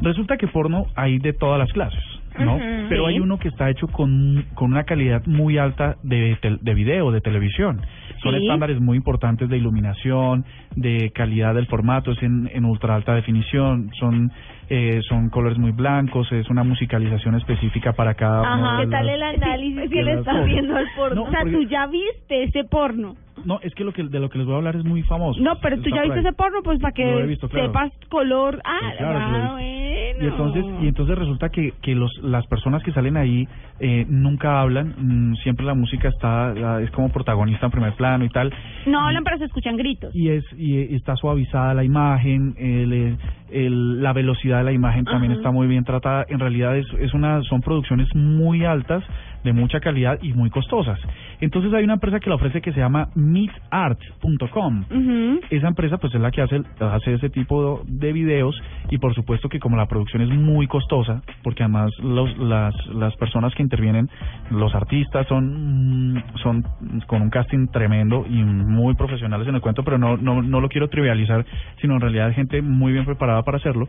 Resulta 0.02 0.38
que 0.38 0.47
porno 0.47 0.86
hay 0.95 1.18
de 1.20 1.34
todas 1.34 1.60
las 1.60 1.70
clases, 1.74 2.02
¿no? 2.38 2.58
Pero 2.90 3.06
Sí. 3.08 3.14
hay 3.14 3.20
uno 3.20 3.38
que 3.40 3.48
está 3.48 3.70
hecho 3.70 3.88
con, 3.88 4.46
con 4.54 4.72
una 4.72 4.84
calidad 4.84 5.26
muy 5.26 5.58
alta 5.58 5.96
de, 6.04 6.38
tel- 6.42 6.60
de 6.62 6.74
video, 6.74 7.12
de 7.12 7.22
televisión. 7.22 7.82
Son 8.22 8.34
Sí. 8.36 8.42
estándares 8.42 8.80
muy 8.82 8.98
importantes 8.98 9.48
de 9.50 9.58
iluminación, 9.58 10.46
de 10.76 11.12
calidad 11.12 11.56
del 11.56 11.68
formato, 11.68 12.12
es 12.12 12.22
en, 12.24 12.50
en 12.54 12.66
ultra 12.66 12.96
alta 12.96 13.16
definición, 13.16 13.90
son 14.00 14.32
eh, 14.72 15.02
son 15.10 15.30
colores 15.32 15.58
muy 15.58 15.72
blancos, 15.72 16.32
es 16.32 16.48
una 16.52 16.64
musicalización 16.64 17.34
específica 17.34 17.94
para 17.94 18.14
cada 18.14 18.42
Ajá, 18.54 18.78
de 18.78 18.86
¿qué 18.86 18.92
tal 18.92 19.10
el 19.10 19.24
análisis 19.24 19.90
que 19.90 20.04
le 20.04 20.12
las 20.12 20.20
está 20.20 20.32
cosas. 20.34 20.46
haciendo 20.46 20.76
al 20.78 20.86
porno? 20.96 21.16
No, 21.16 21.24
o 21.24 21.32
sea, 21.32 21.40
porque- 21.42 21.56
tú 21.56 21.64
ya 21.64 21.88
viste 21.88 22.44
ese 22.44 22.64
porno. 22.66 23.16
No, 23.46 23.60
es 23.62 23.74
que 23.76 23.84
lo 23.84 23.94
que 23.94 24.04
de 24.04 24.20
lo 24.20 24.30
que 24.30 24.38
les 24.38 24.46
voy 24.48 24.56
a 24.56 24.58
hablar 24.58 24.76
es 24.76 24.84
muy 24.86 25.04
famoso. 25.04 25.40
No, 25.42 25.56
pero 25.62 25.78
tú 25.82 25.90
ya 25.90 26.04
viste 26.04 26.20
ese 26.20 26.34
porno, 26.34 26.60
pues 26.64 26.80
para 26.80 26.94
que 26.94 27.24
visto, 27.24 27.48
claro. 27.50 27.68
sepas 27.68 27.92
color. 28.10 28.62
Ah, 28.66 28.94
claro, 28.98 29.20
ah, 29.22 29.50
bueno. 29.54 29.80
Y 30.22 30.26
entonces, 30.26 30.66
y 30.82 30.88
entonces 30.88 31.18
resulta 31.18 31.48
que, 31.50 31.74
que 31.82 31.96
los, 31.96 32.12
las 32.22 32.46
personas 32.48 32.84
que 32.84 32.92
salen 32.92 33.16
ahí 33.16 33.48
eh, 33.80 34.06
nunca 34.10 34.60
hablan, 34.62 34.94
mm, 34.98 35.36
siempre 35.38 35.66
la 35.66 35.74
música 35.76 36.10
está, 36.10 36.54
la- 36.54 36.82
es 36.82 36.92
como 36.92 37.10
protagonista 37.10 37.68
en 37.68 37.72
primer 37.72 37.94
plano 37.94 38.26
y 38.26 38.30
tal, 38.30 38.54
No 38.86 39.00
hablan, 39.00 39.24
pero 39.24 39.38
se 39.38 39.46
escuchan 39.46 39.78
gritos. 39.78 40.14
y 40.14 40.30
es 40.30 40.44
y 40.58 40.94
está 40.96 41.16
suavizada 41.16 41.74
la 41.74 41.86
imagen, 41.86 42.54
el, 42.58 43.18
el- 43.52 44.04
la 44.04 44.12
velocidad 44.14 44.58
de 44.60 44.64
la 44.66 44.72
imagen 44.74 45.06
también 45.06 45.32
Ajá. 45.32 45.40
está 45.40 45.52
muy 45.52 45.68
bien 45.68 45.84
tratada. 45.86 46.26
En 46.28 46.40
realidad 46.40 46.76
es, 46.78 46.86
es 47.00 47.14
una, 47.14 47.42
son 47.44 47.62
producciones 47.62 48.08
muy 48.14 48.66
altas, 48.66 49.04
de 49.44 49.54
mucha 49.54 49.80
calidad 49.80 50.20
y 50.22 50.34
muy 50.34 50.50
costosas. 50.50 51.00
Entonces 51.42 51.74
hay 51.74 51.84
una 51.84 51.94
empresa 51.94 52.20
que 52.20 52.30
la 52.30 52.36
ofrece 52.36 52.62
que 52.62 52.74
se 52.74 52.80
llama 52.80 53.10
meetart.com. 53.16 54.84
Ujú. 54.90 55.40
Esa 55.50 55.68
empresa 55.68 55.98
pues 55.98 56.14
es 56.14 56.22
la 56.22 56.32
que 56.32 56.42
hace, 56.42 56.62
hace 56.80 57.14
ese 57.14 57.30
tipo 57.30 57.82
de 57.86 58.12
videos 58.12 58.62
y 58.90 58.98
por 58.98 59.14
supuesto 59.16 59.50
que 59.50 59.60
como 59.60 59.78
la 59.78 59.88
producción 59.88 60.22
es 60.22 60.30
muy 60.30 60.68
costosa, 60.68 61.22
porque 61.44 61.64
además 61.64 61.92
los, 62.00 62.38
las, 62.38 62.74
las 62.88 63.16
personas 63.16 63.54
que 63.56 63.64
intervienen, 63.64 64.10
los 64.52 64.74
artistas 64.76 65.28
son, 65.28 66.14
mm, 66.14 66.24
son 66.44 66.64
con 67.08 67.22
un 67.22 67.30
casting 67.30 67.68
tremendo 67.68 68.26
y 68.30 68.44
muy 68.44 68.96
profesionales 68.96 69.48
en 69.48 69.56
el 69.56 69.62
cuento, 69.62 69.84
pero 69.84 69.98
no, 69.98 70.18
no, 70.18 70.42
no 70.42 70.62
lo 70.62 70.70
quiero 70.70 70.90
trivializar, 70.90 71.46
sino 71.82 71.96
en 71.96 72.02
realidad 72.02 72.34
gente 72.34 72.62
muy 72.62 72.92
bien 72.92 73.06
preparada 73.06 73.44
para 73.44 73.58
hacerlo, 73.58 73.88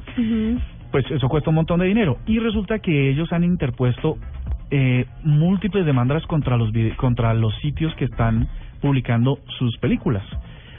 pues 0.90 1.04
eso 1.10 1.28
cuesta 1.28 1.50
un 1.50 1.56
montón 1.56 1.80
de 1.80 1.86
dinero. 1.86 2.18
Y 2.26 2.38
resulta 2.38 2.78
que 2.78 3.10
ellos 3.10 3.32
han 3.32 3.44
interpuesto 3.44 4.16
eh, 4.70 5.06
múltiples 5.24 5.84
demandas 5.84 6.24
contra 6.26 6.56
los 6.56 6.70
contra 6.96 7.34
los 7.34 7.54
sitios 7.60 7.94
que 7.96 8.04
están 8.04 8.48
publicando 8.80 9.38
sus 9.58 9.76
películas. 9.78 10.24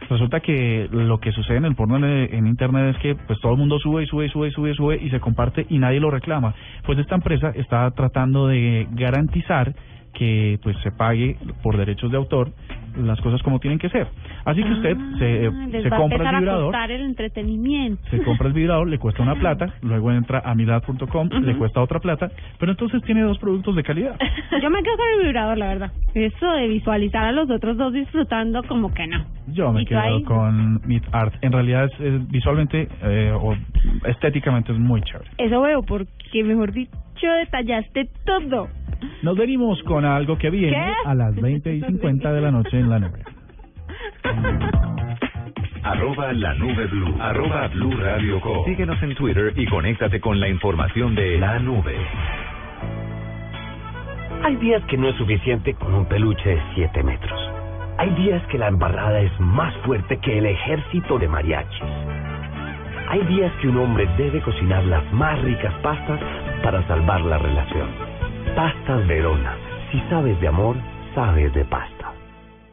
Resulta 0.10 0.42
que 0.42 0.90
lo 0.92 1.20
que 1.20 1.32
sucede 1.32 1.58
en 1.58 1.66
el 1.66 1.76
porno 1.76 1.96
en, 2.06 2.48
internet 2.48 2.96
es 2.96 3.02
que 3.02 3.16
pues 3.16 3.40
todo 3.40 3.54
el 3.54 3.58
mundo 3.58 3.80
sube 3.80 4.04
y 4.04 4.08
sube 4.08 4.28
sube 4.30 4.52
sube 4.52 4.74
sube 4.74 5.00
y 5.02 5.10
se 5.10 5.22
comparte 5.22 5.66
y 5.70 5.78
nadie 5.78 6.00
lo 6.00 6.12
reclama. 6.12 6.54
Pues 6.86 7.00
esta 7.00 7.16
empresa 7.16 7.52
está 7.56 7.90
tratando 7.92 8.48
de 8.48 8.88
garantizar 8.92 9.74
que 10.14 10.60
pues 10.64 10.76
se 10.84 10.92
pague 10.92 11.38
por 11.64 11.78
derechos 11.78 12.12
de 12.12 12.18
autor 12.18 12.52
las 12.98 13.20
cosas 13.22 13.42
como 13.44 13.60
tienen 13.60 13.80
que 13.80 13.90
ser. 13.90 14.08
Así 14.46 14.64
que 14.64 14.72
usted 14.72 14.98
se, 15.20 15.48
Ah, 15.48 15.68
les 15.70 15.84
se 15.84 15.88
a 15.94 15.98
compra 15.98 16.30
el 16.30 16.36
a 16.36 16.40
vibrador 16.40 16.64
costar 16.66 16.92
el 16.92 17.02
entretenimiento. 17.02 18.02
se 18.10 18.22
compra 18.24 18.48
el 18.48 18.54
vibrador, 18.54 18.88
le 18.88 18.98
cuesta 18.98 19.22
una 19.24 19.36
plata, 19.40 19.74
luego 19.82 20.12
entra 20.12 20.42
a 20.46 20.56
milad.com, 20.56 21.30
le 21.42 21.56
cuesta 21.58 21.82
otra 21.82 22.00
plata, 22.00 22.30
pero 22.60 22.72
entonces 22.72 23.02
tiene 23.04 23.22
dos 23.22 23.38
productos 23.40 23.76
de 23.76 23.84
calidad. 23.84 24.16
Yo 24.62 24.70
me 24.70 24.82
quedo 24.84 24.98
con 24.98 25.08
el 25.20 25.26
vibrador, 25.28 25.58
la 25.58 25.68
verdad. 25.68 25.92
Eso 26.14 26.52
de 26.52 26.68
visualizar 26.68 27.26
a 27.26 27.32
los 27.32 27.50
otros 27.50 27.78
dos 27.78 27.94
disfrutando, 27.94 28.64
como 28.64 28.94
que 28.94 29.08
no. 29.08 29.26
Yo 29.48 29.72
me 29.72 29.82
¿Y 29.82 29.86
tú 29.86 29.90
quedo 29.90 30.00
ahí? 30.00 30.24
con 30.24 30.82
Meet 30.88 31.04
Art. 31.12 31.34
En 31.42 31.52
realidad, 31.52 31.86
es, 31.86 32.00
es 32.00 32.28
visualmente 32.30 32.88
eh, 33.04 33.32
o 33.34 33.56
estéticamente 34.06 34.72
es 34.72 34.80
muy 34.80 35.02
chévere. 35.02 35.30
Eso 35.38 35.62
veo, 35.62 35.82
porque 35.84 36.44
mejor 36.44 36.72
dicho, 36.72 36.92
detallaste 37.30 38.10
todo. 38.26 38.70
Nos 39.22 39.38
venimos 39.38 39.82
con 39.84 40.06
algo 40.06 40.38
que 40.38 40.50
viene 40.50 40.78
¿Qué? 40.78 40.94
a 41.06 41.16
las 41.16 41.36
20 41.36 41.76
y 41.76 41.82
50 41.82 42.34
de 42.34 42.42
la 42.42 42.52
noche 42.52 42.80
en 42.80 42.90
la 42.90 43.00
nube. 43.00 43.24
Arroba 45.84 46.32
la 46.34 46.54
nube 46.54 46.86
blue. 46.88 47.16
Arroba 47.20 47.68
blue 47.70 47.98
radio 47.98 48.40
com. 48.40 48.66
Síguenos 48.66 49.02
en 49.02 49.16
Twitter 49.16 49.52
y 49.56 49.66
conéctate 49.66 50.20
con 50.22 50.40
la 50.40 50.48
información 50.48 51.16
de 51.16 51.40
la 51.40 51.58
nube. 51.60 51.96
Hay 54.44 54.56
días 54.58 54.84
que 54.86 54.98
no 54.98 55.10
es 55.10 55.16
suficiente 55.18 55.74
con 55.74 55.94
un 55.94 56.06
peluche 56.06 56.50
de 56.50 56.62
7 56.76 57.04
metros. 57.04 57.40
Hay 57.98 58.10
días 58.12 58.42
que 58.48 58.58
la 58.58 58.68
embarrada 58.68 59.22
es 59.22 59.40
más 59.40 59.76
fuerte 59.78 60.18
que 60.18 60.38
el 60.38 60.46
ejército 60.46 61.18
de 61.18 61.28
mariachis. 61.28 61.82
Hay 63.10 63.22
días 63.26 63.52
que 63.62 63.68
un 63.68 63.78
hombre 63.78 64.08
debe 64.18 64.40
cocinar 64.42 64.84
las 64.86 65.12
más 65.12 65.42
ricas 65.42 65.74
pastas 65.82 66.20
para 66.64 66.86
salvar 66.88 67.22
la 67.22 67.38
relación. 67.38 67.88
Pastas 68.56 69.08
Verona. 69.08 69.54
Si 69.92 70.00
sabes 70.10 70.40
de 70.40 70.48
amor, 70.48 70.76
sabes 71.16 71.54
de 71.54 71.66
pasta. 71.66 72.12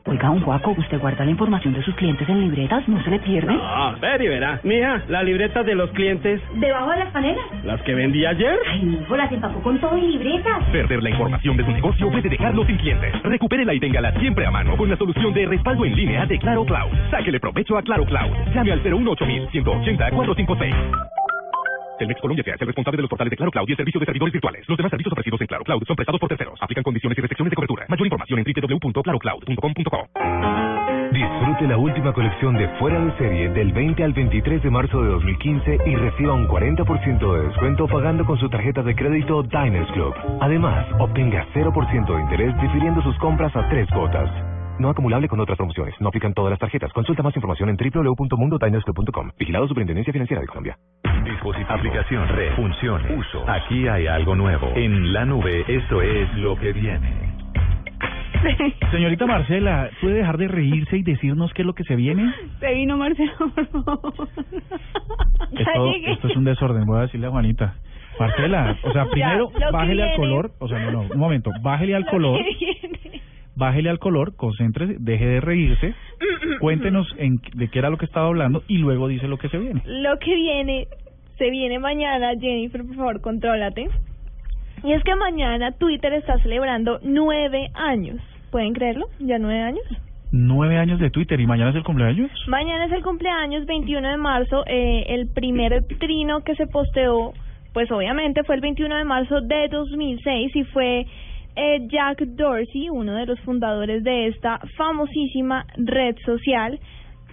Oiga, 0.06 0.30
un 0.30 0.40
Juaco, 0.40 0.70
¿usted 0.70 0.98
guarda 1.00 1.22
la 1.22 1.30
información 1.32 1.74
de 1.74 1.82
sus 1.82 1.94
clientes 1.96 2.26
en 2.30 2.40
libretas? 2.40 2.88
¿No 2.88 2.98
se 3.02 3.10
le 3.10 3.18
pierde? 3.18 3.54
Ah, 3.60 3.94
ver 4.00 4.22
y 4.22 4.28
verá. 4.28 4.58
Mija, 4.62 5.02
la 5.06 5.22
libreta 5.22 5.62
de 5.62 5.74
los 5.74 5.90
clientes, 5.90 6.40
¿Debajo 6.54 6.90
de 6.92 6.96
las 7.00 7.08
panelas? 7.12 7.44
las 7.62 7.82
que 7.82 7.94
vendí 7.94 8.24
ayer. 8.24 8.58
Ay, 8.72 9.00
hijo, 9.02 9.16
las 9.18 9.30
empacó 9.30 9.60
con 9.60 9.78
todo 9.78 9.98
y 9.98 10.00
libretas. 10.12 10.64
Perder 10.72 11.02
la 11.02 11.10
información 11.10 11.58
de 11.58 11.64
su 11.66 11.72
negocio 11.72 12.10
puede 12.10 12.26
dejarlo 12.30 12.64
sin 12.64 12.78
clientes. 12.78 13.22
Recupérela 13.22 13.74
y 13.74 13.80
téngala 13.80 14.12
siempre 14.18 14.46
a 14.46 14.50
mano 14.50 14.78
con 14.78 14.88
la 14.88 14.96
solución 14.96 15.34
de 15.34 15.44
respaldo 15.44 15.84
en 15.84 15.94
línea 15.94 16.24
de 16.24 16.38
Claro 16.38 16.64
Cloud. 16.64 16.90
Sáquele 17.10 17.38
provecho 17.38 17.76
a 17.76 17.82
Claro 17.82 18.06
Cloud. 18.06 18.32
Llame 18.54 18.72
al 18.72 18.82
018 18.82 19.26
180 19.50 20.10
456. 20.10 20.74
Telmex 21.98 22.20
Colombia 22.20 22.42
S.A. 22.42 22.54
es 22.54 22.60
el 22.60 22.66
responsable 22.68 22.96
de 22.96 23.02
los 23.02 23.10
portales 23.10 23.30
de 23.30 23.36
Claro 23.36 23.50
Cloud 23.50 23.68
y 23.68 23.72
el 23.72 23.76
servicio 23.76 24.00
de 24.00 24.06
servidores 24.06 24.32
virtuales. 24.32 24.64
Los 24.68 24.76
demás 24.76 24.90
servicios 24.90 25.12
ofrecidos 25.12 25.40
en 25.40 25.46
Claro 25.46 25.64
Cloud 25.64 25.82
son 25.86 25.96
prestados 25.96 26.20
por 26.20 26.28
terceros. 26.28 26.58
Aplican 26.62 26.84
condiciones 26.84 27.18
y 27.18 27.20
restricciones 27.20 27.50
de 27.50 27.56
cobertura. 27.56 27.86
Mayor 27.88 28.06
información 28.06 28.38
en 28.38 28.44
www.clarocloud.com.co. 28.44 30.08
Disfrute 31.12 31.66
la 31.66 31.78
última 31.78 32.12
colección 32.12 32.54
de 32.54 32.68
Fuera 32.78 33.02
de 33.02 33.16
Serie 33.16 33.48
del 33.50 33.72
20 33.72 34.04
al 34.04 34.12
23 34.12 34.62
de 34.62 34.70
marzo 34.70 35.02
de 35.02 35.08
2015 35.08 35.78
y 35.86 35.96
reciba 35.96 36.34
un 36.34 36.46
40% 36.46 37.34
de 37.34 37.48
descuento 37.48 37.86
pagando 37.88 38.26
con 38.26 38.38
su 38.38 38.48
tarjeta 38.50 38.82
de 38.82 38.94
crédito 38.94 39.42
Diners 39.42 39.90
Club. 39.92 40.14
Además, 40.40 40.86
obtenga 40.98 41.46
0% 41.54 42.14
de 42.14 42.20
interés 42.20 42.54
difiriendo 42.60 43.02
sus 43.02 43.16
compras 43.18 43.54
a 43.56 43.66
tres 43.70 43.88
cuotas. 43.90 44.30
No 44.78 44.90
acumulable 44.90 45.28
con 45.28 45.40
otras 45.40 45.56
promociones. 45.56 45.94
No 46.00 46.08
aplican 46.08 46.34
todas 46.34 46.50
las 46.50 46.58
tarjetas. 46.60 46.92
Consulta 46.92 47.22
más 47.22 47.34
información 47.34 47.68
en 47.70 47.76
www.mundotinersclub.com. 47.76 49.30
Vigilado 49.38 49.66
Superintendencia 49.66 50.12
Financiera 50.12 50.40
de 50.40 50.46
Colombia. 50.46 50.76
Dispositivo, 51.24 51.70
aplicación, 51.70 52.28
red, 52.28 52.54
función, 52.54 53.02
uso. 53.18 53.44
Aquí 53.48 53.88
hay 53.88 54.06
algo 54.06 54.36
nuevo. 54.36 54.70
En 54.76 55.12
la 55.12 55.24
nube, 55.24 55.64
esto 55.66 56.00
es 56.00 56.32
lo 56.36 56.56
que 56.56 56.72
viene. 56.72 57.28
Señorita 58.92 59.26
Marcela, 59.26 59.90
¿puede 60.00 60.14
dejar 60.18 60.38
de 60.38 60.46
reírse 60.46 60.96
y 60.96 61.02
decirnos 61.02 61.52
qué 61.54 61.62
es 61.62 61.66
lo 61.66 61.74
que 61.74 61.82
se 61.82 61.96
viene? 61.96 62.32
Se 62.60 62.72
vino 62.72 62.96
Marcelo, 62.96 63.32
por 63.52 63.66
favor. 63.84 64.28
Esto, 65.50 65.92
esto 66.06 66.28
es 66.28 66.36
un 66.36 66.44
desorden, 66.44 66.84
voy 66.86 66.98
a 66.98 67.02
decirle 67.02 67.26
a 67.26 67.30
Juanita. 67.30 67.74
Marcela, 68.18 68.76
o 68.82 68.92
sea, 68.92 69.04
Ya, 69.04 69.10
primero 69.10 69.38
lo 69.38 69.50
que 69.50 69.64
bájele 69.72 70.02
al 70.02 70.08
viene. 70.10 70.16
color, 70.16 70.50
o 70.58 70.68
sea, 70.68 70.78
no, 70.80 70.90
no, 70.90 71.00
un 71.02 71.18
momento, 71.18 71.50
bájele 71.62 71.94
al 71.94 72.04
color, 72.06 72.40
bájele 73.58 73.90
al 73.90 73.98
color, 73.98 74.34
concéntrese, 74.36 74.96
deje 74.98 75.26
de 75.26 75.40
reírse, 75.40 75.94
cuéntenos 76.60 77.12
en, 77.18 77.40
de 77.54 77.68
qué 77.68 77.80
era 77.80 77.90
lo 77.90 77.98
que 77.98 78.06
estaba 78.06 78.28
hablando 78.28 78.62
y 78.68 78.78
luego 78.78 79.08
dice 79.08 79.28
lo 79.28 79.36
que 79.36 79.48
se 79.48 79.58
viene. 79.58 79.82
Lo 79.84 80.18
que 80.18 80.34
viene, 80.34 80.86
se 81.36 81.50
viene 81.50 81.78
mañana, 81.78 82.30
Jennifer, 82.40 82.84
por 82.84 82.96
favor, 82.96 83.20
contrólate. 83.20 83.88
Y 84.84 84.92
es 84.92 85.02
que 85.02 85.14
mañana 85.16 85.72
Twitter 85.72 86.12
está 86.12 86.38
celebrando 86.38 87.00
nueve 87.02 87.68
años. 87.74 88.20
¿Pueden 88.52 88.72
creerlo? 88.72 89.06
¿Ya 89.18 89.38
nueve 89.38 89.60
años? 89.60 89.84
Nueve 90.30 90.78
años 90.78 91.00
de 91.00 91.10
Twitter 91.10 91.40
y 91.40 91.46
mañana 91.46 91.70
es 91.70 91.76
el 91.76 91.84
cumpleaños. 91.84 92.30
Mañana 92.46 92.86
es 92.86 92.92
el 92.92 93.02
cumpleaños, 93.02 93.66
21 93.66 94.08
de 94.08 94.16
marzo. 94.18 94.62
Eh, 94.66 95.06
el 95.08 95.28
primer 95.28 95.84
trino 95.98 96.42
que 96.42 96.54
se 96.54 96.66
posteó, 96.66 97.32
pues 97.72 97.90
obviamente 97.90 98.44
fue 98.44 98.54
el 98.54 98.60
21 98.60 98.94
de 98.94 99.04
marzo 99.04 99.40
de 99.40 99.68
2006 99.68 100.54
y 100.54 100.64
fue 100.64 101.06
eh, 101.58 101.88
Jack 101.88 102.20
Dorsey, 102.20 102.88
uno 102.88 103.14
de 103.14 103.26
los 103.26 103.40
fundadores 103.40 104.04
de 104.04 104.28
esta 104.28 104.60
famosísima 104.76 105.66
red 105.76 106.14
social. 106.24 106.78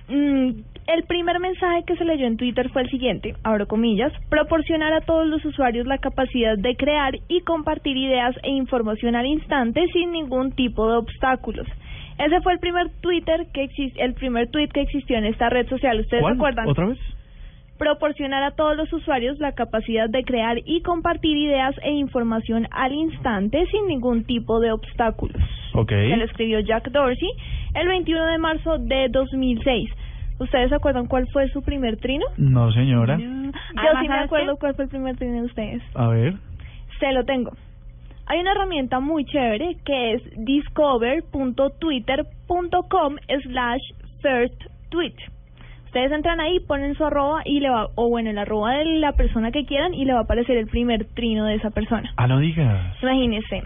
Mm, 0.09 0.49
el 0.87 1.03
primer 1.07 1.39
mensaje 1.39 1.83
que 1.85 1.95
se 1.95 2.05
leyó 2.05 2.25
en 2.25 2.37
Twitter 2.37 2.69
fue 2.69 2.81
el 2.83 2.89
siguiente, 2.89 3.35
abro 3.43 3.67
comillas, 3.67 4.11
proporcionar 4.29 4.93
a 4.93 5.01
todos 5.01 5.27
los 5.27 5.45
usuarios 5.45 5.85
la 5.85 5.99
capacidad 5.99 6.57
de 6.57 6.75
crear 6.75 7.13
y 7.27 7.41
compartir 7.41 7.97
ideas 7.97 8.35
e 8.43 8.49
información 8.49 9.15
al 9.15 9.27
instante 9.27 9.85
sin 9.93 10.11
ningún 10.11 10.51
tipo 10.51 10.89
de 10.89 10.97
obstáculos. 10.97 11.67
Ese 12.17 12.41
fue 12.41 12.53
el 12.53 12.59
primer 12.59 12.89
Twitter 13.01 13.45
que 13.53 13.63
existe, 13.63 14.01
el 14.03 14.13
primer 14.13 14.49
tweet 14.49 14.69
que 14.69 14.81
existió 14.81 15.17
en 15.17 15.25
esta 15.25 15.49
red 15.49 15.67
social. 15.67 15.99
¿Ustedes 15.99 16.21
¿Cuál? 16.21 16.35
acuerdan? 16.35 16.67
¿Otra 16.67 16.87
vez? 16.87 16.99
Proporcionar 17.77 18.43
a 18.43 18.51
todos 18.51 18.77
los 18.77 18.91
usuarios 18.93 19.37
la 19.39 19.51
capacidad 19.51 20.09
de 20.09 20.23
crear 20.23 20.57
y 20.65 20.81
compartir 20.81 21.35
ideas 21.35 21.75
e 21.83 21.91
información 21.91 22.67
al 22.71 22.93
instante 22.93 23.65
sin 23.71 23.87
ningún 23.87 24.23
tipo 24.23 24.59
de 24.59 24.71
obstáculos. 24.71 25.41
Ok. 25.73 25.89
Se 25.89 26.15
lo 26.15 26.23
escribió 26.25 26.59
Jack 26.61 26.89
Dorsey 26.91 27.29
el 27.73 27.87
21 27.87 28.25
de 28.27 28.37
marzo 28.37 28.77
de 28.77 29.09
2006. 29.09 29.89
¿Ustedes 30.39 30.69
se 30.69 30.75
acuerdan 30.75 31.07
cuál 31.07 31.27
fue 31.31 31.49
su 31.49 31.61
primer 31.61 31.97
trino? 31.97 32.25
No, 32.37 32.71
señora. 32.71 33.17
Yo 33.17 33.25
Además, 33.25 33.53
sí 33.73 33.75
me 33.75 34.07
¿sabes 34.07 34.25
acuerdo 34.25 34.57
cuál 34.57 34.75
fue 34.75 34.85
el 34.85 34.89
primer 34.89 35.17
trino 35.17 35.33
de 35.35 35.43
ustedes. 35.43 35.81
A 35.95 36.07
ver. 36.07 36.35
Se 36.99 37.11
lo 37.11 37.25
tengo. 37.25 37.51
Hay 38.27 38.39
una 38.39 38.51
herramienta 38.51 38.99
muy 38.99 39.23
chévere 39.25 39.77
que 39.85 40.13
es 40.13 40.21
discover.twitter.com 40.37 43.15
slash 43.43 43.81
first 44.21 44.63
tweet. 44.89 45.13
Ustedes 45.95 46.11
entran 46.11 46.41
ahí, 46.41 46.59
ponen 46.59 46.93
su 46.95 47.05
arroba 47.05 47.41
y 47.45 47.61
le 47.61 47.69
va, 47.69 47.87
o 47.95 48.09
bueno, 48.09 48.29
el 48.29 48.37
arroba 48.37 48.73
de 48.73 48.83
la 48.99 49.13
persona 49.13 49.51
que 49.51 49.63
quieran 49.63 49.93
y 49.93 50.03
le 50.03 50.11
va 50.11 50.19
a 50.19 50.23
aparecer 50.23 50.57
el 50.57 50.67
primer 50.67 51.05
trino 51.13 51.45
de 51.45 51.55
esa 51.55 51.69
persona. 51.69 52.11
Ah, 52.17 52.27
no 52.27 52.39
digas. 52.39 53.01
Imagínense, 53.01 53.63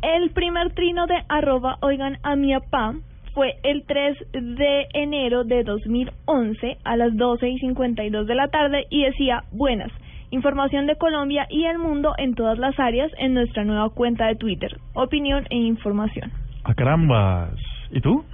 el 0.00 0.30
primer 0.30 0.72
trino 0.74 1.08
de 1.08 1.16
arroba 1.28 1.78
oigan 1.80 2.18
a 2.22 2.36
mi 2.36 2.54
papá 2.54 2.94
fue 3.32 3.54
el 3.64 3.82
3 3.88 4.16
de 4.34 4.86
enero 4.94 5.42
de 5.42 5.64
2011 5.64 6.76
a 6.84 6.96
las 6.96 7.16
12 7.16 7.48
y 7.48 7.58
52 7.58 8.28
de 8.28 8.34
la 8.36 8.46
tarde 8.46 8.86
y 8.88 9.02
decía, 9.02 9.42
buenas, 9.50 9.90
información 10.30 10.86
de 10.86 10.94
Colombia 10.94 11.48
y 11.50 11.64
el 11.64 11.80
mundo 11.80 12.14
en 12.18 12.36
todas 12.36 12.56
las 12.56 12.78
áreas 12.78 13.10
en 13.18 13.34
nuestra 13.34 13.64
nueva 13.64 13.90
cuenta 13.90 14.28
de 14.28 14.36
Twitter, 14.36 14.78
opinión 14.92 15.44
e 15.50 15.56
información. 15.56 16.30
A 16.62 16.72
carambas. 16.72 17.50
¿Y 17.90 18.00
tú? 18.00 18.24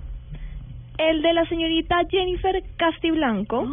El 1.01 1.23
de 1.23 1.33
la 1.33 1.47
señorita 1.47 2.03
Jennifer 2.11 2.63
Castiblanco 2.77 3.67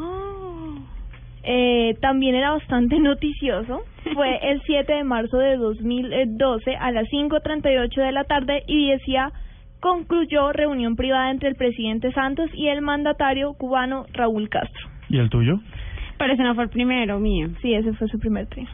eh, 1.44 1.98
también 2.00 2.36
era 2.36 2.52
bastante 2.52 3.00
noticioso. 3.00 3.82
Fue 4.14 4.38
el 4.44 4.62
7 4.62 4.94
de 4.94 5.04
marzo 5.04 5.38
de 5.38 5.58
2012 5.58 6.76
a 6.78 6.92
las 6.92 7.06
5.38 7.10 7.96
de 7.96 8.12
la 8.14 8.24
tarde 8.24 8.64
y 8.66 8.92
decía, 8.92 9.34
concluyó 9.82 10.54
reunión 10.54 10.96
privada 10.96 11.30
entre 11.30 11.50
el 11.50 11.56
presidente 11.56 12.14
Santos 12.14 12.50
y 12.54 12.70
el 12.70 12.82
mandatario 12.82 13.54
cubano 13.56 14.06
Raúl 14.14 14.48
Castro. 14.48 14.88
¿Y 15.10 15.18
el 15.18 15.30
tuyo? 15.30 15.60
Pero 16.18 16.34
ese 16.34 16.44
no 16.44 16.56
fue 16.56 16.64
el 16.64 16.70
primero, 16.70 17.20
mío. 17.20 17.50
Sí, 17.62 17.74
ese 17.74 17.92
fue 17.94 18.08
su 18.08 18.20
primer 18.20 18.48
trino. 18.48 18.70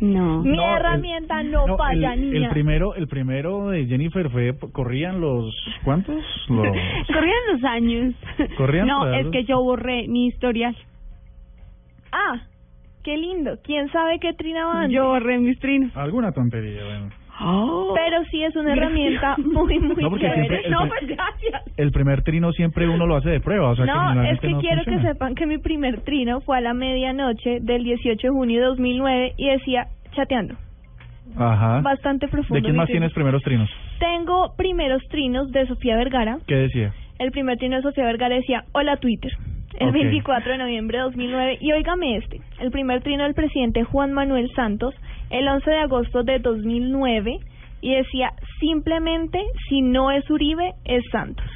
No. 0.00 0.42
Mi 0.42 0.56
No, 0.56 0.62
el- 0.70 0.76
herramienta 0.80 1.42
no, 1.42 1.66
No, 1.66 1.76
falla, 1.76 2.14
el, 2.14 2.30
niña. 2.32 2.46
el 2.46 2.52
primero, 2.52 2.94
el 2.94 3.08
primero 3.08 3.68
de 3.68 3.86
Jennifer 3.86 4.30
fue 4.30 4.54
corrían 4.72 5.20
los 5.20 5.54
¿cuántos? 5.84 6.22
Los 6.48 6.66
Corrían 7.08 7.38
los 7.52 7.64
años. 7.64 8.14
Corrían 8.56 8.86
No, 8.86 9.04
los- 9.06 9.16
es 9.26 9.26
que 9.32 9.44
yo 9.44 9.62
borré 9.62 10.06
mi 10.08 10.26
historial. 10.28 10.76
Ah, 12.12 12.42
qué 13.04 13.16
lindo. 13.16 13.58
¿Quién 13.64 13.90
sabe 13.90 14.18
qué 14.20 14.32
trinaba 14.34 14.82
antes? 14.82 14.94
Yo 14.96 15.06
borré 15.06 15.38
mis 15.38 15.58
trinos. 15.58 15.94
alguna 15.96 16.32
tontería, 16.32 16.84
bueno. 16.84 17.10
Pero 17.38 18.24
sí 18.30 18.42
es 18.42 18.54
una 18.56 18.74
Gracias. 18.74 18.78
herramienta 18.86 19.36
muy, 19.38 19.78
muy 19.78 20.02
No, 20.02 20.18
chévere. 20.18 20.62
el 20.64 20.70
no, 20.72 20.88
pues 20.88 21.06
gracias. 21.06 21.62
El 21.76 21.92
primer 21.92 22.22
trino 22.22 22.52
siempre 22.52 22.88
uno 22.88 23.06
lo 23.06 23.16
hace 23.16 23.30
de 23.30 23.40
prueba, 23.40 23.70
o 23.70 23.76
sea 23.76 23.84
que 23.84 23.90
no, 23.92 24.22
es 24.24 24.40
que 24.40 24.48
no 24.48 24.60
quiero 24.60 24.82
funciona. 24.82 25.02
que 25.02 25.08
sepan 25.12 25.34
que 25.34 25.46
mi 25.46 25.58
primer 25.58 26.00
trino 26.00 26.40
fue 26.40 26.58
a 26.58 26.60
la 26.60 26.74
medianoche 26.74 27.58
del 27.60 27.84
18 27.84 28.26
de 28.26 28.30
junio 28.32 28.60
de 28.60 28.66
2009 28.66 29.32
y 29.36 29.48
decía 29.50 29.86
chateando. 30.12 30.54
Ajá. 31.36 31.80
Bastante 31.82 32.26
profundo. 32.28 32.54
¿De 32.56 32.62
quién 32.62 32.76
más 32.76 32.86
trino. 32.86 33.00
tienes 33.00 33.14
primeros 33.14 33.42
trinos? 33.42 33.70
Tengo 34.00 34.54
primeros 34.56 35.02
trinos 35.10 35.50
de 35.52 35.66
Sofía 35.66 35.96
Vergara. 35.96 36.38
¿Qué 36.46 36.54
decía? 36.56 36.92
El 37.18 37.30
primer 37.32 37.58
trino 37.58 37.76
de 37.76 37.82
Sofía 37.82 38.04
Vergara 38.04 38.34
decía, 38.34 38.64
hola 38.72 38.96
Twitter. 38.96 39.32
El 39.78 39.88
Ok. 39.88 39.94
24 39.94 40.52
de 40.52 40.58
noviembre 40.58 40.98
de 40.98 41.04
2009. 41.04 41.58
Y 41.60 41.72
óigame 41.72 42.16
este. 42.16 42.40
El 42.60 42.70
primer 42.70 43.02
trino 43.02 43.22
del 43.24 43.34
presidente 43.34 43.84
Juan 43.84 44.12
Manuel 44.12 44.50
Santos. 44.56 44.94
El 45.30 45.46
11 45.48 45.70
de 45.70 45.78
agosto 45.80 46.22
de 46.22 46.38
2009. 46.38 47.38
Y 47.80 47.94
decía, 47.94 48.32
simplemente, 48.58 49.40
si 49.68 49.82
no 49.82 50.10
es 50.10 50.28
Uribe, 50.30 50.72
es 50.84 51.02
Santos. 51.12 51.46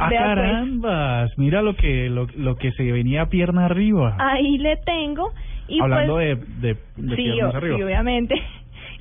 ¡Ah, 0.00 0.08
pues. 0.08 0.20
carambas! 0.20 1.30
Mira 1.38 1.60
lo 1.62 1.74
que 1.74 2.08
lo, 2.08 2.26
lo 2.36 2.56
que 2.56 2.70
se 2.72 2.90
venía 2.92 3.26
pierna 3.26 3.66
arriba. 3.66 4.16
Ahí 4.18 4.58
le 4.58 4.76
tengo. 4.78 5.32
Y 5.68 5.80
Hablando 5.80 6.14
pues, 6.14 6.60
de, 6.60 6.74
de, 6.74 6.78
de 6.96 7.16
sí, 7.16 7.22
piernas 7.22 7.54
arriba. 7.54 7.76
sí, 7.76 7.82
obviamente. 7.82 8.34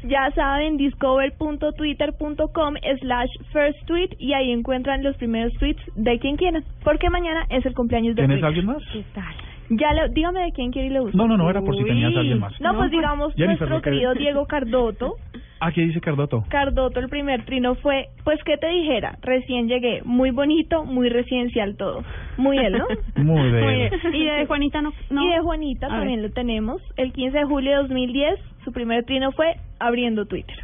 Ya 0.03 0.29
saben, 0.35 0.77
discover.twitter.com 0.77 2.75
slash 3.01 3.29
first 3.51 3.79
tweet 3.87 4.09
y 4.19 4.33
ahí 4.33 4.51
encuentran 4.51 5.01
los 5.03 5.17
primeros 5.17 5.51
tweets 5.53 5.81
de 5.95 6.19
quien 6.19 6.37
quieran, 6.37 6.63
porque 6.83 7.09
mañana 7.09 7.47
es 7.49 7.65
el 7.65 7.73
cumpleaños 7.73 8.15
de 8.15 8.21
¿Tienes 8.21 8.35
Twitter. 8.35 8.45
alguien 8.45 8.65
más? 8.67 8.77
¿Qué 8.93 9.03
tal? 9.15 9.33
Ya 9.69 9.91
lo, 9.93 10.07
dígame 10.09 10.41
de 10.43 10.51
quién 10.53 10.71
quiere 10.71 10.87
y 10.87 10.91
le 10.91 10.99
gusta. 11.01 11.17
No, 11.17 11.27
no, 11.27 11.37
no, 11.37 11.49
era 11.49 11.61
por 11.61 11.75
si 11.75 11.83
tenías 11.83 12.11
Uy. 12.11 12.17
alguien 12.17 12.39
más. 12.39 12.59
No, 12.61 12.75
pues 12.75 12.89
digamos 12.91 13.33
Jennifer, 13.35 13.67
nuestro 13.69 13.75
lo 13.77 13.81
que- 13.81 13.89
querido 13.89 14.13
Diego 14.15 14.45
Cardoto. 14.45 15.15
Ah, 15.59 15.71
¿qué 15.71 15.81
dice 15.81 15.99
Cardoto? 15.99 16.43
Cardoto, 16.49 16.99
el 16.99 17.09
primer 17.09 17.43
trino 17.45 17.73
fue, 17.75 18.09
pues, 18.23 18.39
¿qué 18.45 18.57
te 18.57 18.67
dijera? 18.67 19.17
Recién 19.23 19.67
llegué, 19.67 20.01
muy 20.05 20.29
bonito, 20.29 20.85
muy 20.85 21.09
residencial 21.09 21.75
todo. 21.77 22.03
Muy 22.37 22.59
él, 22.59 22.73
¿no? 22.77 22.85
Muy 23.23 23.51
de 23.51 23.87
él. 23.87 23.91
Y 24.13 24.25
de 24.25 24.45
Juanita 24.45 24.83
no, 24.83 24.91
Y 25.09 25.27
de 25.27 25.39
Juanita 25.39 25.87
A 25.87 25.89
también 25.89 26.21
lo 26.21 26.29
tenemos. 26.29 26.79
El 26.95 27.11
15 27.11 27.39
de 27.39 27.43
julio 27.45 27.71
de 27.71 27.77
2010, 27.77 28.39
su 28.65 28.71
primer 28.71 29.03
trino 29.05 29.31
fue 29.31 29.55
abriendo 29.79 30.27
Twitter. 30.27 30.57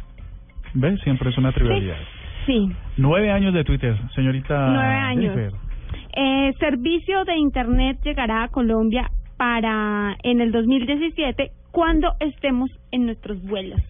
¿Ves? 0.74 1.00
Siempre 1.00 1.30
es 1.30 1.38
una 1.38 1.50
trivialidad. 1.52 1.96
Sí, 2.46 2.68
Nueve 2.96 3.30
años 3.32 3.52
de 3.54 3.64
Twitter, 3.64 3.96
señorita 4.14 4.68
Nueve 4.68 4.94
años. 4.94 5.34
Jennifer. 5.34 5.60
Eh, 6.16 6.52
servicio 6.60 7.24
de 7.24 7.36
Internet 7.36 7.98
llegará 8.04 8.44
a 8.44 8.48
Colombia 8.48 9.10
para 9.36 10.16
en 10.22 10.40
el 10.40 10.52
2017 10.52 11.50
cuando 11.72 12.12
estemos 12.20 12.70
en 12.92 13.06
nuestros 13.06 13.42
vuelos. 13.42 13.80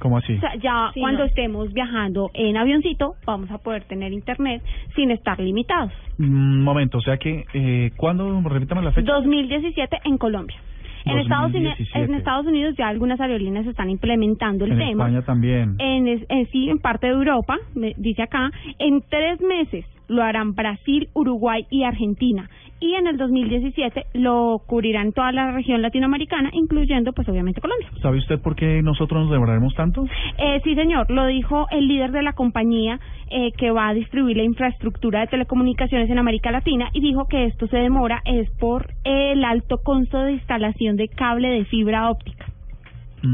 ¿Cómo 0.00 0.16
así? 0.16 0.34
O 0.34 0.40
sea, 0.40 0.54
ya 0.56 0.90
Sí, 0.94 1.00
cuando 1.00 1.20
no. 1.20 1.24
estemos 1.26 1.72
viajando 1.74 2.30
en 2.34 2.56
avioncito 2.56 3.14
vamos 3.26 3.50
a 3.50 3.58
poder 3.58 3.84
tener 3.84 4.12
Internet 4.12 4.62
sin 4.96 5.10
estar 5.10 5.38
limitados. 5.38 5.92
Un 6.18 6.62
momento, 6.64 6.98
o 6.98 7.02
sea 7.02 7.18
que, 7.18 7.44
eh, 7.52 7.90
¿cuándo? 7.96 8.40
Repítame 8.48 8.82
la 8.82 8.92
fecha. 8.92 9.12
2017 9.12 9.98
en 10.04 10.16
Colombia. 10.18 10.56
En 11.04 11.18
Estados, 11.18 11.54
Unidos, 11.54 11.74
2017. 11.78 12.04
en 12.12 12.14
Estados 12.14 12.46
Unidos 12.46 12.74
ya 12.76 12.88
algunas 12.88 13.20
aerolíneas 13.20 13.66
están 13.66 13.88
implementando 13.88 14.64
el 14.64 14.72
en 14.72 14.78
tema. 14.78 15.04
España 15.04 15.22
también. 15.22 15.76
En, 15.78 16.08
es- 16.08 16.26
en 16.28 16.46
sí, 16.50 16.68
en 16.68 16.78
parte 16.78 17.06
de 17.06 17.12
Europa, 17.14 17.56
me 17.74 17.94
dice 17.96 18.22
acá, 18.22 18.50
en 18.78 19.02
tres 19.08 19.40
meses 19.40 19.84
lo 20.10 20.22
harán 20.22 20.54
Brasil, 20.54 21.08
Uruguay 21.14 21.66
y 21.70 21.84
Argentina. 21.84 22.50
Y 22.80 22.94
en 22.94 23.06
el 23.06 23.18
2017 23.18 24.06
lo 24.14 24.62
cubrirán 24.66 25.12
toda 25.12 25.32
la 25.32 25.52
región 25.52 25.82
latinoamericana, 25.82 26.50
incluyendo, 26.52 27.12
pues 27.12 27.28
obviamente, 27.28 27.60
Colombia. 27.60 27.88
¿Sabe 28.00 28.18
usted 28.18 28.40
por 28.40 28.56
qué 28.56 28.82
nosotros 28.82 29.22
nos 29.22 29.30
demoraremos 29.30 29.74
tanto? 29.74 30.04
Eh, 30.38 30.60
sí, 30.64 30.74
señor, 30.74 31.10
lo 31.10 31.26
dijo 31.26 31.66
el 31.70 31.88
líder 31.88 32.10
de 32.10 32.22
la 32.22 32.32
compañía 32.32 32.98
eh, 33.30 33.52
que 33.52 33.70
va 33.70 33.88
a 33.88 33.94
distribuir 33.94 34.38
la 34.38 34.44
infraestructura 34.44 35.20
de 35.20 35.26
telecomunicaciones 35.26 36.08
en 36.10 36.18
América 36.18 36.50
Latina 36.50 36.88
y 36.92 37.00
dijo 37.00 37.26
que 37.28 37.44
esto 37.44 37.66
se 37.66 37.76
demora 37.76 38.22
es 38.24 38.50
por 38.58 38.94
el 39.04 39.44
alto 39.44 39.78
costo 39.84 40.18
de 40.22 40.32
instalación 40.32 40.96
de 40.96 41.08
cable 41.08 41.48
de 41.48 41.64
fibra 41.66 42.10
óptica. 42.10 42.49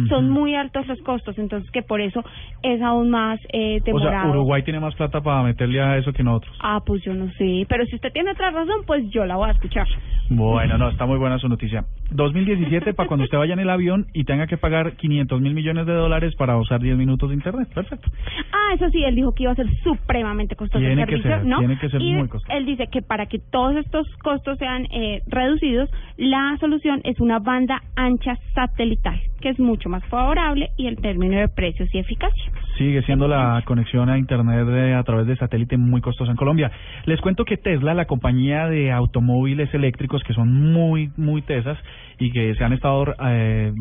Son 0.09 0.31
muy 0.31 0.55
altos 0.55 0.87
los 0.87 1.01
costos, 1.03 1.39
entonces 1.39 1.71
que 1.71 1.83
por 1.83 2.01
eso 2.01 2.23
es 2.63 2.81
aún 2.83 3.11
más 3.11 3.39
eh, 3.53 3.81
O 3.93 4.01
sea. 4.01 4.27
Uruguay 4.27 4.63
tiene 4.63 4.81
más 4.81 4.95
plata 4.95 5.21
para 5.21 5.43
meterle 5.43 5.81
a 5.81 5.99
eso 5.99 6.13
que 6.13 6.23
nosotros. 6.23 6.57
Ah, 6.61 6.81
pues 6.85 7.03
yo 7.05 7.15
no 7.15 7.31
sé, 7.33 7.67
pero 7.69 7.85
si 7.87 7.97
usted 7.97 8.13
tiene 8.13 8.31
otra 8.33 8.51
razón, 8.51 8.83
pues 8.87 9.05
yo 9.11 9.25
la 9.25 9.37
voy 9.37 9.49
a 9.49 9.53
escuchar. 9.53 9.87
Bueno, 10.29 10.77
no, 10.77 10.89
está 10.89 11.07
muy 11.07 11.19
buena 11.19 11.39
su 11.39 11.49
noticia. 11.49 11.85
2017 12.11 12.95
para 12.95 13.09
cuando 13.09 13.25
usted 13.25 13.39
vaya 13.39 13.55
en 13.55 13.61
el 13.61 13.71
avión 13.71 14.07
y 14.13 14.25
tenga 14.25 14.47
que 14.47 14.57
pagar 14.57 14.97
500 14.97 15.41
mil 15.41 15.55
millones 15.55 15.87
de 15.87 15.93
dólares 15.93 16.35
para 16.37 16.57
usar 16.57 16.81
10 16.81 16.97
minutos 16.97 17.29
de 17.31 17.37
internet. 17.37 17.69
Perfecto. 17.75 18.11
Ah, 18.53 18.75
eso 18.75 18.89
sí, 18.91 19.03
él 19.05 19.15
dijo 19.15 19.33
que 19.35 19.45
iba 19.45 19.53
a 19.53 19.57
ser 19.57 19.67
supremamente 19.83 20.57
costoso 20.57 20.79
Tiene 20.79 21.03
el 21.03 21.09
que 21.09 21.17
servicio, 21.17 21.37
ser, 21.39 21.47
¿no? 21.47 21.59
tiene 21.59 21.79
que 21.79 21.89
ser 21.89 22.03
y 22.03 22.13
muy 22.15 22.29
costoso. 22.29 22.53
él 22.53 22.67
dice 22.67 22.89
que 22.91 23.03
para 23.03 23.27
que 23.27 23.39
todos 23.39 23.77
estos 23.77 24.07
costos 24.23 24.59
sean 24.59 24.87
eh, 24.93 25.23
reducidos, 25.29 25.91
la 26.17 26.57
solución 26.59 27.01
es 27.05 27.21
una 27.21 27.39
banda 27.39 27.83
ancha 27.95 28.37
satelital, 28.55 29.21
que 29.47 29.51
es 29.53 29.61
mucho 29.61 29.89
más 29.89 30.05
favorable 30.07 30.71
y 30.77 30.89
el 30.89 30.97
término 30.97 31.39
de 31.39 31.47
precios 31.47 31.89
y 31.95 31.99
eficacia. 31.99 32.51
Sigue 32.77 33.01
siendo 33.03 33.29
la 33.29 33.63
conexión 33.65 34.09
a 34.09 34.19
Internet 34.19 34.67
de- 34.67 34.95
a 34.95 35.05
través 35.05 35.29
de 35.29 35.37
satélite 35.37 35.77
muy 35.77 36.01
costosa 36.01 36.33
en 36.33 36.37
Colombia. 36.37 36.73
Les 37.05 37.21
cuento 37.21 37.45
que 37.45 37.57
Tesla, 37.57 37.95
la 37.95 38.07
compañía 38.07 38.67
de 38.67 38.91
automóviles 38.91 39.73
eléctricos 39.73 40.25
que 40.25 40.33
son 40.33 40.73
muy, 40.73 41.13
muy 41.17 41.43
tesas 41.43 41.79
y 42.19 42.33
que 42.33 42.57
se 42.57 42.65
han 42.65 42.73
estado 42.73 43.15
eh, 43.25 43.73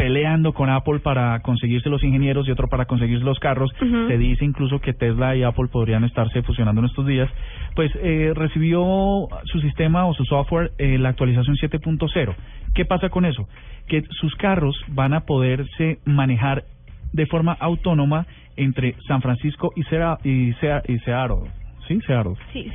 peleando 0.00 0.54
con 0.54 0.70
Apple 0.70 1.00
para 1.00 1.40
conseguirse 1.40 1.90
los 1.90 2.02
ingenieros 2.02 2.48
y 2.48 2.50
otro 2.50 2.68
para 2.68 2.86
conseguirse 2.86 3.22
los 3.22 3.38
carros, 3.38 3.70
se 4.08 4.16
dice 4.16 4.46
incluso 4.46 4.80
que 4.80 4.94
Tesla 4.94 5.36
y 5.36 5.42
Apple 5.42 5.68
podrían 5.70 6.04
estarse 6.04 6.42
fusionando 6.42 6.80
en 6.80 6.86
estos 6.86 7.06
días, 7.06 7.28
pues 7.76 7.90
eh, 8.02 8.32
recibió 8.34 9.28
su 9.44 9.60
sistema 9.60 10.06
o 10.06 10.14
su 10.14 10.24
software 10.24 10.72
eh, 10.78 10.96
la 10.96 11.10
actualización 11.10 11.54
7.0. 11.56 12.34
¿Qué 12.74 12.86
pasa 12.86 13.10
con 13.10 13.26
eso? 13.26 13.46
Que 13.88 14.02
sus 14.08 14.34
carros 14.36 14.74
van 14.88 15.12
a 15.12 15.20
poderse 15.20 15.98
manejar 16.06 16.64
de 17.12 17.26
forma 17.26 17.52
autónoma 17.60 18.26
entre 18.56 18.94
San 19.06 19.20
Francisco 19.20 19.70
y, 19.76 19.82
Sera- 19.82 20.16
y, 20.24 20.52
Sea- 20.60 20.82
y 20.88 20.98
Seattle. 21.00 21.50
¿Sí? 21.88 22.00
Seattle. 22.06 22.34
Sí. 22.54 22.70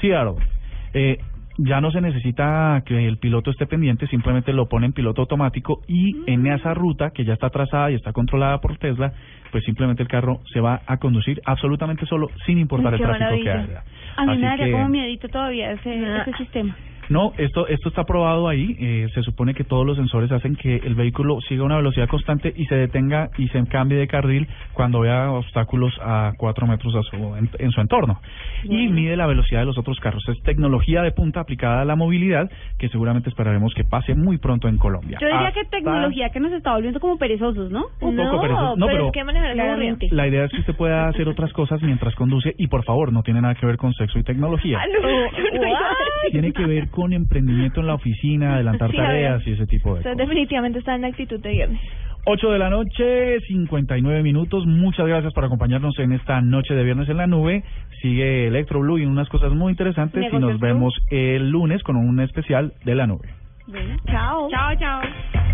Seattle. 0.00 0.44
Eh, 0.92 1.18
ya 1.58 1.80
no 1.80 1.90
se 1.90 2.00
necesita 2.00 2.82
que 2.84 3.06
el 3.06 3.18
piloto 3.18 3.50
esté 3.50 3.66
pendiente, 3.66 4.06
simplemente 4.08 4.52
lo 4.52 4.68
pone 4.68 4.86
en 4.86 4.92
piloto 4.92 5.22
automático 5.22 5.82
y 5.86 6.16
en 6.26 6.46
esa 6.46 6.74
ruta 6.74 7.10
que 7.10 7.24
ya 7.24 7.34
está 7.34 7.50
trazada 7.50 7.90
y 7.90 7.94
está 7.94 8.12
controlada 8.12 8.58
por 8.60 8.76
Tesla, 8.78 9.12
pues 9.52 9.64
simplemente 9.64 10.02
el 10.02 10.08
carro 10.08 10.40
se 10.52 10.60
va 10.60 10.82
a 10.86 10.96
conducir 10.96 11.40
absolutamente 11.44 12.06
solo 12.06 12.28
sin 12.46 12.58
importar 12.58 12.96
Qué 12.96 13.02
el 13.04 13.08
tráfico 13.16 13.42
que 13.44 13.50
haya. 13.50 13.82
A 14.16 14.24
mí 14.26 14.32
Así 14.32 14.40
me 14.40 14.46
daría 14.46 14.64
que- 14.66 14.72
como 14.72 14.88
miedito 14.88 15.28
todavía 15.28 15.72
ese, 15.72 16.04
Ah. 16.06 16.22
ese 16.26 16.36
sistema. 16.38 16.74
No, 17.08 17.32
esto 17.38 17.66
esto 17.68 17.88
está 17.88 18.04
probado 18.04 18.48
ahí. 18.48 18.76
eh, 18.80 19.08
se 19.14 19.22
supone 19.22 19.54
que 19.54 19.64
todos 19.64 19.86
los 19.86 19.96
sensores 19.96 20.30
hacen 20.32 20.56
que 20.56 20.76
el 20.76 20.94
vehículo 20.94 21.38
siga 21.48 21.64
una 21.64 21.76
velocidad 21.76 22.08
constante 22.08 22.52
y 22.56 22.64
se 22.66 22.74
detenga 22.76 23.30
y 23.38 23.48
se 23.48 23.64
cambie 23.66 23.98
de 23.98 24.06
carril 24.06 24.46
cuando 24.72 25.00
vea 25.00 25.30
obstáculos 25.30 25.92
a 26.02 26.32
cuatro 26.38 26.66
metros 26.66 26.94
a 26.96 27.02
su, 27.02 27.16
en, 27.36 27.48
en 27.58 27.70
su 27.70 27.80
entorno. 27.80 28.20
Y 28.64 28.88
mide 28.88 29.16
la 29.16 29.26
velocidad 29.26 29.60
de 29.60 29.66
los 29.66 29.78
otros 29.78 29.98
carros. 30.00 30.22
Es 30.28 30.40
tecnología 30.42 31.02
de 31.02 31.12
punta 31.12 31.40
aplicada 31.40 31.82
a 31.82 31.84
la 31.84 31.96
movilidad 31.96 32.50
que 32.78 32.88
seguramente 32.88 33.28
esperaremos 33.28 33.74
que 33.74 33.84
pase 33.84 34.14
muy 34.14 34.38
pronto 34.38 34.68
en 34.68 34.78
Colombia. 34.78 35.18
Yo 35.20 35.26
diría 35.26 35.48
Hasta- 35.48 35.60
que 35.60 35.66
tecnología 35.68 36.30
que 36.30 36.40
nos 36.40 36.52
está 36.52 36.72
volviendo 36.72 37.00
como 37.00 37.18
perezosos, 37.18 37.70
¿no? 37.70 37.84
Un 38.00 38.16
poco 38.16 38.40
perezosos. 38.40 38.78
No, 38.78 38.86
pero- 38.86 39.06
es 39.06 39.12
que 39.12 39.24
manejar 39.24 39.48
es. 39.50 39.54
Claramente. 39.54 40.08
La 40.10 40.26
idea 40.26 40.44
es 40.44 40.50
que 40.52 40.60
usted 40.60 40.74
pueda 40.76 41.08
hacer 41.08 41.28
otras 41.28 41.52
cosas 41.52 41.82
mientras 41.82 42.14
conduce 42.14 42.54
y 42.58 42.66
por 42.68 42.84
favor 42.84 43.12
no 43.12 43.22
tiene 43.22 43.40
nada 43.40 43.54
que 43.54 43.66
ver 43.66 43.76
con 43.76 43.92
sexo 43.94 44.18
y 44.18 44.22
tecnología. 44.22 44.78
Ah. 44.80 45.94
Tiene 46.30 46.52
que 46.52 46.64
ver 46.66 46.88
con 46.94 47.12
emprendimiento 47.12 47.80
en 47.80 47.88
la 47.88 47.94
oficina, 47.94 48.54
adelantar 48.54 48.90
Sí, 48.92 48.96
tareas 48.96 49.44
y 49.46 49.52
ese 49.52 49.66
tipo 49.66 49.90
de 49.94 49.98
Usted 49.98 50.12
cosas. 50.12 50.16
definitivamente 50.28 50.78
está 50.78 50.94
en 50.94 51.00
la 51.02 51.08
actitud 51.08 51.40
de 51.40 51.50
viernes. 51.50 51.80
8 52.26 52.52
de 52.52 52.58
la 52.58 52.70
noche, 52.70 53.40
59 53.48 54.22
minutos. 54.22 54.64
Muchas 54.66 55.06
gracias 55.06 55.34
por 55.34 55.44
acompañarnos 55.44 55.98
en 55.98 56.12
esta 56.12 56.40
noche 56.40 56.74
de 56.74 56.84
viernes 56.84 57.08
en 57.08 57.16
la 57.18 57.26
nube. 57.26 57.64
Sigue 58.00 58.46
Electro 58.46 58.80
Blue 58.80 58.98
y 58.98 59.04
unas 59.04 59.28
cosas 59.28 59.52
muy 59.52 59.72
interesantes 59.72 60.24
y 60.32 60.36
nos 60.38 60.58
Blue. 60.58 60.66
vemos 60.68 60.94
el 61.10 61.50
lunes 61.50 61.82
con 61.82 61.96
un 61.96 62.20
especial 62.20 62.72
de 62.84 62.94
la 62.94 63.06
nube. 63.06 63.28
Bueno, 63.66 63.96
chao. 64.06 64.48
Chao, 64.50 64.74
chao. 64.78 65.53